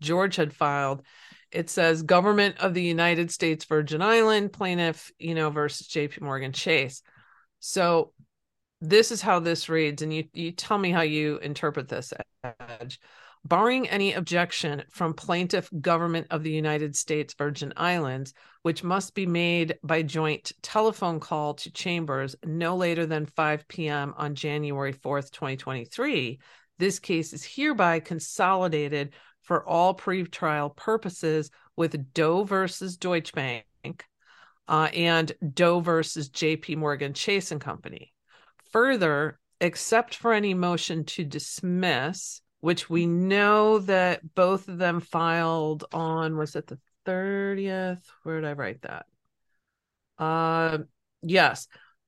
George 0.02 0.36
had 0.36 0.54
filed. 0.54 1.04
It 1.52 1.70
says 1.70 2.04
government 2.04 2.58
of 2.60 2.74
the 2.74 2.84
United 2.84 3.32
States 3.32 3.66
Virgin 3.66 4.02
Island 4.02 4.52
plaintiff, 4.52 5.12
you 5.18 5.34
know, 5.36 5.50
versus 5.50 5.88
JP 5.88 6.22
Morgan 6.22 6.52
Chase. 6.52 7.02
So 7.60 8.14
this 8.82 9.12
is 9.12 9.22
how 9.22 9.40
this 9.40 9.70
reads, 9.70 10.02
and 10.02 10.14
you 10.14 10.26
you 10.34 10.52
tell 10.52 10.78
me 10.78 10.92
how 10.92 11.02
you 11.02 11.38
interpret 11.38 11.88
this, 11.88 12.14
Edge. 12.44 13.00
Barring 13.46 13.88
any 13.88 14.14
objection 14.14 14.84
from 14.92 15.14
plaintiff 15.14 15.70
government 15.80 16.28
of 16.32 16.44
the 16.44 16.52
United 16.52 16.96
States 16.96 17.34
Virgin 17.34 17.72
Islands, 17.78 18.34
which 18.62 18.84
must 18.84 19.16
be 19.16 19.26
made 19.26 19.78
by 19.84 20.02
joint 20.02 20.52
telephone 20.62 21.20
call 21.20 21.54
to 21.56 21.72
chambers 21.72 22.36
no 22.44 22.76
later 22.76 23.06
than 23.06 23.26
5 23.26 23.68
p.m. 23.68 24.14
on 24.18 24.36
January 24.36 24.94
4th, 24.94 25.32
2023, 25.32 26.40
this 26.80 27.00
case 27.00 27.34
is 27.34 27.44
hereby 27.44 28.00
consolidated 28.00 29.14
for 29.42 29.68
all 29.68 29.94
pre-trial 29.94 30.70
purposes 30.70 31.50
with 31.76 32.14
Doe 32.14 32.44
versus 32.44 32.98
Deutsche 32.98 33.34
Bank 33.34 33.66
uh, 34.68 34.90
and 34.94 35.32
Doe 35.54 35.80
versus 35.80 36.30
JP 36.30 36.78
Morgan 36.78 37.14
Chase 37.14 37.52
and 37.52 37.62
Company. 37.62 38.14
Further, 38.72 39.40
except 39.62 40.16
for 40.16 40.34
any 40.34 40.54
motion 40.54 41.06
to 41.06 41.24
dismiss, 41.24 42.42
which 42.60 42.90
we 42.90 43.06
know 43.06 43.80
that 43.80 44.34
both 44.36 44.68
of 44.68 44.78
them 44.78 45.00
filed 45.00 45.86
on, 45.92 46.38
was 46.38 46.56
it 46.56 46.68
the 46.68 46.80
30th? 47.06 48.02
Where 48.24 48.42
did 48.42 48.50
I 48.50 48.54
write 48.54 48.82
that? 48.82 49.06
Uh, 50.18 50.80
yes. 51.22 51.68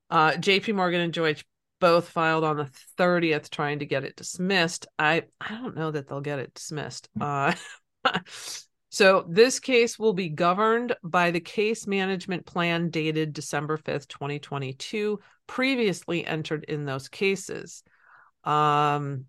Uh, 0.10 0.32
JP 0.32 0.76
Morgan 0.76 1.02
and 1.02 1.14
Deutsche 1.14 1.46
both 1.80 2.10
filed 2.10 2.44
on 2.44 2.58
the 2.58 2.70
30th 2.98 3.50
trying 3.50 3.80
to 3.80 3.86
get 3.86 4.04
it 4.04 4.16
dismissed. 4.16 4.88
I 4.98 5.24
I 5.40 5.50
don't 5.50 5.76
know 5.76 5.92
that 5.92 6.08
they'll 6.08 6.22
get 6.22 6.40
it 6.40 6.54
dismissed. 6.54 7.10
Uh, 7.20 7.54
so 8.90 9.26
this 9.30 9.60
case 9.60 9.98
will 9.98 10.14
be 10.14 10.30
governed 10.30 10.96
by 11.04 11.32
the 11.32 11.40
case 11.40 11.88
management 11.88 12.46
plan 12.46 12.90
dated 12.90 13.34
December 13.34 13.78
5th, 13.78 14.08
2022, 14.08 15.20
previously 15.48 16.26
entered 16.26 16.66
in 16.66 16.86
those 16.86 17.08
cases. 17.08 17.84
Um, 18.44 19.26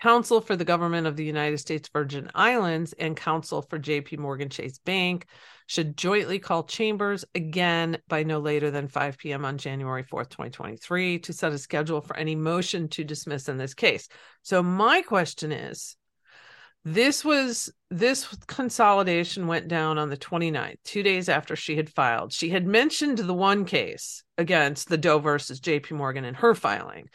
counsel 0.00 0.40
for 0.40 0.56
the 0.56 0.64
government 0.64 1.06
of 1.06 1.16
the 1.16 1.24
United 1.24 1.58
States 1.58 1.88
Virgin 1.92 2.30
Islands 2.34 2.92
and 2.94 3.16
counsel 3.16 3.62
for 3.62 3.78
JP 3.78 4.18
Morgan 4.18 4.48
Chase 4.48 4.78
Bank 4.78 5.26
should 5.66 5.96
jointly 5.96 6.38
call 6.38 6.64
chambers 6.64 7.24
again 7.34 7.98
by 8.08 8.22
no 8.22 8.38
later 8.38 8.70
than 8.70 8.88
5 8.88 9.18
p.m. 9.18 9.44
on 9.44 9.58
January 9.58 10.02
4th, 10.02 10.30
2023 10.30 11.18
to 11.20 11.32
set 11.32 11.52
a 11.52 11.58
schedule 11.58 12.00
for 12.00 12.16
any 12.16 12.34
motion 12.34 12.88
to 12.88 13.04
dismiss 13.04 13.48
in 13.48 13.58
this 13.58 13.74
case. 13.74 14.08
So 14.42 14.62
my 14.62 15.02
question 15.02 15.52
is 15.52 15.96
this 16.84 17.24
was 17.24 17.70
this 17.90 18.24
consolidation 18.46 19.46
went 19.46 19.68
down 19.68 19.98
on 19.98 20.08
the 20.08 20.16
29th, 20.16 20.78
2 20.84 21.02
days 21.02 21.28
after 21.28 21.54
she 21.54 21.76
had 21.76 21.90
filed. 21.90 22.32
She 22.32 22.48
had 22.48 22.66
mentioned 22.66 23.18
the 23.18 23.34
one 23.34 23.64
case 23.64 24.22
against 24.38 24.88
the 24.88 24.96
Doe 24.96 25.18
versus 25.18 25.60
JP 25.60 25.92
Morgan 25.92 26.24
in 26.24 26.34
her 26.34 26.54
filing. 26.54 27.08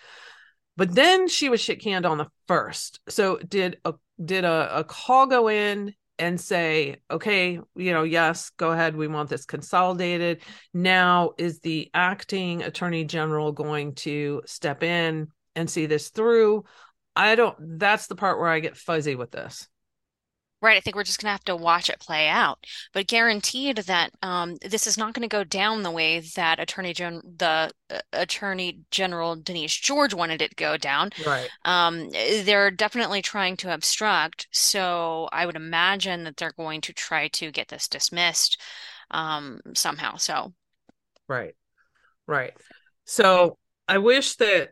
But 0.75 0.95
then 0.95 1.27
she 1.27 1.49
was 1.49 1.61
shit 1.61 1.81
canned 1.81 2.05
on 2.05 2.17
the 2.17 2.27
first. 2.47 2.99
So 3.09 3.37
did 3.37 3.77
a 3.85 3.93
did 4.23 4.45
a, 4.45 4.79
a 4.79 4.83
call 4.83 5.27
go 5.27 5.47
in 5.49 5.93
and 6.19 6.39
say, 6.39 6.97
okay, 7.09 7.59
you 7.75 7.91
know, 7.91 8.03
yes, 8.03 8.51
go 8.51 8.71
ahead, 8.71 8.95
we 8.95 9.07
want 9.07 9.29
this 9.29 9.45
consolidated. 9.45 10.41
Now 10.73 11.31
is 11.37 11.59
the 11.59 11.89
acting 11.93 12.63
attorney 12.63 13.03
general 13.03 13.51
going 13.51 13.95
to 13.95 14.41
step 14.45 14.83
in 14.83 15.27
and 15.55 15.69
see 15.69 15.85
this 15.85 16.09
through? 16.09 16.65
I 17.15 17.35
don't 17.35 17.55
that's 17.77 18.07
the 18.07 18.15
part 18.15 18.39
where 18.39 18.49
I 18.49 18.59
get 18.59 18.77
fuzzy 18.77 19.15
with 19.15 19.31
this. 19.31 19.67
Right. 20.63 20.77
I 20.77 20.79
think 20.79 20.95
we're 20.95 21.03
just 21.03 21.21
going 21.21 21.27
to 21.27 21.33
have 21.33 21.43
to 21.43 21.57
watch 21.57 21.89
it 21.89 21.99
play 21.99 22.29
out, 22.29 22.65
but 22.93 23.07
guaranteed 23.07 23.79
that 23.79 24.11
um, 24.21 24.55
this 24.61 24.87
is 24.87 24.97
not 24.97 25.13
going 25.13 25.27
to 25.27 25.27
go 25.27 25.43
down 25.43 25.83
the 25.83 25.91
way 25.91 26.21
that 26.37 26.57
Attorney 26.57 26.93
Gen 26.93 27.21
the 27.37 27.69
uh, 27.89 27.99
Attorney 28.13 28.79
General 28.89 29.35
Denise 29.35 29.75
George 29.75 30.13
wanted 30.13 30.41
it 30.41 30.51
to 30.51 30.55
go 30.55 30.77
down. 30.77 31.09
Right. 31.27 31.49
Um, 31.65 32.09
they're 32.11 32.71
definitely 32.71 33.21
trying 33.21 33.57
to 33.57 33.73
obstruct, 33.73 34.47
so 34.51 35.27
I 35.33 35.45
would 35.45 35.57
imagine 35.57 36.23
that 36.23 36.37
they're 36.37 36.53
going 36.53 36.79
to 36.79 36.93
try 36.93 37.27
to 37.27 37.51
get 37.51 37.67
this 37.67 37.89
dismissed 37.89 38.57
um, 39.11 39.59
somehow. 39.73 40.15
So. 40.15 40.53
Right. 41.27 41.55
Right. 42.25 42.53
So 43.03 43.57
I 43.89 43.97
wish 43.97 44.37
that 44.37 44.69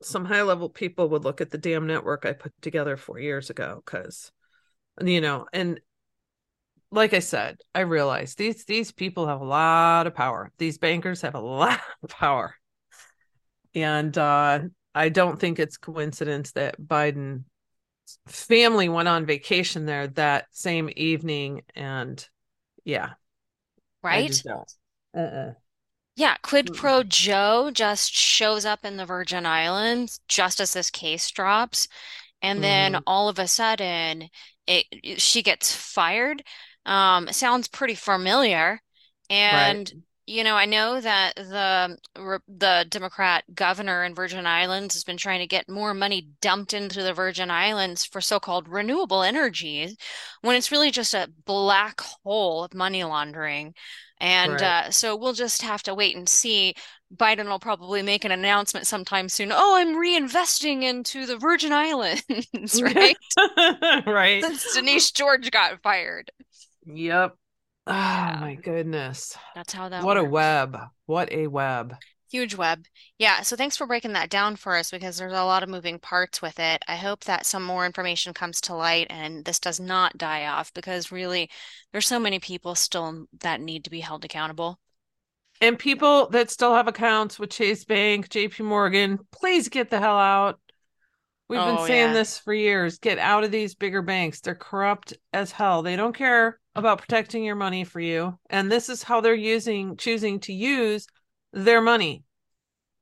some 0.00 0.24
high 0.24 0.42
level 0.42 0.70
people 0.70 1.10
would 1.10 1.24
look 1.24 1.42
at 1.42 1.50
the 1.50 1.58
damn 1.58 1.86
network 1.86 2.24
I 2.24 2.32
put 2.32 2.52
together 2.62 2.96
four 2.96 3.18
years 3.18 3.50
ago 3.50 3.82
because 3.84 4.32
you 5.02 5.20
know 5.20 5.46
and 5.52 5.80
like 6.90 7.12
i 7.12 7.18
said 7.18 7.56
i 7.74 7.80
realize 7.80 8.34
these 8.34 8.64
these 8.64 8.92
people 8.92 9.26
have 9.26 9.40
a 9.40 9.44
lot 9.44 10.06
of 10.06 10.14
power. 10.14 10.50
These 10.58 10.78
bankers 10.78 11.22
have 11.22 11.34
a 11.34 11.40
lot 11.40 11.80
of 12.02 12.10
power. 12.10 12.54
And 13.74 14.16
uh 14.16 14.60
i 14.94 15.08
don't 15.08 15.40
think 15.40 15.58
it's 15.58 15.76
coincidence 15.76 16.52
that 16.52 16.80
biden 16.80 17.44
family 18.28 18.88
went 18.88 19.08
on 19.08 19.26
vacation 19.26 19.86
there 19.86 20.06
that 20.08 20.46
same 20.52 20.90
evening 20.96 21.62
and 21.74 22.26
yeah. 22.84 23.10
Right? 24.02 24.42
uh-uh. 25.16 25.52
yeah 26.16 26.36
quid 26.42 26.74
pro 26.74 27.02
joe 27.02 27.70
just 27.72 28.12
shows 28.12 28.64
up 28.64 28.84
in 28.84 28.96
the 28.96 29.06
virgin 29.06 29.46
islands 29.46 30.20
just 30.28 30.60
as 30.60 30.74
this 30.74 30.90
case 30.90 31.30
drops 31.30 31.88
and 32.44 32.62
then 32.62 32.92
mm-hmm. 32.92 33.02
all 33.06 33.30
of 33.30 33.38
a 33.38 33.48
sudden 33.48 34.28
it, 34.66 34.84
she 35.20 35.42
gets 35.42 35.74
fired. 35.74 36.42
Um, 36.84 37.28
sounds 37.32 37.68
pretty 37.68 37.94
familiar. 37.94 38.82
And 39.30 39.90
right. 39.90 40.02
You 40.26 40.42
know, 40.42 40.54
I 40.54 40.64
know 40.64 41.00
that 41.00 41.36
the 41.36 41.98
the 42.48 42.86
Democrat 42.88 43.44
governor 43.54 44.04
in 44.04 44.14
Virgin 44.14 44.46
Islands 44.46 44.94
has 44.94 45.04
been 45.04 45.16
trying 45.16 45.40
to 45.40 45.46
get 45.46 45.68
more 45.68 45.92
money 45.92 46.28
dumped 46.40 46.72
into 46.72 47.02
the 47.02 47.12
Virgin 47.12 47.50
Islands 47.50 48.04
for 48.04 48.20
so-called 48.20 48.68
renewable 48.68 49.22
energies, 49.22 49.96
when 50.40 50.56
it's 50.56 50.72
really 50.72 50.90
just 50.90 51.14
a 51.14 51.30
black 51.44 52.00
hole 52.00 52.64
of 52.64 52.74
money 52.74 53.04
laundering. 53.04 53.74
And 54.18 54.52
right. 54.52 54.86
uh, 54.86 54.90
so 54.90 55.16
we'll 55.16 55.34
just 55.34 55.62
have 55.62 55.82
to 55.84 55.94
wait 55.94 56.16
and 56.16 56.28
see. 56.28 56.74
Biden 57.14 57.46
will 57.46 57.60
probably 57.60 58.02
make 58.02 58.24
an 58.24 58.32
announcement 58.32 58.86
sometime 58.86 59.28
soon. 59.28 59.52
Oh, 59.52 59.76
I'm 59.76 59.94
reinvesting 59.94 60.82
into 60.82 61.26
the 61.26 61.36
Virgin 61.36 61.72
Islands, 61.72 62.24
right? 62.82 63.16
right. 64.06 64.42
Since 64.42 64.74
Denise 64.74 65.10
George 65.12 65.50
got 65.50 65.82
fired. 65.82 66.32
Yep. 66.86 67.36
Oh 67.86 68.26
yeah. 68.26 68.34
my 68.34 68.56
goodness. 68.56 69.36
That's 69.54 69.72
how 69.72 69.88
that 69.88 70.06
What 70.06 70.16
works. 70.16 70.18
a 70.18 70.24
web. 70.24 70.78
What 71.06 71.32
a 71.32 71.46
web. 71.48 71.96
Huge 72.30 72.54
web. 72.54 72.84
Yeah, 73.18 73.40
so 73.42 73.56
thanks 73.56 73.76
for 73.78 73.86
breaking 73.86 74.12
that 74.12 74.28
down 74.28 74.56
for 74.56 74.76
us 74.76 74.90
because 74.90 75.16
there's 75.16 75.32
a 75.32 75.44
lot 75.44 75.62
of 75.62 75.70
moving 75.70 75.98
parts 75.98 76.42
with 76.42 76.58
it. 76.58 76.82
I 76.86 76.96
hope 76.96 77.24
that 77.24 77.46
some 77.46 77.62
more 77.62 77.86
information 77.86 78.34
comes 78.34 78.60
to 78.62 78.74
light 78.74 79.06
and 79.08 79.44
this 79.46 79.58
does 79.60 79.80
not 79.80 80.18
die 80.18 80.44
off 80.46 80.70
because 80.74 81.10
really 81.12 81.48
there's 81.92 82.06
so 82.06 82.18
many 82.18 82.40
people 82.40 82.74
still 82.74 83.26
that 83.40 83.60
need 83.62 83.84
to 83.84 83.90
be 83.90 84.00
held 84.00 84.22
accountable. 84.24 84.78
And 85.60 85.78
people 85.78 86.28
that 86.30 86.50
still 86.50 86.74
have 86.74 86.88
accounts 86.88 87.38
with 87.38 87.50
Chase 87.50 87.84
Bank, 87.84 88.28
JP 88.28 88.64
Morgan, 88.64 89.18
please 89.32 89.68
get 89.68 89.90
the 89.90 89.98
hell 90.00 90.18
out. 90.18 90.60
We've 91.48 91.60
oh, 91.60 91.76
been 91.76 91.86
saying 91.86 92.08
yeah. 92.08 92.14
this 92.14 92.38
for 92.38 92.54
years. 92.54 92.98
Get 92.98 93.18
out 93.18 93.44
of 93.44 93.50
these 93.50 93.74
bigger 93.74 94.02
banks. 94.02 94.40
They're 94.40 94.54
corrupt 94.54 95.14
as 95.32 95.52
hell. 95.52 95.82
They 95.82 95.96
don't 95.96 96.16
care 96.16 96.58
about 96.74 97.00
protecting 97.00 97.44
your 97.44 97.56
money 97.56 97.84
for 97.84 98.00
you. 98.00 98.38
And 98.48 98.72
this 98.72 98.88
is 98.88 99.02
how 99.02 99.20
they're 99.20 99.34
using 99.34 99.96
choosing 99.96 100.40
to 100.40 100.52
use 100.52 101.06
their 101.52 101.80
money 101.80 102.24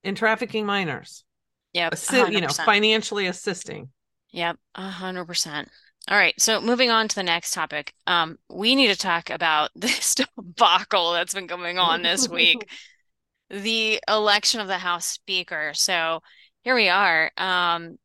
in 0.02 0.14
trafficking 0.14 0.66
minors. 0.66 1.24
Yep. 1.72 1.92
Assi- 1.94 2.32
you 2.32 2.40
know, 2.40 2.48
financially 2.48 3.26
assisting. 3.26 3.90
Yep, 4.32 4.56
a 4.74 4.88
hundred 4.88 5.26
percent. 5.26 5.68
All 6.08 6.18
right, 6.18 6.34
so 6.40 6.60
moving 6.60 6.90
on 6.90 7.06
to 7.06 7.14
the 7.14 7.22
next 7.22 7.52
topic. 7.52 7.94
Um, 8.06 8.36
we 8.50 8.74
need 8.74 8.88
to 8.88 8.96
talk 8.96 9.30
about 9.30 9.70
this 9.76 10.16
debacle 10.16 11.12
that's 11.12 11.34
been 11.34 11.46
going 11.46 11.78
on 11.78 12.02
this 12.02 12.28
week. 12.28 12.68
the 13.50 14.00
election 14.08 14.60
of 14.60 14.66
the 14.66 14.78
House 14.78 15.06
Speaker. 15.06 15.72
So 15.74 16.22
here 16.64 16.74
we 16.74 16.88
are. 16.88 17.30
Um, 17.36 17.98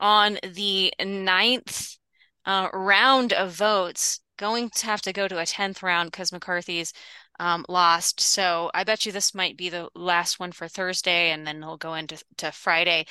on 0.00 0.38
the 0.42 0.92
ninth 1.00 1.96
uh, 2.44 2.68
round 2.72 3.32
of 3.32 3.52
votes, 3.52 4.20
going 4.38 4.70
to 4.70 4.86
have 4.86 5.02
to 5.02 5.12
go 5.12 5.26
to 5.28 5.38
a 5.38 5.46
10th 5.46 5.82
round 5.82 6.10
because 6.10 6.32
McCarthy's 6.32 6.92
um, 7.38 7.64
lost. 7.68 8.20
So 8.20 8.70
I 8.74 8.84
bet 8.84 9.06
you 9.06 9.12
this 9.12 9.34
might 9.34 9.56
be 9.56 9.68
the 9.68 9.88
last 9.94 10.40
one 10.40 10.52
for 10.52 10.68
Thursday, 10.68 11.30
and 11.30 11.46
then 11.46 11.62
he'll 11.62 11.76
go 11.76 11.94
into 11.94 12.22
to 12.38 12.52
Friday. 12.52 13.06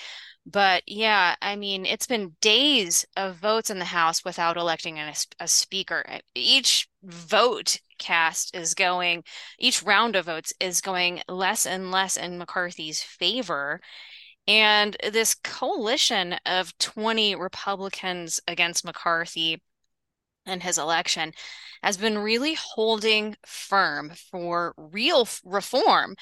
But 0.46 0.84
yeah, 0.86 1.36
I 1.42 1.56
mean, 1.56 1.86
it's 1.86 2.06
been 2.08 2.36
days 2.40 3.06
of 3.18 3.38
votes 3.38 3.70
in 3.70 3.80
the 3.80 3.86
House 3.86 4.24
without 4.24 4.58
electing 4.58 5.00
a, 5.00 5.14
a 5.40 5.48
speaker. 5.48 6.04
Each 6.36 6.88
vote 7.04 7.80
cast 7.98 8.56
is 8.56 8.76
going, 8.76 9.24
each 9.58 9.82
round 9.82 10.16
of 10.16 10.26
votes 10.26 10.54
is 10.60 10.82
going 10.82 11.22
less 11.28 11.66
and 11.66 11.92
less 11.92 12.16
in 12.16 12.38
McCarthy's 12.38 13.02
favor. 13.02 13.82
And 14.48 14.96
this 15.12 15.36
coalition 15.36 16.36
of 16.46 16.78
20 16.78 17.36
Republicans 17.36 18.40
against 18.48 18.86
McCarthy 18.86 19.62
and 20.46 20.62
his 20.62 20.78
election 20.78 21.32
has 21.82 21.98
been 21.98 22.18
really 22.18 22.56
holding 22.56 23.36
firm 23.46 24.12
for 24.32 24.74
real 24.78 25.28
reform. 25.44 26.16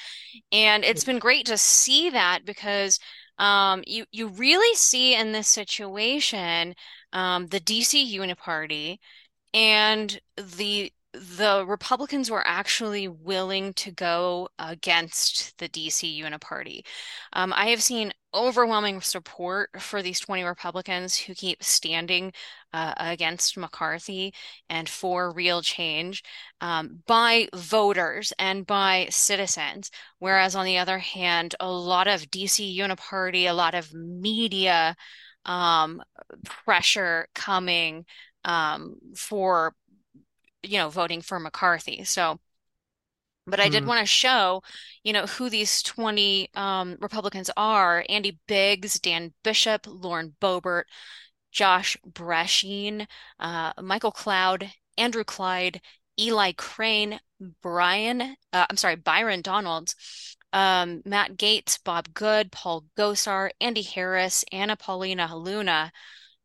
And 0.51 0.83
it's 0.83 1.03
been 1.03 1.19
great 1.19 1.45
to 1.47 1.57
see 1.57 2.09
that 2.09 2.45
because 2.45 2.99
um, 3.37 3.83
you, 3.85 4.05
you 4.11 4.27
really 4.27 4.75
see 4.75 5.15
in 5.15 5.31
this 5.31 5.47
situation 5.47 6.75
um, 7.11 7.47
the 7.47 7.59
DC 7.59 8.13
Uniparty 8.13 8.97
and 9.53 10.19
the 10.37 10.91
the 11.13 11.63
Republicans 11.67 12.31
were 12.31 12.45
actually 12.45 13.07
willing 13.07 13.73
to 13.73 13.91
go 13.91 14.49
against 14.57 15.57
the 15.59 15.69
DC 15.69 16.19
Uniparty. 16.19 16.81
Um, 17.33 17.53
I 17.55 17.67
have 17.67 17.83
seen 17.83 18.13
overwhelming 18.33 18.99
support 18.99 19.69
for 19.79 20.01
these 20.01 20.19
20 20.19 20.43
Republicans 20.43 21.15
who 21.15 21.35
keep 21.35 21.63
standing 21.63 22.33
uh, 22.73 22.93
against 22.97 23.57
McCarthy 23.57 24.33
and 24.69 24.89
for 24.89 25.31
real 25.31 25.61
change 25.61 26.23
um, 26.61 27.03
by 27.05 27.47
voters 27.53 28.33
and 28.39 28.65
by 28.65 29.07
citizens. 29.11 29.91
Whereas 30.17 30.55
on 30.55 30.65
the 30.65 30.79
other 30.79 30.97
hand, 30.97 31.53
a 31.59 31.69
lot 31.71 32.07
of 32.07 32.31
DC 32.31 32.75
Uniparty, 32.75 33.47
a 33.47 33.53
lot 33.53 33.75
of 33.75 33.93
media 33.93 34.95
um, 35.45 36.01
pressure 36.43 37.27
coming 37.35 38.05
um, 38.45 38.95
for 39.15 39.75
you 40.63 40.77
know, 40.79 40.89
voting 40.89 41.21
for 41.21 41.39
McCarthy. 41.39 42.03
So, 42.05 42.39
but 43.45 43.59
I 43.59 43.69
did 43.69 43.83
Hmm. 43.83 43.87
want 43.87 43.99
to 43.99 44.05
show, 44.05 44.63
you 45.03 45.11
know, 45.13 45.25
who 45.25 45.49
these 45.49 45.81
20 45.83 46.49
um, 46.55 46.97
Republicans 47.01 47.49
are. 47.57 48.05
Andy 48.07 48.39
Biggs, 48.47 48.99
Dan 48.99 49.33
Bishop, 49.43 49.85
Lauren 49.87 50.35
Boebert, 50.41 50.83
Josh 51.51 51.97
Brecheen, 52.07 53.07
uh, 53.39 53.73
Michael 53.81 54.11
Cloud, 54.11 54.71
Andrew 54.97 55.23
Clyde, 55.25 55.81
Eli 56.19 56.53
Crane, 56.57 57.19
Brian, 57.61 58.21
uh, 58.53 58.65
I'm 58.69 58.77
sorry, 58.77 58.95
Byron 58.97 59.41
Donalds, 59.41 59.95
um, 60.53 61.01
Matt 61.05 61.37
Gaetz, 61.37 61.79
Bob 61.83 62.13
Good, 62.13 62.51
Paul 62.51 62.85
Gosar, 62.97 63.51
Andy 63.61 63.83
Harris, 63.83 64.45
Anna 64.51 64.75
Paulina 64.77 65.27
Haluna, 65.27 65.91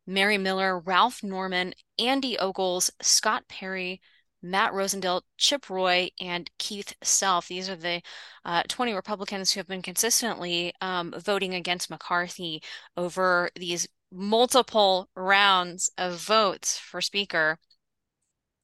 Mary 0.09 0.39
Miller, 0.39 0.79
Ralph 0.79 1.21
Norman, 1.21 1.71
Andy 1.99 2.35
Ogles, 2.39 2.89
Scott 2.99 3.43
Perry, 3.47 4.01
Matt 4.41 4.73
Rosendale, 4.73 5.21
Chip 5.37 5.69
Roy, 5.69 6.09
and 6.19 6.49
Keith 6.57 6.95
Self. 7.03 7.47
These 7.47 7.69
are 7.69 7.75
the 7.75 8.01
uh, 8.43 8.63
20 8.67 8.93
Republicans 8.93 9.51
who 9.51 9.59
have 9.59 9.67
been 9.67 9.83
consistently 9.83 10.73
um, 10.81 11.13
voting 11.19 11.53
against 11.53 11.91
McCarthy 11.91 12.63
over 12.97 13.51
these 13.55 13.87
multiple 14.11 15.09
rounds 15.15 15.91
of 15.99 16.15
votes 16.19 16.75
for 16.75 17.01
Speaker 17.01 17.59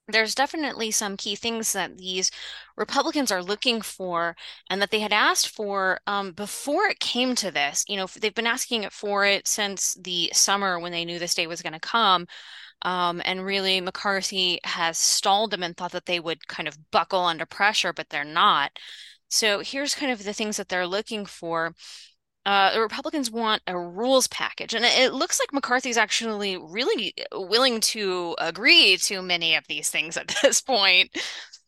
there's 0.08 0.36
definitely 0.36 0.92
some 0.92 1.18
key 1.18 1.36
things 1.36 1.74
that 1.74 1.98
these 1.98 2.32
Republicans 2.78 3.32
are 3.32 3.42
looking 3.44 3.82
for 3.82 4.36
and 4.70 4.82
that 4.82 4.92
they 4.92 5.00
had 5.00 5.14
asked 5.14 5.50
for 5.50 6.00
um, 6.08 6.32
before 6.34 6.86
it 6.86 7.00
came 7.00 7.36
to 7.36 7.52
this. 7.52 7.84
You 7.88 7.98
know, 7.98 8.08
they've 8.20 8.34
been 8.36 8.48
asking 8.48 8.88
for 8.92 9.26
it 9.26 9.48
since 9.48 9.96
the 9.96 10.30
summer 10.34 10.80
when 10.80 10.92
they 10.92 11.06
knew 11.06 11.20
this 11.20 11.34
day 11.36 11.48
was 11.48 11.62
going 11.62 11.74
to 11.74 11.80
come. 11.80 12.28
Um, 12.84 13.22
and 13.26 13.46
really, 13.46 13.82
McCarthy 13.82 14.60
has 14.64 14.98
stalled 14.98 15.52
them 15.52 15.64
and 15.64 15.76
thought 15.76 15.92
that 15.94 16.06
they 16.06 16.20
would 16.20 16.48
kind 16.48 16.68
of 16.68 16.78
buckle 16.92 17.22
under 17.26 17.46
pressure, 17.46 17.94
but 17.94 18.10
they're 18.10 18.24
not. 18.24 18.72
So 19.30 19.60
here's 19.60 19.96
kind 19.96 20.12
of 20.12 20.24
the 20.24 20.34
things 20.34 20.58
that 20.58 20.70
they're 20.70 20.88
looking 20.88 21.26
for. 21.26 21.74
Uh, 22.46 22.74
the 22.74 22.80
Republicans 22.82 23.32
want 23.32 23.64
a 23.66 23.78
rules 23.78 24.28
package, 24.28 24.74
and 24.76 24.86
it 24.86 25.14
looks 25.14 25.40
like 25.40 25.52
McCarthy's 25.52 25.98
actually 25.98 26.58
really 26.58 27.14
willing 27.34 27.80
to 27.82 28.36
agree 28.40 28.98
to 28.98 29.22
many 29.24 29.56
of 29.56 29.66
these 29.68 29.90
things 29.90 30.16
at 30.16 30.36
this 30.44 30.62
point. 30.62 31.10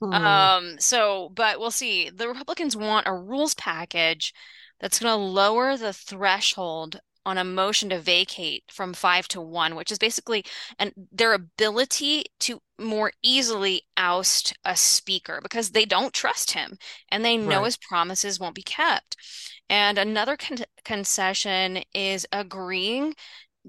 Hmm. 0.01 0.11
Um, 0.11 0.79
so, 0.79 1.29
but 1.35 1.59
we'll 1.59 1.71
see. 1.71 2.09
The 2.09 2.27
Republicans 2.27 2.75
want 2.77 3.07
a 3.07 3.13
rules 3.15 3.53
package 3.55 4.33
that's 4.79 4.99
going 4.99 5.11
to 5.11 5.15
lower 5.23 5.77
the 5.77 5.93
threshold 5.93 6.99
on 7.25 7.37
a 7.37 7.43
motion 7.43 7.89
to 7.89 7.99
vacate 7.99 8.63
from 8.71 8.93
five 8.93 9.27
to 9.29 9.41
one, 9.41 9.75
which 9.75 9.91
is 9.91 9.97
basically 9.97 10.45
and 10.79 10.93
their 11.11 11.33
ability 11.33 12.23
to 12.39 12.61
more 12.79 13.11
easily 13.21 13.81
oust 13.97 14.53
a 14.63 14.75
speaker 14.77 15.39
because 15.43 15.71
they 15.71 15.83
don't 15.85 16.13
trust 16.13 16.51
him 16.51 16.77
and 17.09 17.25
they 17.25 17.35
know 17.35 17.63
Right. 17.63 17.65
his 17.65 17.75
promises 17.77 18.39
won't 18.39 18.55
be 18.55 18.63
kept. 18.63 19.17
And 19.69 19.97
another 19.97 20.37
con 20.37 20.59
concession 20.83 21.83
is 21.93 22.25
agreeing 22.31 23.15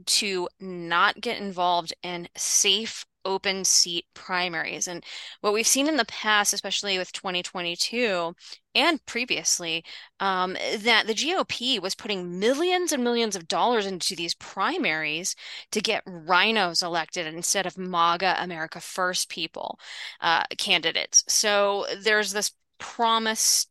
to 0.07 0.49
not 0.61 1.21
get 1.21 1.41
involved 1.41 1.93
in 2.03 2.29
safe 2.37 3.05
open 3.25 3.65
seat 3.65 4.07
primaries. 4.15 4.89
And 4.89 5.05
what 5.43 5.53
we've 5.53 5.67
seen 5.67 5.87
in 5.87 5.97
the 5.97 6.05
past, 6.07 6.55
especially 6.55 6.99
with 6.99 7.13
2022 7.13 8.35
and 8.75 9.05
previously, 9.07 9.85
um, 10.21 10.55
that 10.79 11.07
the 11.07 11.15
GOP 11.15 11.81
was 11.81 11.95
putting 11.95 12.39
millions 12.39 12.93
and 12.93 13.05
millions 13.05 13.37
of 13.37 13.49
dollars 13.49 13.87
into 13.87 14.17
these 14.17 14.35
primaries 14.35 15.37
to 15.73 15.81
get 15.81 16.03
rhinos 16.07 16.83
elected 16.83 17.27
instead 17.27 17.67
of 17.67 17.77
MAGA 17.77 18.37
America 18.39 18.81
First 18.81 19.29
people 19.29 19.79
uh, 20.21 20.45
candidates. 20.57 21.25
So 21.29 21.87
there's 22.01 22.33
this 22.33 22.53
promise 22.79 23.67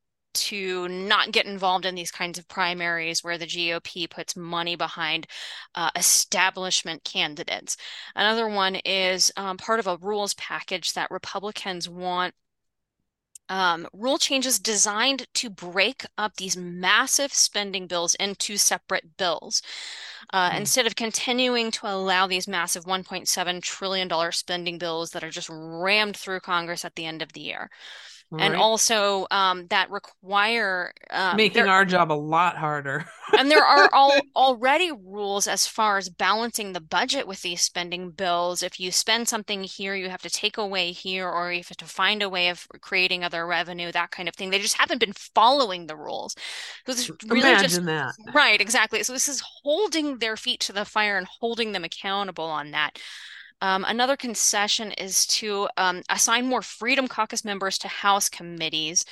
to 0.47 0.87
not 0.89 1.31
get 1.31 1.45
involved 1.45 1.85
in 1.85 1.95
these 1.95 2.11
kinds 2.11 2.37
of 2.39 2.47
primaries 2.47 3.23
where 3.23 3.37
the 3.37 3.45
GOP 3.47 4.07
puts 4.07 4.35
money 4.35 4.75
behind 4.75 5.27
uh, 5.75 5.89
establishment 5.95 7.03
candidates. 7.03 7.77
Another 8.15 8.47
one 8.49 8.75
is 8.77 9.31
um, 9.37 9.57
part 9.57 9.79
of 9.79 9.87
a 9.87 9.97
rules 9.97 10.33
package 10.35 10.93
that 10.93 11.11
Republicans 11.11 11.89
want 11.89 12.33
um, 13.49 13.87
rule 13.93 14.17
changes 14.17 14.59
designed 14.59 15.25
to 15.35 15.49
break 15.49 16.05
up 16.17 16.35
these 16.35 16.57
massive 16.57 17.33
spending 17.33 17.87
bills 17.87 18.13
into 18.15 18.57
separate 18.57 19.15
bills. 19.15 19.61
Uh, 20.33 20.51
Hmm. 20.51 20.57
instead 20.57 20.85
of 20.85 20.95
continuing 20.95 21.71
to 21.71 21.87
allow 21.87 22.27
these 22.27 22.47
massive 22.47 22.85
$1.7 22.85 23.61
trillion 23.61 24.09
spending 24.31 24.77
bills 24.77 25.11
that 25.11 25.23
are 25.23 25.29
just 25.29 25.49
rammed 25.49 26.17
through 26.17 26.41
Congress 26.41 26.83
at 26.83 26.95
the 26.95 27.05
end 27.05 27.21
of 27.21 27.33
the 27.33 27.41
year 27.41 27.69
and 28.31 28.55
also 28.55 29.25
um, 29.31 29.67
that 29.67 29.89
require 29.89 30.93
um, 31.11 31.37
Making 31.37 31.63
there 31.63 31.71
our 31.71 31.85
job 31.85 32.11
a 32.11 32.13
lot 32.13 32.57
harder. 32.57 33.05
and 33.37 33.49
there 33.49 33.63
are 33.63 33.89
all 33.93 34.13
already 34.35 34.91
rules 34.91 35.47
as 35.47 35.65
far 35.67 35.97
as 35.97 36.09
balancing 36.09 36.73
the 36.73 36.81
budget 36.81 37.27
with 37.27 37.41
these 37.41 37.61
spending 37.61 38.11
bills. 38.11 38.61
If 38.63 38.79
you 38.79 38.91
spend 38.91 39.27
something 39.27 39.63
here, 39.63 39.95
you 39.95 40.09
have 40.09 40.21
to 40.23 40.29
take 40.29 40.57
away 40.57 40.91
here, 40.91 41.29
or 41.29 41.51
you 41.51 41.59
have 41.59 41.77
to 41.77 41.85
find 41.85 42.21
a 42.21 42.29
way 42.29 42.49
of 42.49 42.67
creating 42.81 43.23
other 43.23 43.45
revenue, 43.47 43.91
that 43.91 44.11
kind 44.11 44.27
of 44.27 44.35
thing. 44.35 44.49
They 44.49 44.59
just 44.59 44.77
haven't 44.77 44.99
been 44.99 45.13
following 45.13 45.87
the 45.87 45.95
rules. 45.95 46.33
So 46.85 46.91
this 46.93 47.09
is 47.09 47.11
really 47.29 47.55
just 47.55 47.77
Imagine 47.77 47.85
that. 47.85 48.13
right, 48.33 48.59
exactly. 48.59 49.03
So 49.03 49.13
this 49.13 49.27
is 49.27 49.41
holding 49.63 50.17
their 50.19 50.37
feet 50.37 50.59
to 50.61 50.73
the 50.73 50.85
fire 50.85 51.17
and 51.17 51.27
holding 51.39 51.71
them 51.71 51.83
accountable 51.83 52.45
on 52.45 52.71
that. 52.71 52.99
Um, 53.61 53.85
another 53.87 54.15
concession 54.15 54.91
is 54.91 55.25
to 55.27 55.67
um, 55.77 56.03
assign 56.09 56.45
more 56.45 56.61
Freedom 56.61 57.07
Caucus 57.07 57.43
members 57.43 57.77
to 57.79 57.87
House 57.87 58.29
committees. 58.29 59.03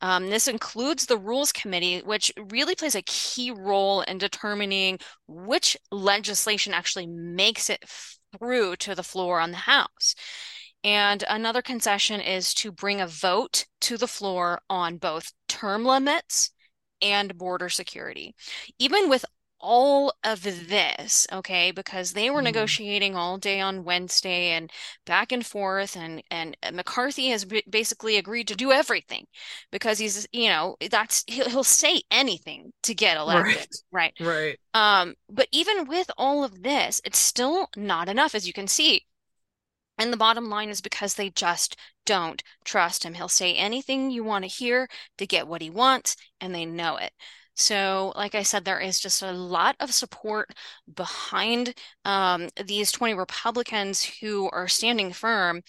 Um, 0.00 0.30
this 0.30 0.46
includes 0.46 1.06
the 1.06 1.18
Rules 1.18 1.50
Committee, 1.50 2.00
which 2.04 2.32
really 2.50 2.76
plays 2.76 2.94
a 2.94 3.02
key 3.02 3.50
role 3.50 4.02
in 4.02 4.18
determining 4.18 4.98
which 5.26 5.76
legislation 5.90 6.72
actually 6.72 7.08
makes 7.08 7.68
it 7.68 7.82
through 8.38 8.76
to 8.76 8.94
the 8.94 9.02
floor 9.02 9.40
on 9.40 9.50
the 9.50 9.56
House. 9.56 10.14
And 10.84 11.24
another 11.28 11.62
concession 11.62 12.20
is 12.20 12.54
to 12.54 12.70
bring 12.70 13.00
a 13.00 13.08
vote 13.08 13.66
to 13.82 13.96
the 13.96 14.06
floor 14.06 14.60
on 14.70 14.98
both 14.98 15.32
term 15.48 15.84
limits 15.84 16.50
and 17.02 17.36
border 17.36 17.68
security. 17.68 18.34
Even 18.78 19.08
with 19.08 19.24
all 19.60 20.14
of 20.24 20.42
this, 20.42 21.26
okay, 21.32 21.70
because 21.70 22.12
they 22.12 22.30
were 22.30 22.40
Hmm. 22.40 22.42
negotiating 22.42 23.16
all 23.16 23.38
day 23.38 23.60
on 23.60 23.84
Wednesday 23.84 24.50
and 24.50 24.70
back 25.06 25.32
and 25.32 25.44
forth, 25.46 25.96
and 25.96 26.22
and 26.30 26.56
McCarthy 26.72 27.28
has 27.28 27.44
basically 27.44 28.16
agreed 28.16 28.48
to 28.48 28.56
do 28.56 28.72
everything 28.72 29.26
because 29.70 29.98
he's, 29.98 30.26
you 30.32 30.48
know, 30.48 30.76
that's 30.90 31.24
he'll, 31.26 31.48
he'll 31.50 31.64
say 31.64 32.02
anything 32.10 32.72
to 32.84 32.94
get 32.94 33.16
elected, 33.18 33.66
Right. 33.66 33.78
right? 33.92 34.14
Right. 34.18 34.58
Um, 34.74 35.14
but 35.30 35.48
even 35.52 35.86
with 35.86 36.10
all 36.18 36.44
of 36.44 36.62
this, 36.62 37.00
it's 37.04 37.18
still 37.18 37.68
not 37.76 38.08
enough, 38.08 38.34
as 38.34 38.46
you 38.46 38.52
can 38.52 38.68
see. 38.68 39.06
And 39.98 40.12
the 40.12 40.16
bottom 40.16 40.48
line 40.48 40.70
is 40.70 40.80
because 40.80 41.14
they 41.14 41.30
just 41.30 41.76
don't 42.04 42.42
trust 42.64 43.04
him. 43.04 43.14
He'll 43.14 43.28
say 43.28 43.54
anything 43.54 44.10
you 44.10 44.24
want 44.24 44.44
to 44.44 44.48
hear 44.48 44.88
to 45.18 45.26
get 45.26 45.46
what 45.46 45.62
he 45.62 45.70
wants, 45.70 46.16
and 46.40 46.54
they 46.54 46.64
know 46.66 46.96
it. 46.96 47.12
So, 47.60 48.12
like 48.14 48.36
I 48.36 48.44
said, 48.44 48.64
there 48.64 48.78
is 48.78 49.00
just 49.00 49.20
a 49.20 49.32
lot 49.32 49.74
of 49.80 49.92
support 49.92 50.54
behind 50.94 51.74
um, 52.04 52.48
these 52.64 52.92
20 52.92 53.14
Republicans 53.14 54.04
who 54.20 54.48
are 54.50 54.68
standing 54.68 55.12
firm 55.12 55.62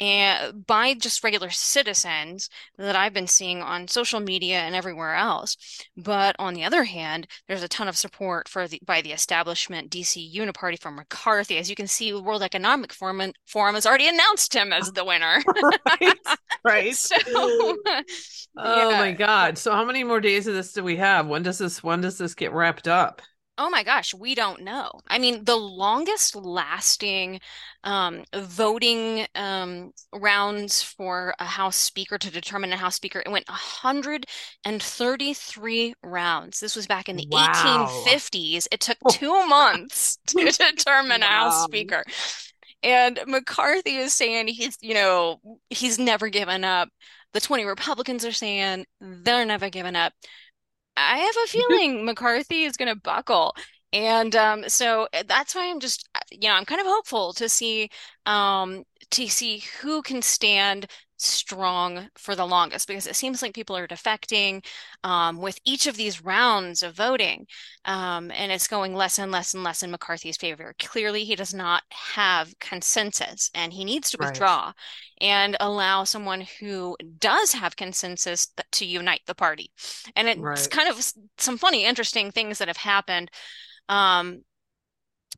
and 0.00 0.66
by 0.66 0.94
just 0.94 1.22
regular 1.22 1.50
citizens 1.50 2.48
that 2.78 2.96
I've 2.96 3.12
been 3.14 3.26
seeing 3.26 3.62
on 3.62 3.88
social 3.88 4.20
media 4.20 4.58
and 4.60 4.74
everywhere 4.74 5.14
else. 5.14 5.56
But 5.96 6.36
on 6.38 6.54
the 6.54 6.64
other 6.64 6.84
hand, 6.84 7.26
there's 7.48 7.62
a 7.62 7.68
ton 7.68 7.88
of 7.88 7.96
support 7.96 8.48
for 8.48 8.66
the 8.68 8.80
by 8.84 9.02
the 9.02 9.12
establishment 9.12 9.90
DC 9.90 10.34
Uniparty 10.34 10.80
from 10.80 10.96
McCarthy. 10.96 11.58
As 11.58 11.70
you 11.70 11.76
can 11.76 11.86
see, 11.86 12.10
the 12.10 12.22
World 12.22 12.42
Economic 12.42 12.92
Forum, 12.92 13.32
Forum 13.46 13.74
has 13.74 13.86
already 13.86 14.08
announced 14.08 14.54
him 14.54 14.72
as 14.72 14.92
the 14.92 15.04
winner. 15.04 15.42
Right. 16.00 16.18
Right. 16.64 16.94
So, 16.96 17.16
Oh 18.56 18.90
yeah. 18.90 18.98
my 18.98 19.12
God. 19.12 19.58
So 19.58 19.72
how 19.72 19.84
many 19.84 20.04
more 20.04 20.20
days 20.20 20.46
of 20.46 20.54
this 20.54 20.72
do 20.72 20.82
we 20.84 20.96
have? 20.96 21.26
When 21.26 21.42
does 21.42 21.58
this 21.58 21.82
when 21.82 22.00
does 22.00 22.18
this 22.18 22.34
get 22.34 22.52
wrapped 22.52 22.86
up? 22.88 23.22
Oh 23.56 23.70
my 23.70 23.84
gosh, 23.84 24.12
we 24.12 24.34
don't 24.34 24.62
know. 24.62 24.90
I 25.06 25.20
mean, 25.20 25.44
the 25.44 25.54
longest 25.54 26.34
lasting 26.34 27.38
um, 27.84 28.24
voting 28.34 29.28
um, 29.36 29.92
rounds 30.12 30.82
for 30.82 31.36
a 31.38 31.44
House 31.44 31.76
Speaker 31.76 32.18
to 32.18 32.32
determine 32.32 32.72
a 32.72 32.76
House 32.76 32.96
Speaker, 32.96 33.22
it 33.24 33.30
went 33.30 33.48
133 33.48 35.94
rounds. 36.02 36.58
This 36.58 36.74
was 36.74 36.88
back 36.88 37.08
in 37.08 37.14
the 37.14 37.28
Wow. 37.30 37.30
1850s. 37.30 38.66
It 38.72 38.80
took 38.80 38.98
two 39.06 39.46
months 39.46 40.18
to 40.26 40.50
determine 40.50 41.22
a 41.22 41.26
House 41.26 41.56
Speaker. 41.56 42.02
And 42.82 43.18
McCarthy 43.26 43.96
is 43.96 44.12
saying 44.12 44.48
he's, 44.48 44.76
you 44.80 44.94
know, 44.94 45.40
he's 45.70 45.98
never 45.98 46.28
given 46.28 46.64
up. 46.64 46.88
The 47.32 47.40
20 47.40 47.64
Republicans 47.64 48.24
are 48.24 48.32
saying 48.32 48.86
they're 49.00 49.46
never 49.46 49.70
giving 49.70 49.96
up. 49.96 50.12
I 50.96 51.18
have 51.18 51.34
a 51.44 51.48
feeling 51.48 52.04
McCarthy 52.04 52.64
is 52.64 52.76
going 52.76 52.92
to 52.94 53.00
buckle. 53.00 53.54
And 53.92 54.34
um, 54.36 54.68
so 54.68 55.08
uh, 55.12 55.22
that's 55.26 55.54
why 55.54 55.70
I'm 55.70 55.80
just, 55.80 56.08
uh, 56.14 56.20
you 56.30 56.48
know, 56.48 56.54
I'm 56.54 56.64
kind 56.64 56.80
of 56.80 56.86
hopeful 56.86 57.32
to 57.34 57.48
see 57.48 57.90
um, 58.26 58.84
to 59.10 59.28
see 59.28 59.62
who 59.80 60.02
can 60.02 60.22
stand 60.22 60.86
strong 61.16 62.08
for 62.16 62.34
the 62.34 62.46
longest 62.46 62.88
because 62.88 63.06
it 63.06 63.16
seems 63.16 63.42
like 63.42 63.54
people 63.54 63.76
are 63.76 63.86
defecting 63.86 64.64
um, 65.04 65.38
with 65.38 65.58
each 65.64 65.86
of 65.86 65.96
these 65.96 66.22
rounds 66.24 66.82
of 66.82 66.94
voting. 66.94 67.46
Um, 67.84 68.30
and 68.30 68.50
it's 68.50 68.68
going 68.68 68.94
less 68.94 69.18
and 69.18 69.30
less 69.30 69.54
and 69.54 69.62
less 69.62 69.82
in 69.82 69.90
McCarthy's 69.90 70.36
favor. 70.36 70.74
Clearly, 70.78 71.24
he 71.24 71.36
does 71.36 71.54
not 71.54 71.82
have 71.90 72.58
consensus 72.60 73.50
and 73.54 73.72
he 73.72 73.84
needs 73.84 74.10
to 74.10 74.18
Right. 74.18 74.44
withdraw 74.44 74.72
and 75.20 75.56
allow 75.60 76.04
someone 76.04 76.46
who 76.60 76.96
does 77.18 77.52
have 77.52 77.76
consensus 77.76 78.48
to 78.72 78.84
unite 78.84 79.22
the 79.26 79.34
party. 79.34 79.70
And 80.16 80.28
it's 80.28 80.66
Right. 80.66 80.68
kind 80.68 80.88
of 80.88 81.12
some 81.38 81.58
funny, 81.58 81.84
interesting 81.84 82.30
things 82.30 82.58
that 82.58 82.68
have 82.68 82.76
happened. 82.78 83.30
Um, 83.88 84.42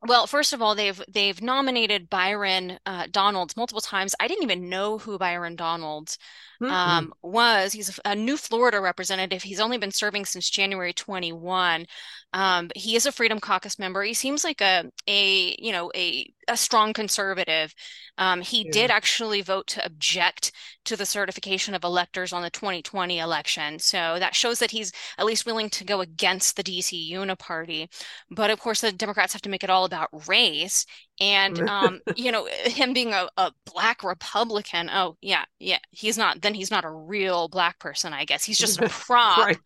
well, 0.03 0.27
first 0.27 0.53
of 0.53 0.61
all, 0.61 0.75
they've 0.75 1.01
they've 1.09 1.41
nominated 1.41 2.11
Byron 2.11 2.79
uh, 2.87 3.07
Donalds 3.11 3.57
multiple 3.57 3.81
times. 3.81 4.15
I 4.21 4.29
didn't 4.29 4.45
even 4.45 4.69
know 4.69 4.99
who 4.99 5.19
Byron 5.19 5.57
Donalds 5.57 6.19
Mm-mm. 6.61 6.71
um, 6.71 7.13
was. 7.23 7.73
He's 7.73 7.99
a, 7.99 8.11
a, 8.11 8.17
new 8.17 8.37
Florida 8.37 8.81
representative. 8.81 9.43
He's 9.43 9.61
only 9.61 9.79
been 9.79 9.91
serving 9.91 10.25
since 10.25 10.49
January 10.49 10.93
21. 10.93 11.87
Um, 12.33 12.71
he 12.75 12.97
is 12.97 13.07
a 13.07 13.13
Freedom 13.13 13.41
Caucus 13.41 13.79
member. 13.79 14.03
He 14.03 14.15
seems 14.15 14.45
like 14.45 14.61
a 14.61 14.91
a 15.07 15.57
you 15.59 15.73
know 15.73 15.91
a 15.95 16.33
a 16.49 16.57
strong 16.57 16.93
conservative. 16.93 17.75
Um, 18.19 18.41
he 18.41 18.65
Yeah. 18.65 18.71
did 18.73 18.91
actually 18.91 19.43
vote 19.43 19.67
to 19.69 19.85
object 19.85 20.53
to 20.85 20.97
the 20.97 21.07
certification 21.07 21.75
of 21.75 21.85
electors 21.85 22.33
on 22.33 22.43
the 22.43 22.51
2020 22.51 23.19
election. 23.19 23.79
So 23.79 24.19
that 24.19 24.35
shows 24.35 24.59
that 24.61 24.71
he's 24.71 24.93
at 25.19 25.27
least 25.27 25.47
willing 25.47 25.71
to 25.71 25.85
go 25.85 26.01
against 26.01 26.57
the 26.57 26.63
DC 26.63 27.11
Uniparty. 27.11 27.89
But 28.31 28.51
of 28.51 28.61
course, 28.61 28.81
the 28.81 28.93
Democrats 28.93 29.33
have 29.33 29.43
to 29.43 29.49
make 29.49 29.65
it 29.65 29.71
all 29.71 29.85
about 29.85 30.29
race. 30.29 30.87
And 31.21 31.59
um, 31.69 32.01
you 32.17 32.33
know, 32.33 32.49
him 32.65 32.93
being 32.93 33.13
a, 33.13 33.29
a 33.37 33.53
black 33.73 34.05
Republican, 34.05 34.91
oh 34.93 35.17
yeah, 35.21 35.45
yeah, 35.59 35.79
he's 35.91 36.19
not, 36.19 36.43
then 36.43 36.55
he's 36.55 36.71
not 36.71 36.85
a 36.85 36.91
real 36.91 37.49
black 37.49 37.79
person, 37.79 38.13
I 38.13 38.25
guess. 38.25 38.45
He's 38.45 38.59
just 38.59 38.81
a 38.81 38.89
prop. 38.89 39.39
Right. 39.39 39.59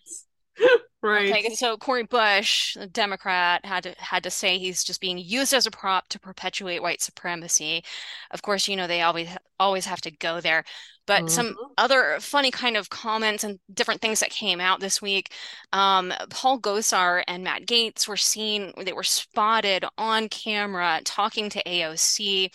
Right. 1.02 1.38
Okay, 1.38 1.50
so 1.50 1.76
Cori 1.76 2.04
Bush, 2.04 2.76
a 2.76 2.86
Democrat, 2.86 3.64
had 3.66 3.82
to 3.82 3.94
had 3.98 4.22
to 4.22 4.30
say 4.30 4.58
he's 4.58 4.84
just 4.84 5.00
being 5.00 5.18
used 5.18 5.52
as 5.52 5.66
a 5.66 5.70
prop 5.70 6.08
to 6.10 6.20
perpetuate 6.20 6.82
white 6.82 7.02
supremacy. 7.02 7.82
Of 8.30 8.42
course, 8.42 8.68
you 8.68 8.76
know 8.76 8.86
they 8.86 9.02
always 9.02 9.28
always 9.58 9.86
have 9.86 10.00
to 10.02 10.10
go 10.12 10.40
there. 10.40 10.64
But 11.06 11.28
some 11.28 11.56
Mhm. 11.56 11.76
other 11.76 12.18
funny 12.20 12.50
kind 12.52 12.76
of 12.76 12.90
comments 12.90 13.42
and 13.42 13.58
different 13.74 14.00
things 14.00 14.20
that 14.20 14.30
came 14.30 14.60
out 14.60 14.80
this 14.80 15.02
week. 15.02 15.32
Um, 15.72 16.12
Paul 16.30 16.60
Gosar 16.60 17.24
and 17.26 17.42
Matt 17.42 17.66
Gaetz 17.66 18.06
were 18.06 18.16
seen, 18.16 18.72
they 18.76 18.92
were 18.92 19.02
spotted 19.02 19.84
on 19.98 20.28
camera 20.28 21.00
talking 21.04 21.50
to 21.50 21.68
AOC 21.68 22.50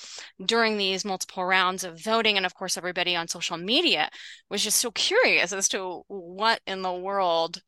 during 0.46 0.78
these 0.78 1.04
multiple 1.06 1.44
rounds 1.46 1.84
of 1.84 2.02
voting. 2.02 2.38
And 2.38 2.46
of 2.46 2.54
course, 2.56 2.78
everybody 2.78 3.16
on 3.16 3.28
social 3.28 3.58
media 3.58 4.10
was 4.50 4.64
just 4.64 4.80
so 4.80 4.92
curious 4.92 5.52
as 5.54 5.68
to 5.70 6.04
what 6.08 6.62
in 6.68 6.82
the 6.82 6.94
world 6.94 7.62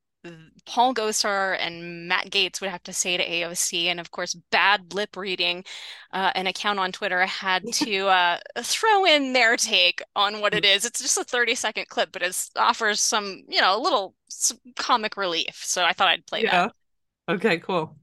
Paul 0.65 0.93
Gosar 0.93 1.57
and 1.59 2.07
Matt 2.07 2.29
Gaetz 2.29 2.59
would 2.59 2.69
have 2.69 2.83
to 2.83 2.93
say 2.93 3.15
to 3.17 3.23
AOC, 3.23 3.85
and 3.85 3.99
of 3.99 4.11
course, 4.11 4.33
bad 4.51 4.93
lip 4.93 5.15
reading. 5.15 5.63
Uh, 6.11 6.31
an 6.35 6.47
account 6.47 6.79
on 6.79 6.91
Twitter 6.91 7.25
had 7.25 7.63
to 7.73 8.07
uh, 8.07 8.37
throw 8.59 9.05
in 9.05 9.33
their 9.33 9.55
take 9.55 10.01
on 10.15 10.41
what 10.41 10.53
it 10.53 10.65
is. 10.65 10.85
It's 10.85 11.01
just 11.01 11.17
a 11.17 11.23
30 11.23 11.55
second 11.55 11.87
clip, 11.87 12.11
but 12.11 12.21
it 12.21 12.49
offers 12.57 12.99
some, 12.99 13.43
you 13.47 13.61
know, 13.61 13.77
a 13.77 13.81
little 13.81 14.15
some 14.27 14.57
comic 14.75 15.15
relief. 15.17 15.61
So 15.63 15.83
I 15.83 15.93
thought 15.93 16.09
I'd 16.09 16.25
play 16.25 16.43
Yeah. 16.43 16.69
that. 17.27 17.35
Okay, 17.35 17.57
cool. 17.59 17.97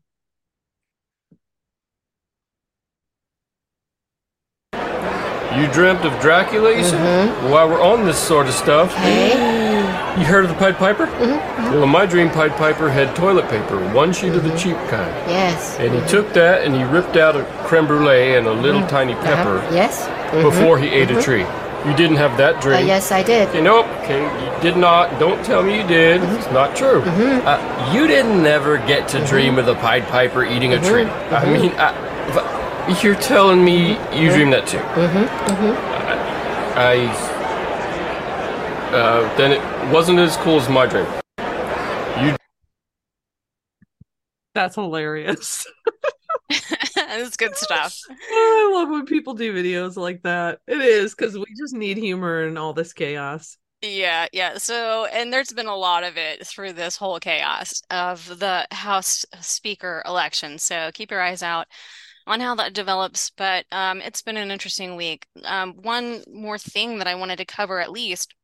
You 5.56 5.70
dreamt 5.72 6.04
of 6.04 6.20
Dracula, 6.20 6.76
you 6.76 6.82
said? 6.82 7.50
While 7.50 7.68
we're 7.68 7.80
on 7.80 8.04
this 8.04 8.18
sort 8.18 8.48
of 8.48 8.54
stuff, 8.54 8.92
you 10.18 10.24
heard 10.24 10.44
of 10.44 10.50
the 10.50 10.56
Pied 10.56 10.76
Piper? 10.76 11.06
Mhm. 11.06 11.72
Well, 11.72 11.82
in 11.82 11.88
my 11.88 12.06
dream, 12.06 12.30
Pied 12.30 12.52
Piper 12.56 12.88
had 12.90 13.14
toilet 13.16 13.48
paper, 13.48 13.76
one 13.92 14.12
sheet 14.12 14.32
of 14.32 14.42
the 14.44 14.50
mm-hmm. 14.50 14.58
cheap 14.58 14.76
kind. 14.88 15.12
Yes. 15.28 15.76
And 15.78 15.92
he 15.92 15.98
mm-hmm. 15.98 16.08
took 16.08 16.32
that 16.34 16.62
and 16.62 16.74
he 16.74 16.84
ripped 16.84 17.16
out 17.16 17.36
a 17.36 17.44
creme 17.64 17.86
brulee 17.86 18.36
and 18.36 18.46
a 18.46 18.52
little 18.52 18.86
tiny 18.86 19.12
uh-huh. 19.14 19.22
pepper 19.24 19.58
Uh-huh. 19.58 19.74
Yes. 19.74 20.06
before 20.42 20.78
he 20.78 20.88
ate 20.88 21.10
a 21.10 21.20
tree. 21.20 21.44
You 21.84 21.94
didn't 21.96 22.16
have 22.16 22.38
that 22.38 22.56
Uh, 22.56 22.60
dream. 22.60 22.86
yes, 22.86 23.12
I 23.12 23.22
did. 23.22 23.48
Okay, 23.48 23.60
nope. 23.60 23.86
Okay, 24.02 24.22
you 24.22 24.62
did 24.62 24.76
not. 24.78 25.18
Don't 25.18 25.44
tell 25.44 25.62
me 25.62 25.76
you 25.82 25.86
did. 25.86 26.22
It's 26.22 26.50
not 26.50 26.74
true. 26.74 27.02
Uh, 27.02 27.92
you 27.92 28.06
didn't 28.06 28.42
never 28.42 28.78
get 28.78 29.06
to 29.08 29.24
dream 29.26 29.58
of 29.58 29.66
the 29.66 29.74
Pied 29.74 30.06
Piper 30.08 30.44
eating 30.44 30.72
a 30.72 30.80
tree. 30.80 31.04
I 31.30 31.44
mean, 31.44 31.72
I, 31.72 31.90
I- 31.90 33.02
you're 33.02 33.16
telling 33.16 33.64
me 33.64 33.98
you 34.12 34.30
dreamed 34.30 34.52
that 34.54 34.66
too. 34.66 34.78
Mhm. 34.78 35.28
I. 36.76 37.08
Uh, 38.94 39.36
then 39.36 39.52
it 39.52 39.60
wasn't 39.92 40.18
as 40.18 40.36
cool 40.38 40.60
as 40.60 40.68
my 40.68 40.86
dream. 40.86 41.06
You 41.38 42.36
That's 44.54 44.74
hilarious. 44.74 45.66
It's 47.16 47.36
good 47.36 47.56
stuff. 47.56 47.98
I 48.10 48.70
love 48.74 48.88
when 48.88 49.06
people 49.06 49.34
do 49.34 49.54
videos 49.54 49.96
like 49.96 50.22
that. 50.22 50.60
It 50.66 50.80
is 50.80 51.14
because 51.14 51.36
we 51.36 51.44
just 51.56 51.74
need 51.74 51.96
humor 51.96 52.42
and 52.42 52.58
all 52.58 52.72
this 52.72 52.92
chaos. 52.92 53.56
Yeah, 53.82 54.26
yeah. 54.32 54.58
So, 54.58 55.06
and 55.06 55.32
there's 55.32 55.52
been 55.52 55.66
a 55.66 55.76
lot 55.76 56.04
of 56.04 56.16
it 56.16 56.46
through 56.46 56.72
this 56.72 56.96
whole 56.96 57.20
chaos 57.20 57.82
of 57.90 58.38
the 58.38 58.66
House 58.70 59.24
Speaker 59.40 60.02
election. 60.06 60.58
So 60.58 60.90
keep 60.94 61.10
your 61.10 61.20
eyes 61.20 61.42
out 61.42 61.66
on 62.26 62.40
how 62.40 62.54
that 62.56 62.72
develops. 62.72 63.30
But 63.30 63.66
um, 63.70 64.00
it's 64.00 64.22
been 64.22 64.36
an 64.36 64.50
interesting 64.50 64.96
week. 64.96 65.26
Um, 65.44 65.74
one 65.74 66.22
more 66.32 66.58
thing 66.58 66.98
that 66.98 67.06
I 67.06 67.14
wanted 67.14 67.36
to 67.36 67.44
cover, 67.44 67.78
at 67.80 67.92
least 67.92 68.34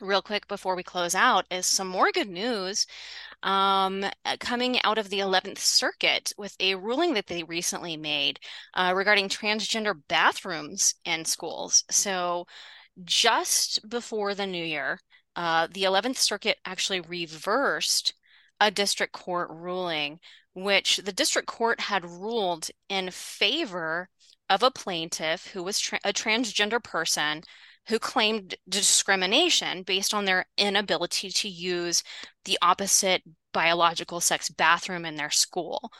real 0.00 0.22
quick 0.22 0.48
before 0.48 0.76
we 0.76 0.82
close 0.82 1.14
out, 1.14 1.46
is 1.50 1.66
some 1.66 1.88
more 1.88 2.10
good 2.12 2.28
news 2.28 2.86
um, 3.42 4.04
coming 4.38 4.80
out 4.84 4.98
of 4.98 5.08
the 5.08 5.20
11th 5.20 5.58
Circuit 5.58 6.32
with 6.36 6.56
a 6.60 6.74
ruling 6.74 7.14
that 7.14 7.26
they 7.26 7.42
recently 7.42 7.96
made 7.96 8.38
uh, 8.74 8.92
regarding 8.94 9.28
transgender 9.28 9.94
bathrooms 10.08 10.94
in 11.04 11.24
schools. 11.24 11.84
So, 11.90 12.46
just 13.04 13.88
before 13.88 14.34
the 14.34 14.46
new 14.46 14.64
year, 14.64 15.00
uh, 15.36 15.68
the 15.72 15.84
11th 15.84 16.16
Circuit 16.18 16.58
actually 16.64 17.00
reversed 17.00 18.14
a 18.60 18.70
district 18.70 19.12
court 19.12 19.48
ruling, 19.50 20.20
which 20.54 20.98
the 20.98 21.12
district 21.12 21.48
court 21.48 21.80
had 21.80 22.04
ruled 22.04 22.68
in 22.88 23.10
favor 23.10 24.08
of 24.50 24.62
a 24.62 24.70
plaintiff 24.70 25.46
who 25.46 25.62
was 25.62 25.78
tra 25.78 25.98
a 26.04 26.12
transgender 26.12 26.82
person 26.82 27.42
who 27.88 27.98
claimed 27.98 28.56
discrimination 28.68 29.82
based 29.82 30.12
on 30.12 30.26
their 30.26 30.46
inability 30.58 31.30
to 31.30 31.48
use 31.48 32.02
the 32.44 32.58
opposite 32.60 33.22
biological 33.52 34.20
sex 34.20 34.50
bathroom 34.50 35.04
in 35.04 35.16
their 35.16 35.30
school. 35.30 35.90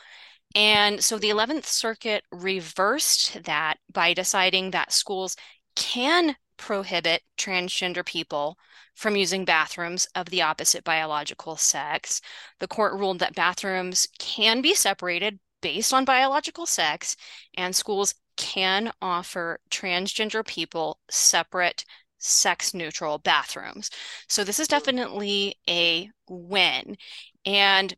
And 0.55 1.03
so 1.03 1.19
the 1.19 1.31
11th 1.31 1.65
Circuit 1.65 2.25
reversed 2.33 3.45
that 3.45 3.79
by 3.93 4.13
deciding 4.15 4.73
that 4.73 4.93
schools 4.93 5.37
can 5.77 6.37
prohibit 6.57 7.23
transgender 7.39 8.05
people 8.05 8.59
from 8.95 9.17
using 9.17 9.45
bathrooms 9.45 10.07
of 10.15 10.27
the 10.27 10.43
opposite 10.43 10.85
biological 10.85 11.57
sex. 11.57 12.21
The 12.59 12.69
court 12.69 12.95
ruled 12.99 13.21
that 13.21 13.35
bathrooms 13.35 14.09
can 14.19 14.61
be 14.61 14.75
separated 14.75 15.39
based 15.63 15.93
on 15.93 16.05
biological 16.05 16.67
sex, 16.67 17.17
and 17.57 17.75
schools 17.75 18.15
can 18.37 18.93
offer 19.01 19.61
transgender 19.71 20.47
people 20.47 20.99
separate 21.11 21.85
sex 22.19 22.75
neutral 22.75 23.19
bathrooms. 23.19 23.91
So 24.29 24.45
this 24.45 24.61
is 24.61 24.69
definitely 24.69 25.57
a 25.69 26.11
win. 26.29 26.97
And 27.45 27.95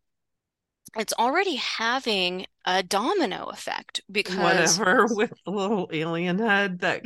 it's 0.97 1.12
already 1.18 1.57
having 1.57 2.47
a 2.64 2.83
domino 2.83 3.47
effect 3.47 4.03
because 4.11 4.37
Whatever 4.78 5.07
with 5.11 5.33
the 5.45 5.51
little 5.51 5.89
alien 5.93 6.39
head 6.39 6.80
that 6.80 7.03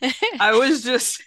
I 0.40 0.52
was 0.52 0.82
just 0.82 1.22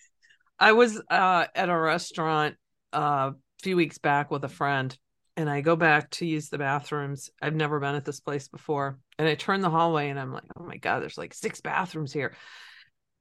I 0.60 0.74
was 0.74 1.02
uh 1.10 1.46
at 1.56 1.70
a 1.70 1.78
restaurant 1.78 2.56
uh, 2.94 3.32
a 3.32 3.36
few 3.64 3.76
weeks 3.76 3.98
back 3.98 4.30
with 4.30 4.44
a 4.44 4.50
friend 4.50 4.96
and 5.38 5.50
I 5.50 5.62
go 5.62 5.76
back 5.76 6.10
to 6.12 6.26
use 6.26 6.50
the 6.50 6.58
bathrooms. 6.58 7.30
I've 7.42 7.56
never 7.56 7.80
been 7.80 7.96
at 7.96 8.06
this 8.06 8.20
place 8.20 8.48
before. 8.48 9.00
And 9.22 9.30
I 9.30 9.36
turn 9.36 9.62
the 9.62 9.70
hallway 9.70 10.10
and 10.10 10.20
I'm 10.20 10.34
like, 10.34 10.46
oh 10.58 10.64
my 10.64 10.78
God, 10.78 11.00
there's 11.00 11.16
like 11.16 11.36
six 11.36 11.62
bathrooms 11.62 12.12
here. 12.12 12.34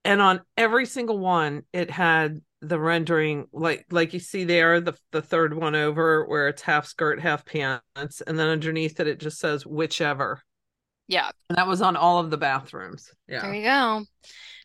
And 0.03 0.22
on 0.22 0.40
every 0.57 0.86
single 0.86 1.18
one, 1.18 1.64
it 1.74 1.90
had 1.90 2.40
the 2.62 2.78
rendering 2.78 3.48
like 3.53 3.84
like 3.90 4.14
you 4.14 4.18
see 4.18 4.44
there, 4.44 4.80
the 4.80 4.94
the 5.12 5.20
third 5.20 5.53
one 5.53 5.74
over 5.74 6.24
where 6.24 6.48
it's 6.48 6.62
half 6.62 6.86
skirt, 6.86 7.20
half 7.20 7.44
pants, 7.44 8.22
and 8.26 8.38
then 8.38 8.48
underneath 8.48 8.98
it 8.98 9.09
it 9.09 9.20
just 9.20 9.38
says 9.40 9.66
whichever. 9.66 10.40
Yeah. 11.07 11.28
And 11.51 11.59
that 11.59 11.66
was 11.66 11.82
on 11.82 11.96
all 11.96 12.18
of 12.18 12.30
the 12.30 12.38
bathrooms. 12.38 13.11
Yeah. 13.28 13.42
There 13.42 13.53
you 13.55 13.64
go. 13.64 14.05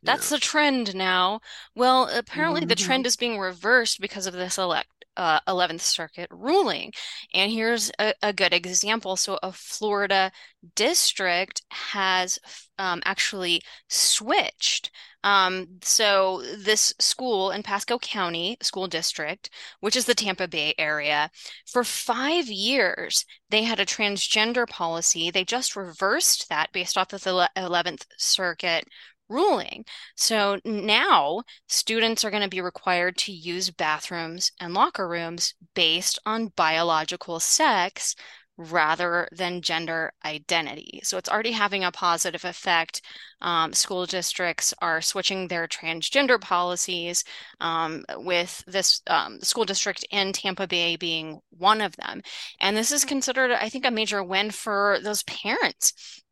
That's 0.04 0.32
Yeah. 0.32 0.38
the 0.38 0.42
trend 0.42 0.96
now. 0.96 1.42
Well, 1.76 2.08
apparently 2.18 2.64
the 2.64 2.76
Mhm. 2.76 2.86
trend 2.86 3.06
is 3.08 3.18
being 3.18 3.40
reversed 3.40 4.00
because 4.00 4.26
of 4.26 4.34
this 4.36 4.58
elect 4.58 4.88
uh, 5.18 5.40
11th 5.48 5.82
Circuit 5.82 6.28
ruling. 6.32 6.92
And 7.34 7.52
here's 7.52 7.92
a, 8.00 8.14
a 8.22 8.34
good 8.34 8.54
example. 8.54 9.16
So 9.16 9.38
a 9.42 9.52
Florida 9.52 10.32
district 10.76 11.62
has 11.70 12.40
um, 12.78 13.02
actually 13.06 13.62
switched. 13.90 14.92
Um, 15.24 15.80
so 15.82 16.44
this 16.58 16.94
school 17.00 17.50
in 17.50 17.64
Pasco 17.64 17.98
County 17.98 18.58
School 18.62 18.88
District, 18.88 19.50
which 19.80 19.96
is 19.96 20.06
the 20.06 20.14
Tampa 20.14 20.48
Bay 20.48 20.76
area, 20.78 21.32
for 21.66 21.84
five 21.84 22.48
years 22.48 23.26
they 23.50 23.64
had 23.64 23.80
a 23.80 23.86
transgender 23.86 24.68
policy. 24.68 25.32
They 25.32 25.44
just 25.44 25.76
reversed 25.76 26.50
that 26.50 26.72
based 26.72 26.98
off 26.98 27.14
of 27.14 27.24
the 27.24 27.50
11th 27.58 28.06
Circuit 28.18 28.86
ruling. 29.30 29.86
So 30.16 30.60
now 30.66 31.44
students 31.68 32.24
are 32.24 32.32
going 32.32 32.44
to 32.44 32.50
be 32.50 32.62
required 32.62 33.18
to 33.18 33.32
use 33.32 33.72
bathrooms 33.72 34.52
and 34.60 34.74
locker 34.74 35.08
rooms 35.08 35.54
based 35.74 36.20
on 36.26 36.54
biological 36.56 37.40
sex 37.40 38.16
rather 38.58 39.28
than 39.34 39.62
gender 39.62 40.14
identity. 40.24 41.02
So 41.04 41.18
it's 41.18 41.30
already 41.30 41.52
having 41.52 41.84
a 41.84 41.92
positive 41.92 42.46
effect. 42.46 43.02
Um, 43.42 43.74
school 43.74 44.06
districts 44.06 44.74
are 44.82 45.02
switching 45.02 45.48
their 45.48 45.68
transgender 45.68 46.40
policies, 46.40 47.24
um, 47.60 48.06
with 48.16 48.64
this 48.66 49.02
um, 49.08 49.42
school 49.42 49.66
district 49.66 50.06
in 50.10 50.32
Tampa 50.32 50.68
Bay 50.68 50.96
being 50.96 51.40
one 51.50 51.82
of 51.82 51.96
them. 51.98 52.22
And 52.62 52.78
this 52.78 52.92
is 52.92 53.04
considered, 53.04 53.52
I 53.52 53.68
think, 53.70 53.86
a 53.86 53.92
major 53.92 54.24
win 54.24 54.52
for 54.52 55.00
those 55.04 55.24
parents 55.24 56.24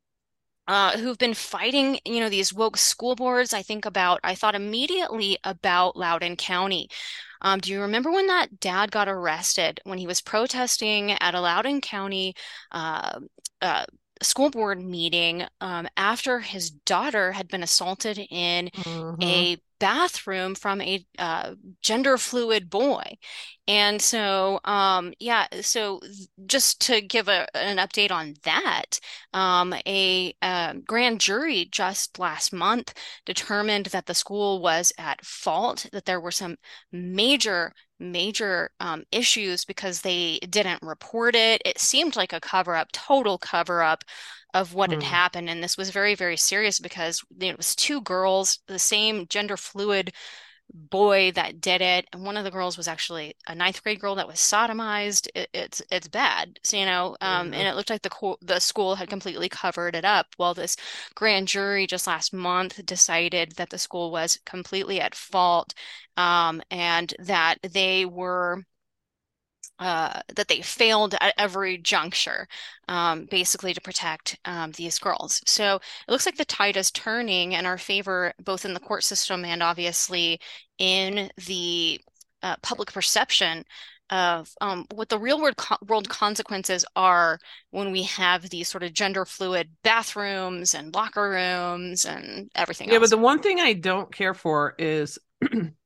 uh, 0.68 0.97
who've 0.97 1.18
been 1.18 1.34
fighting, 1.34 1.99
you 2.05 2.20
know, 2.20 2.30
these 2.30 2.53
woke 2.53 2.78
school 2.78 3.16
boards. 3.16 3.53
I 3.53 3.61
think 3.61 3.86
about, 3.86 4.20
I 4.24 4.36
thought 4.36 4.55
immediately 4.55 5.38
about 5.43 5.97
Loudoun 5.97 6.36
County. 6.38 6.89
Um, 7.41 7.59
do 7.59 7.72
you 7.72 7.82
remember 7.82 8.11
when 8.11 8.28
that 8.28 8.59
dad 8.59 8.91
got 8.91 9.09
arrested 9.09 9.82
when 9.84 9.97
he 9.97 10.07
was 10.07 10.22
protesting 10.22 11.11
at 11.11 11.36
a 11.36 11.41
Loudoun 11.41 11.82
County 11.82 12.36
uh, 12.72 13.20
uh, 13.61 13.86
school 14.22 14.49
board 14.49 14.82
meeting 14.84 15.45
um, 15.61 15.88
after 15.97 16.39
his 16.39 16.70
daughter 16.72 17.32
had 17.34 17.47
been 17.47 17.64
assaulted 17.64 18.18
in 18.30 18.70
Mhm. 18.76 19.14
a 19.22 19.57
bathroom 19.80 20.55
from 20.55 20.80
a 20.82 21.05
uh, 21.20 21.55
gender 21.82 22.18
fluid 22.18 22.70
boy. 22.70 23.18
And 23.68 24.01
so, 24.01 24.59
um, 24.66 25.14
yeah, 25.20 25.47
so 25.61 25.99
just 26.45 26.82
to 26.82 27.01
give 27.01 27.28
a, 27.28 27.47
an 27.55 27.78
update 27.78 28.11
on 28.11 28.36
that, 28.43 28.99
um, 29.34 29.74
a 29.86 30.34
uh, 30.41 30.74
grand 30.86 31.22
jury 31.22 31.68
just 31.72 32.20
last 32.20 32.53
month 32.53 32.93
determined 33.26 33.88
that 33.88 34.05
the 34.05 34.14
school 34.14 34.61
was 34.61 34.91
at 34.97 35.26
fault, 35.26 35.86
that 35.93 36.05
there 36.05 36.20
were 36.20 36.32
some 36.32 36.57
major, 36.91 37.74
major 38.04 38.72
um, 38.80 39.04
issues 39.12 39.66
because 39.66 40.01
they 40.01 40.39
didn't 40.49 40.82
report 40.84 41.36
it. 41.36 41.62
It 41.66 41.80
seemed 41.80 42.16
like 42.16 42.34
a 42.34 42.39
cover 42.41 42.76
up, 42.76 42.91
total 42.91 43.38
cover 43.39 43.82
up 43.84 44.04
of 44.54 44.74
what 44.74 44.91
had 44.91 45.01
Hmm. 45.01 45.04
happened. 45.04 45.49
And 45.49 45.64
this 45.64 45.78
was 45.78 45.89
very, 45.89 46.16
very 46.16 46.38
serious 46.38 46.80
because 46.80 47.24
it 47.39 47.58
was 47.58 47.76
two 47.76 48.01
girls, 48.01 48.60
the 48.68 48.80
same 48.80 49.28
gender 49.28 49.58
fluid 49.58 50.14
boy 50.74 51.32
that 51.34 51.62
did 51.62 51.82
it. 51.82 52.08
And 52.14 52.26
one 52.26 52.38
of 52.38 52.44
the 52.44 52.52
girls 52.52 52.78
was 52.78 52.88
actually 52.88 53.36
a 53.48 53.56
ninth 53.56 53.84
grade 53.84 54.00
girl 54.00 54.16
that 54.16 54.28
was 54.28 54.38
sodomized. 54.40 55.28
It, 55.36 55.50
it's 55.54 55.82
it's 55.92 56.08
bad, 56.08 56.60
so, 56.64 56.78
you 56.78 56.86
know. 56.86 57.16
Um, 57.22 57.54
Yeah. 57.54 57.54
and 57.54 57.68
it 57.68 57.76
looked 57.76 57.90
like 57.90 58.02
the 58.02 58.10
co 58.10 58.38
the 58.42 58.60
school 58.60 58.96
had 58.96 59.10
completely 59.10 59.50
covered 59.50 59.96
it 59.96 60.06
up. 60.06 60.28
Well, 60.40 60.54
this 60.54 60.76
grand 61.16 61.48
jury 61.48 61.88
just 61.88 62.08
last 62.08 62.34
month 62.34 62.86
decided 62.86 63.54
that 63.58 63.70
the 63.70 63.78
school 63.80 64.12
was 64.12 64.40
completely 64.46 65.00
at 65.02 65.16
fault, 65.16 65.74
um, 66.18 66.62
and 66.72 67.14
that 67.20 67.58
they 67.64 68.06
were 68.06 68.64
uh, 69.80 70.22
that 70.36 70.48
they 70.48 70.62
failed 70.62 71.16
at 71.20 71.34
every 71.38 71.78
juncture, 71.78 72.48
um, 72.88 73.26
basically 73.30 73.74
to 73.74 73.82
protect 73.82 74.38
um, 74.46 74.72
these 74.74 75.00
girls. 75.00 75.42
So 75.46 75.76
it 76.08 76.12
looks 76.12 76.26
like 76.26 76.38
the 76.38 76.46
tide 76.46 76.78
is 76.78 76.92
turning 76.92 77.54
in 77.54 77.66
our 77.66 77.78
favor, 77.78 78.34
both 78.44 78.66
in 78.66 78.74
the 78.74 78.80
court 78.80 79.04
system 79.04 79.44
and 79.46 79.64
obviously 79.64 80.40
in 80.78 81.30
the 81.48 82.00
uh, 82.42 82.56
public 82.62 82.92
perception 82.94 83.64
of 84.10 84.52
um, 84.62 84.86
what 84.94 85.10
the 85.10 85.18
real 85.18 85.42
world, 85.42 85.58
co 85.58 85.76
world 85.88 86.10
consequences 86.10 86.86
are 86.96 87.40
when 87.72 87.92
we 87.92 88.04
have 88.04 88.50
these 88.50 88.68
sort 88.68 88.84
of 88.84 88.94
gender 88.94 89.26
fluid 89.26 89.70
bathrooms 89.84 90.74
and 90.76 90.94
locker 90.94 91.30
rooms 91.30 92.06
and 92.06 92.50
everything 92.56 92.90
Yeah, 92.90 93.00
else. 93.00 93.00
but 93.00 93.10
the 93.10 93.18
one 93.18 93.42
thing 93.42 93.60
I 93.60 93.74
don't 93.74 94.14
care 94.14 94.34
for 94.34 94.76
is 94.78 95.18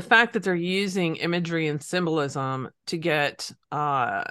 the 0.00 0.08
fact 0.08 0.32
that 0.32 0.42
they're 0.42 0.54
using 0.54 1.16
imagery 1.16 1.68
and 1.68 1.82
symbolism 1.82 2.70
to 2.86 2.96
get 2.96 3.50
uh 3.70 4.24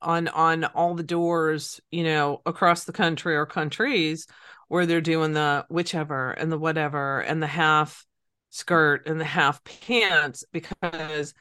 on 0.00 0.26
on 0.26 0.64
all 0.64 0.96
the 0.96 1.04
doors, 1.04 1.80
you 1.92 2.02
know, 2.02 2.42
across 2.44 2.82
the 2.82 2.92
country 2.92 3.36
or 3.36 3.46
countries 3.46 4.26
where 4.66 4.84
they're 4.84 5.00
doing 5.00 5.32
the 5.32 5.64
whichever 5.68 6.32
and 6.32 6.50
the 6.50 6.58
whatever 6.58 7.20
and 7.20 7.40
the 7.40 7.46
half 7.46 8.04
skirt 8.50 9.06
and 9.06 9.20
the 9.20 9.24
half 9.24 9.62
pants 9.62 10.42
because 10.52 11.34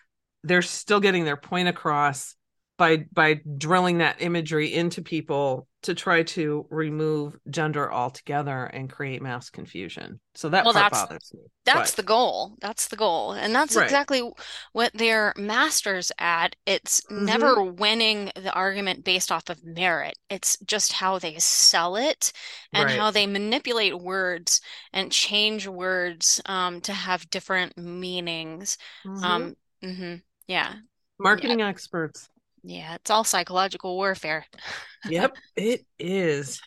they're 0.44 0.62
still 0.62 1.00
getting 1.00 1.26
their 1.26 1.36
point 1.36 1.68
across 1.68 2.36
by 2.82 3.06
by 3.14 3.40
drilling 3.60 4.00
that 4.00 4.16
imagery 4.24 4.74
into 4.74 5.04
people 5.04 5.68
to 5.84 5.94
try 5.94 6.24
to 6.24 6.66
remove 6.72 7.38
gender 7.48 7.92
altogether 7.94 8.64
and 8.66 8.90
create 8.90 9.22
mass 9.22 9.52
confusion. 9.52 10.20
So 10.34 10.50
that 10.50 10.66
Well, 10.66 10.74
part 10.74 10.92
that's- 10.92 11.08
bothers 11.08 11.32
me. 11.36 11.42
That's 11.64 11.92
But- 11.92 11.98
the 11.98 12.04
goal. 12.04 12.56
That's 12.60 12.88
the 12.88 12.96
goal. 12.96 13.34
And 13.34 13.54
that's 13.54 13.76
Right. 13.76 13.84
exactly 13.84 14.32
what 14.72 14.92
they're 14.96 15.32
masters 15.38 16.12
at. 16.18 16.56
It's 16.66 17.02
Mhm. 17.02 17.22
never 17.22 17.64
winning 17.64 18.32
the 18.36 18.52
argument 18.54 19.04
based 19.04 19.32
off 19.32 19.48
of 19.50 19.64
merit. 19.64 20.18
It's 20.30 20.58
just 20.66 20.94
how 20.94 21.20
they 21.20 21.38
sell 21.38 21.96
it 21.96 22.32
and 22.74 22.86
Right. 22.86 22.98
how 22.98 23.12
they 23.12 23.28
manipulate 23.28 24.00
words 24.00 24.60
and 24.92 25.12
change 25.12 25.68
words 25.68 26.42
um, 26.48 26.82
to 26.82 26.94
have 26.94 27.30
different 27.30 27.78
meanings. 27.78 28.78
Mhm. 29.06 29.24
Um, 29.24 29.56
mhm. 29.84 30.22
Yeah. 30.48 30.74
marketing 31.20 31.62
experts. 31.62 32.28
Yeah. 32.64 32.96
It's 32.96 33.10
all 33.10 33.24
psychological 33.24 33.96
warfare. 33.96 34.46
Yep, 35.08 35.36
it 35.56 35.86
is. 36.00 36.62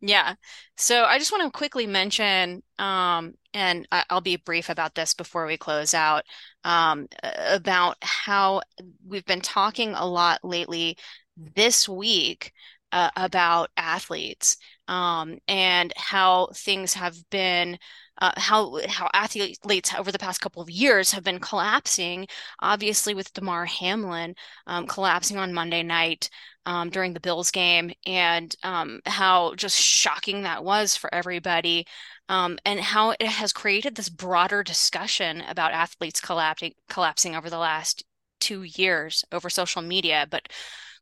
Yeah. 0.00 0.34
So 0.76 1.04
I 1.04 1.18
just 1.18 1.32
want 1.32 1.44
to 1.44 1.56
quickly 1.56 1.86
mention, 1.86 2.62
um, 2.78 3.34
and 3.54 3.88
I, 3.90 4.04
I'll 4.10 4.20
be 4.20 4.36
brief 4.36 4.68
about 4.68 4.94
this 4.94 5.14
before 5.14 5.46
we 5.46 5.56
close 5.56 5.94
out, 5.94 6.24
um, 6.62 7.06
about 7.48 7.96
how 8.02 8.60
we've 9.06 9.24
been 9.24 9.40
talking 9.40 9.94
a 9.94 10.04
lot 10.06 10.40
lately 10.44 10.98
this 11.56 11.88
week, 11.88 12.52
uh, 12.92 13.10
about 13.16 13.70
athletes, 13.78 14.58
um, 14.88 15.38
and 15.48 15.90
how 15.96 16.48
things 16.54 16.92
have 16.94 17.16
been, 17.30 17.78
uh, 18.18 18.32
how 18.36 18.78
how 18.88 19.08
athletes 19.12 19.94
over 19.96 20.12
the 20.12 20.18
past 20.18 20.40
couple 20.40 20.62
of 20.62 20.70
years 20.70 21.12
have 21.12 21.24
been 21.24 21.40
collapsing, 21.40 22.26
obviously 22.60 23.14
with 23.14 23.32
Damar 23.32 23.66
Hamlin, 23.66 24.34
um, 24.66 24.86
collapsing 24.86 25.36
on 25.36 25.52
Monday 25.52 25.82
night 25.82 26.30
um, 26.66 26.90
during 26.90 27.12
the 27.12 27.20
Bills 27.20 27.50
game 27.50 27.92
and 28.06 28.54
um, 28.62 29.00
how 29.06 29.54
just 29.54 29.78
shocking 29.80 30.42
that 30.42 30.64
was 30.64 30.96
for 30.96 31.12
everybody, 31.14 31.86
um, 32.28 32.58
and 32.64 32.80
how 32.80 33.10
it 33.10 33.22
has 33.22 33.52
created 33.52 33.94
this 33.94 34.08
broader 34.08 34.62
discussion 34.62 35.42
about 35.48 35.72
athletes 35.72 36.20
collapsing 36.20 36.72
collapsing 36.88 37.34
over 37.36 37.50
the 37.50 37.58
last 37.58 38.04
two 38.40 38.62
years 38.62 39.24
over 39.32 39.50
social 39.50 39.82
media. 39.82 40.26
But 40.30 40.48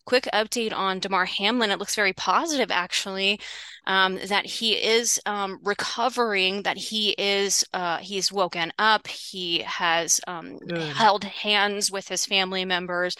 quick 0.05 0.29
update 0.33 0.73
on 0.73 0.99
Damar 0.99 1.25
Hamlin. 1.25 1.71
It 1.71 1.79
looks 1.79 1.95
very 1.95 2.13
positive, 2.13 2.71
actually, 2.71 3.41
um, 3.87 4.19
that 4.27 4.47
he 4.47 4.73
is 4.75 5.21
um, 5.27 5.59
recovering, 5.63 6.63
that 6.63 6.77
he 6.77 7.11
is 7.19 7.65
uh, 7.73 7.99
he's 7.99 8.33
woken 8.33 8.73
up, 8.79 9.07
he 9.07 9.61
has 9.61 10.21
um, 10.27 10.59
held 10.95 11.25
hands 11.25 11.91
with 11.91 12.09
his 12.09 12.27
family 12.27 12.65
members. 12.65 13.17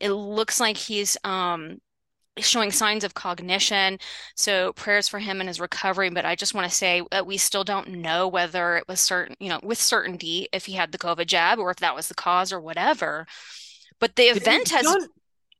It 0.00 0.10
looks 0.10 0.60
like 0.60 0.76
he's 0.76 1.16
um, 1.24 1.78
showing 2.38 2.70
signs 2.70 3.04
of 3.04 3.14
cognition. 3.14 3.98
So 4.34 4.72
prayers 4.74 5.08
for 5.08 5.18
him 5.18 5.40
and 5.40 5.48
his 5.48 5.60
recovery. 5.60 6.10
But 6.10 6.24
I 6.24 6.34
just 6.34 6.54
want 6.54 6.68
to 6.68 6.74
say 6.76 7.02
that 7.10 7.26
we 7.26 7.36
still 7.36 7.64
don't 7.64 7.88
know 7.88 8.28
whether 8.28 8.76
it 8.76 8.84
was 8.88 9.00
certain, 9.00 9.36
you 9.40 9.48
know, 9.48 9.60
with 9.62 9.78
certainty 9.78 10.48
if 10.52 10.66
he 10.66 10.72
had 10.74 10.92
the 10.92 10.98
COVID 10.98 11.26
jab 11.26 11.58
or 11.58 11.70
if 11.70 11.78
that 11.78 11.94
was 11.94 12.08
the 12.08 12.14
cause 12.14 12.52
or 12.52 12.60
whatever. 12.60 13.26
But 13.98 14.16
the 14.16 14.24
event 14.24 14.68
has 14.70 14.96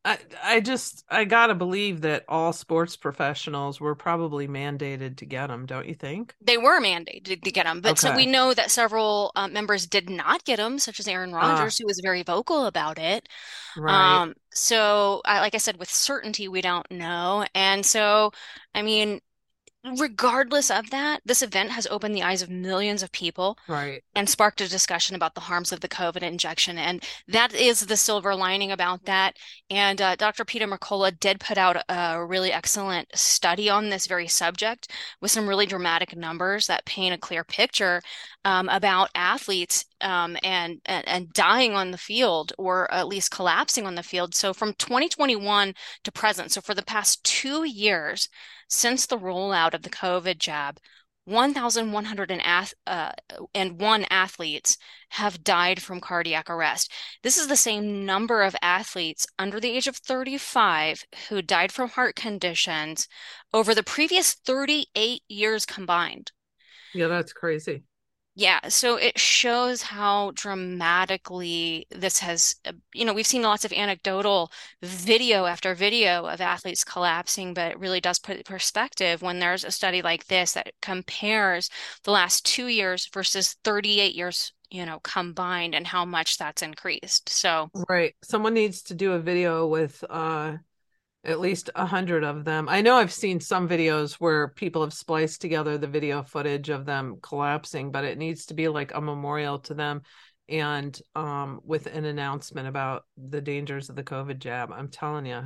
I 0.07 0.19
I 0.43 0.61
just 0.61 1.05
I 1.11 1.25
gotta 1.27 1.55
believe 1.55 2.01
that 2.03 2.25
all 2.29 2.53
sports 2.55 2.97
professionals 2.97 3.79
were 3.81 3.95
probably 3.95 4.49
mandated 4.49 5.17
to 5.19 5.27
get 5.27 5.49
them, 5.49 5.67
don't 5.67 5.87
you 5.87 5.95
think? 5.95 6.35
They 6.41 6.59
were 6.59 6.81
mandated 6.81 7.43
to 7.43 7.51
get 7.51 7.65
them, 7.65 7.81
but 7.81 7.99
so 7.99 8.13
we 8.13 8.27
know 8.27 8.53
that 8.55 8.71
several 8.71 9.33
uh, 9.35 9.49
members 9.49 9.87
did 9.87 10.11
not 10.11 10.45
get 10.45 10.57
them, 10.59 10.79
such 10.79 11.01
as 11.01 11.09
Aaron 11.09 11.33
Ah, 11.41 11.73
Rodgers, 11.73 11.79
who 11.79 11.87
was 11.87 12.01
very 12.05 12.23
vocal 12.23 12.67
about 12.67 12.99
it. 12.99 13.27
right. 13.75 14.23
Um, 14.23 14.35
so 14.53 15.23
I, 15.25 15.41
like 15.41 15.55
I 15.55 15.59
said, 15.59 15.79
with 15.79 15.91
certainty, 15.91 16.49
we 16.49 16.61
don't 16.63 16.91
know. 16.91 17.47
And 17.55 17.87
so, 17.87 18.33
I 18.75 18.83
mean, 18.83 19.21
regardless 19.99 20.71
of 20.71 20.91
that, 20.91 21.21
this 21.25 21.43
event 21.43 21.71
has 21.71 21.87
opened 21.89 22.15
the 22.15 22.23
eyes 22.23 22.43
of 22.43 22.51
millions 22.51 23.03
of 23.03 23.13
people 23.13 23.59
Right. 23.69 24.03
and 24.15 24.29
sparked 24.29 24.61
a 24.61 24.69
discussion 24.69 25.15
about 25.17 25.35
the 25.35 25.41
harms 25.43 25.73
of 25.73 25.81
the 25.81 25.89
COVID 25.89 26.23
injection. 26.23 26.79
And 26.79 27.05
that 27.29 27.55
is 27.55 27.87
the 27.87 27.97
silver 27.97 28.35
lining 28.35 28.73
about 28.73 29.05
that. 29.05 29.37
And 29.71 30.01
uh, 30.01 30.17
Dr. 30.17 30.45
Peter 30.45 30.67
McCullough 30.67 31.19
did 31.21 31.41
put 31.41 31.59
out 31.59 31.83
a 31.89 32.25
really 32.25 32.53
excellent 32.53 33.09
study 33.15 33.69
on 33.71 33.91
this 33.91 34.07
very 34.07 34.29
subject 34.29 34.91
with 35.21 35.31
some 35.31 35.49
really 35.49 35.67
dramatic 35.67 36.17
numbers 36.17 36.67
that 36.67 36.85
paint 36.87 37.15
a 37.15 37.19
clear 37.19 37.45
picture 37.45 38.03
um, 38.45 38.69
about 38.69 39.11
athletes 39.15 39.85
um, 40.01 40.37
and, 40.43 40.81
and 40.85 41.09
and 41.09 41.33
dying 41.33 41.75
on 41.75 41.91
the 41.91 41.99
field 41.99 42.53
or 42.59 42.93
at 42.93 43.09
least 43.09 43.31
collapsing 43.31 43.87
on 43.87 43.95
the 43.95 44.03
field. 44.03 44.35
So 44.35 44.53
from 44.53 44.75
2021 44.75 45.75
to 46.05 46.13
present, 46.13 46.53
so 46.53 46.61
for 46.61 46.75
the 46.75 46.83
past 46.85 47.25
two 47.25 47.65
years 47.65 48.29
since 48.69 49.07
the 49.07 49.19
rollout 49.19 49.75
of 49.75 49.83
the 49.83 49.91
COVID 49.91 50.39
jab, 50.39 50.79
1,101 51.27 52.75
uh, 52.87 54.07
athletes 54.11 54.79
have 55.09 55.43
died 55.43 55.83
from 55.83 56.01
cardiac 56.01 56.49
arrest. 56.49 56.93
This 57.25 57.37
is 57.37 57.49
the 57.49 57.57
same 57.57 58.07
number 58.07 58.43
of 58.43 58.55
athletes 58.63 59.27
under 59.37 59.59
the 59.59 59.71
age 59.71 59.89
of 59.89 59.97
35 59.97 61.05
who 61.29 61.43
died 61.43 61.73
from 61.73 61.91
heart 61.91 62.15
conditions 62.15 63.09
over 63.53 63.75
the 63.75 63.83
previous 63.83 64.35
38 64.35 65.23
years 65.29 65.67
combined. 65.67 66.31
Yeah, 66.95 67.09
that's 67.09 67.33
crazy. 67.33 67.83
Yeah, 68.39 68.69
so 68.69 68.97
it 68.97 69.19
shows 69.19 69.81
how 69.81 70.31
dramatically 70.35 71.87
this 71.91 72.19
has, 72.19 72.55
uh, 72.67 72.73
you 72.93 73.05
know, 73.07 73.15
we've 73.15 73.27
seen 73.27 73.41
lots 73.43 73.65
of 73.65 73.73
anecdotal 73.73 74.53
video 74.83 75.47
after 75.47 75.75
video 75.75 76.27
of 76.27 76.41
athletes 76.43 76.85
collapsing, 76.85 77.55
but 77.55 77.73
it 77.73 77.79
really 77.79 78.01
does 78.01 78.19
put 78.19 78.45
perspective 78.45 79.23
when 79.23 79.39
there's 79.39 79.65
a 79.65 79.71
study 79.71 80.03
like 80.03 80.27
this 80.27 80.53
that 80.53 80.73
compares 80.83 81.71
the 82.05 82.11
last 82.11 82.45
two 82.45 82.67
years 82.67 83.07
versus 83.07 83.55
38 83.65 84.15
years, 84.15 84.53
you 84.71 84.85
know, 84.85 85.01
combined 85.03 85.75
and 85.75 85.87
how 85.87 86.05
much 86.05 86.37
that's 86.37 86.61
increased. 86.63 87.31
So, 87.31 87.71
Right. 87.89 88.15
Someone 88.23 88.55
needs 88.55 88.83
to 88.85 88.95
do 88.95 89.13
a 89.13 89.19
video 89.19 89.67
with 89.67 90.03
uh 90.09 90.57
at 91.27 91.41
least 91.41 91.71
a 91.75 91.85
hundred 91.85 92.23
of 92.23 92.45
them. 92.45 92.69
I 92.69 92.81
know 92.81 92.95
I've 92.95 93.13
seen 93.13 93.41
some 93.41 93.69
videos 93.69 94.15
where 94.15 94.49
people 94.49 94.83
have 94.83 94.93
spliced 94.93 95.41
together 95.41 95.77
the 95.77 95.89
video 95.89 96.23
footage 96.23 96.69
of 96.69 96.87
them 96.87 97.19
collapsing, 97.21 97.91
but 97.91 98.05
it 98.05 98.17
needs 98.17 98.47
to 98.47 98.55
be 98.55 98.69
like 98.69 98.95
a 98.95 99.01
memorial 99.01 99.59
to 99.61 99.75
them 99.75 100.03
and 100.49 101.03
um 101.17 101.59
with 101.65 101.87
an 101.87 102.05
announcement 102.05 102.69
about 102.69 103.03
the 103.17 103.41
dangers 103.41 103.91
of 103.91 103.97
the 103.97 104.05
COVID 104.05 104.39
jab. 104.39 104.71
I'm 104.73 104.89
telling 104.89 105.27
you, 105.27 105.43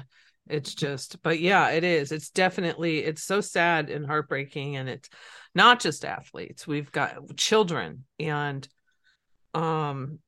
it's 0.46 0.74
just, 0.74 1.22
but 1.22 1.40
yeah, 1.40 1.70
it 1.70 1.84
is. 1.84 2.12
It's 2.12 2.28
definitely, 2.28 2.98
it's 2.98 3.22
so 3.22 3.40
sad 3.40 3.88
and 3.88 4.04
heartbreaking. 4.04 4.76
And 4.76 4.88
it's 4.88 5.08
not 5.54 5.80
just 5.80 6.04
athletes. 6.04 6.66
We've 6.66 6.92
got 6.92 7.36
children 7.36 8.04
and 8.18 8.68
um 9.54 10.18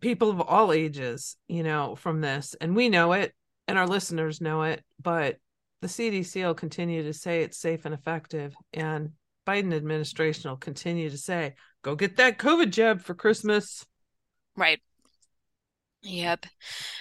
people 0.00 0.30
of 0.30 0.40
all 0.40 0.72
ages, 0.72 1.36
you 1.46 1.62
know, 1.62 1.94
from 1.94 2.22
this. 2.22 2.56
And 2.58 2.74
we 2.74 2.88
know 2.88 3.12
it 3.12 3.34
and 3.68 3.78
our 3.78 3.86
listeners 3.86 4.40
know 4.40 4.62
it, 4.62 4.82
but 5.00 5.36
the 5.82 5.88
CDC 5.88 6.42
will 6.44 6.54
continue 6.54 7.04
to 7.04 7.12
say 7.12 7.42
it's 7.42 7.58
safe 7.58 7.84
and 7.84 7.94
effective. 7.94 8.54
And 8.72 9.10
Biden 9.46 9.74
administration 9.74 10.50
will 10.50 10.56
continue 10.56 11.10
to 11.10 11.18
say, 11.18 11.54
go 11.82 11.94
get 11.94 12.16
that 12.16 12.38
COVID 12.38 12.70
jab 12.70 13.02
for 13.02 13.14
Christmas. 13.14 13.86
right. 14.56 14.80
Yep. 16.02 16.46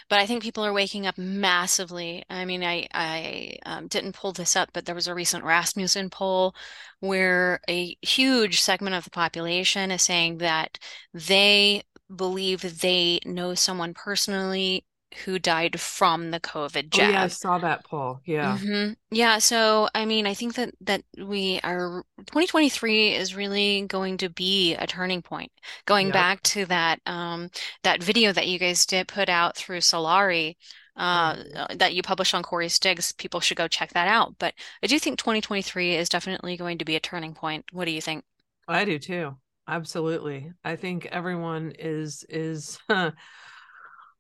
But 0.09 0.19
I 0.19 0.25
think 0.25 0.41
people 0.41 0.65
are 0.65 0.73
waking 0.73 1.05
up 1.05 1.17
massively. 1.19 2.23
I 2.29 2.45
mean, 2.45 2.63
I 2.63 2.87
I 2.93 3.57
um, 3.65 3.87
didn't 3.87 4.15
pull 4.15 4.33
this 4.33 4.55
up, 4.55 4.69
but 4.73 4.85
there 4.85 4.95
was 4.95 5.07
a 5.07 5.13
recent 5.13 5.43
Rasmussen 5.43 6.09
poll 6.09 6.55
where 6.99 7.59
a 7.69 7.95
huge 8.01 8.59
segment 8.59 8.95
of 8.95 9.03
the 9.03 9.11
population 9.11 9.91
is 9.91 10.01
saying 10.01 10.39
that 10.39 10.79
they 11.13 11.83
believe 12.13 12.81
they 12.81 13.19
know 13.23 13.53
someone 13.53 13.93
personally 13.93 14.83
who 15.25 15.39
died 15.39 15.79
from 15.79 16.31
the 16.31 16.39
COVID 16.39 16.89
Oh 16.91 17.01
yeah, 17.03 17.23
I 17.23 17.27
saw 17.27 17.59
that 17.59 17.85
poll. 17.85 18.19
Yeah. 18.25 18.59
hmm 18.61 18.91
Yeah, 19.09 19.39
so 19.39 19.89
I 19.95 20.05
mean, 20.05 20.27
I 20.27 20.33
think 20.35 20.55
that 20.55 20.73
that 20.81 21.03
we 21.17 21.59
are 21.63 22.03
2023 22.27 23.13
is 23.15 23.35
really 23.35 23.81
going 23.87 24.17
to 24.17 24.29
be 24.29 24.75
a 24.75 24.85
turning 24.85 25.21
point. 25.23 25.51
Going 25.85 26.11
Yep. 26.11 26.11
back 26.11 26.43
to 26.43 26.65
that 26.67 26.99
um 27.07 27.49
that 27.83 28.03
video 28.03 28.31
that 28.33 28.47
you 28.47 28.59
guys 28.59 28.85
did 28.85 29.07
put 29.07 29.27
out 29.29 29.55
through 29.57 29.79
Solari 29.79 30.55
uh 30.95 31.35
Mhm. 31.35 31.77
that 31.77 31.93
you 31.95 32.03
published 32.03 32.35
on 32.35 32.43
Corey's 32.43 32.77
Digs, 32.79 33.11
people 33.13 33.39
should 33.39 33.57
go 33.57 33.67
check 33.67 33.93
that 33.93 34.07
out. 34.07 34.35
But 34.37 34.53
I 34.83 34.87
do 34.87 34.99
think 34.99 35.17
2023 35.17 35.95
is 35.95 36.07
definitely 36.09 36.57
going 36.57 36.77
to 36.77 36.85
be 36.85 36.95
a 36.95 36.99
turning 36.99 37.33
point. 37.33 37.65
What 37.71 37.85
do 37.85 37.91
you 37.91 38.01
think? 38.01 38.23
I 38.67 38.85
do 38.85 38.99
too. 38.99 39.35
Absolutely. 39.67 40.51
I 40.63 40.75
think 40.75 41.05
everyone 41.07 41.73
is 41.77 42.23
is 42.29 42.79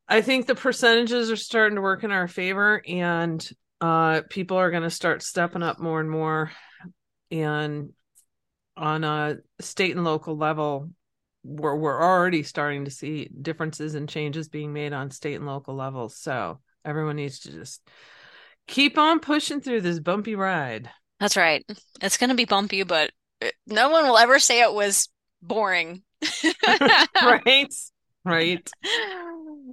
I 0.07 0.21
think 0.21 0.45
the 0.45 0.55
percentages 0.55 1.31
are 1.31 1.35
starting 1.35 1.75
to 1.75 1.81
work 1.81 2.03
in 2.03 2.11
our 2.11 2.27
favor 2.27 2.81
and 2.87 3.47
uh 3.79 4.21
people 4.29 4.57
are 4.57 4.71
going 4.71 4.83
to 4.83 4.89
start 4.89 5.21
stepping 5.21 5.61
up 5.61 5.79
more 5.79 5.99
and 5.99 6.09
more 6.09 6.51
and 7.29 7.91
on 8.75 9.03
a 9.03 9.37
state 9.59 9.95
and 9.95 10.03
local 10.03 10.35
level 10.35 10.89
we're 11.47 11.75
we're 11.75 12.01
already 12.01 12.43
starting 12.43 12.85
to 12.85 12.91
see 12.91 13.29
differences 13.41 13.95
and 13.95 14.09
changes 14.09 14.49
being 14.49 14.73
made 14.73 14.93
on 14.93 15.11
state 15.11 15.35
and 15.35 15.45
local 15.45 15.75
levels. 15.75 16.17
So 16.17 16.59
everyone 16.83 17.15
needs 17.15 17.39
to 17.41 17.51
just 17.51 17.81
keep 18.67 18.97
on 18.97 19.19
pushing 19.19 19.61
through 19.61 19.81
this 19.81 19.99
bumpy 19.99 20.35
ride. 20.35 20.89
That's 21.19 21.37
right. 21.37 21.65
It's 22.01 22.17
going 22.17 22.29
to 22.29 22.35
be 22.35 22.45
bumpy, 22.45 22.83
but 22.83 23.11
uh, 23.41 23.47
no 23.65 23.89
one 23.89 24.05
will 24.05 24.17
ever 24.17 24.39
say 24.39 24.61
it 24.61 24.73
was 24.73 25.09
boring. 25.41 26.03
right? 27.23 27.73
Right. 28.25 28.69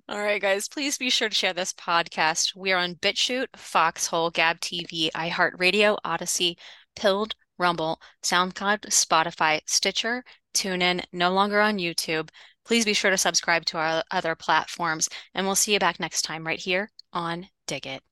All 0.07 0.21
right, 0.21 0.41
guys, 0.41 0.69
please 0.69 0.99
be 0.99 1.09
sure 1.09 1.31
to 1.31 1.35
share 1.35 1.55
this 1.55 1.73
podcast. 1.73 2.55
We 2.55 2.73
are 2.73 2.79
on 2.79 2.97
BitChute, 2.97 3.47
Foxhole, 3.57 4.31
Gab 4.31 4.61
TV, 4.61 5.11
iHeartRadio, 5.13 5.97
Odysee, 6.05 6.59
Pilled, 6.95 7.35
Rumble, 7.57 7.99
SoundCloud, 8.23 8.83
Spotify, 8.89 9.63
Stitcher, 9.65 10.23
TuneIn, 10.53 11.05
no 11.13 11.33
longer 11.33 11.59
on 11.59 11.79
YouTube. 11.79 12.29
Please 12.67 12.85
be 12.85 12.93
sure 12.93 13.11
to 13.11 13.17
subscribe 13.17 13.65
to 13.67 13.79
our 13.79 14.05
other 14.11 14.35
platforms, 14.35 15.09
and 15.33 15.47
we'll 15.47 15.55
see 15.55 15.73
you 15.73 15.79
back 15.79 15.99
next 15.99 16.21
time 16.21 16.47
right 16.47 16.61
here 16.61 16.91
on 17.15 17.49
Dig 17.67 17.87
It. 17.87 18.03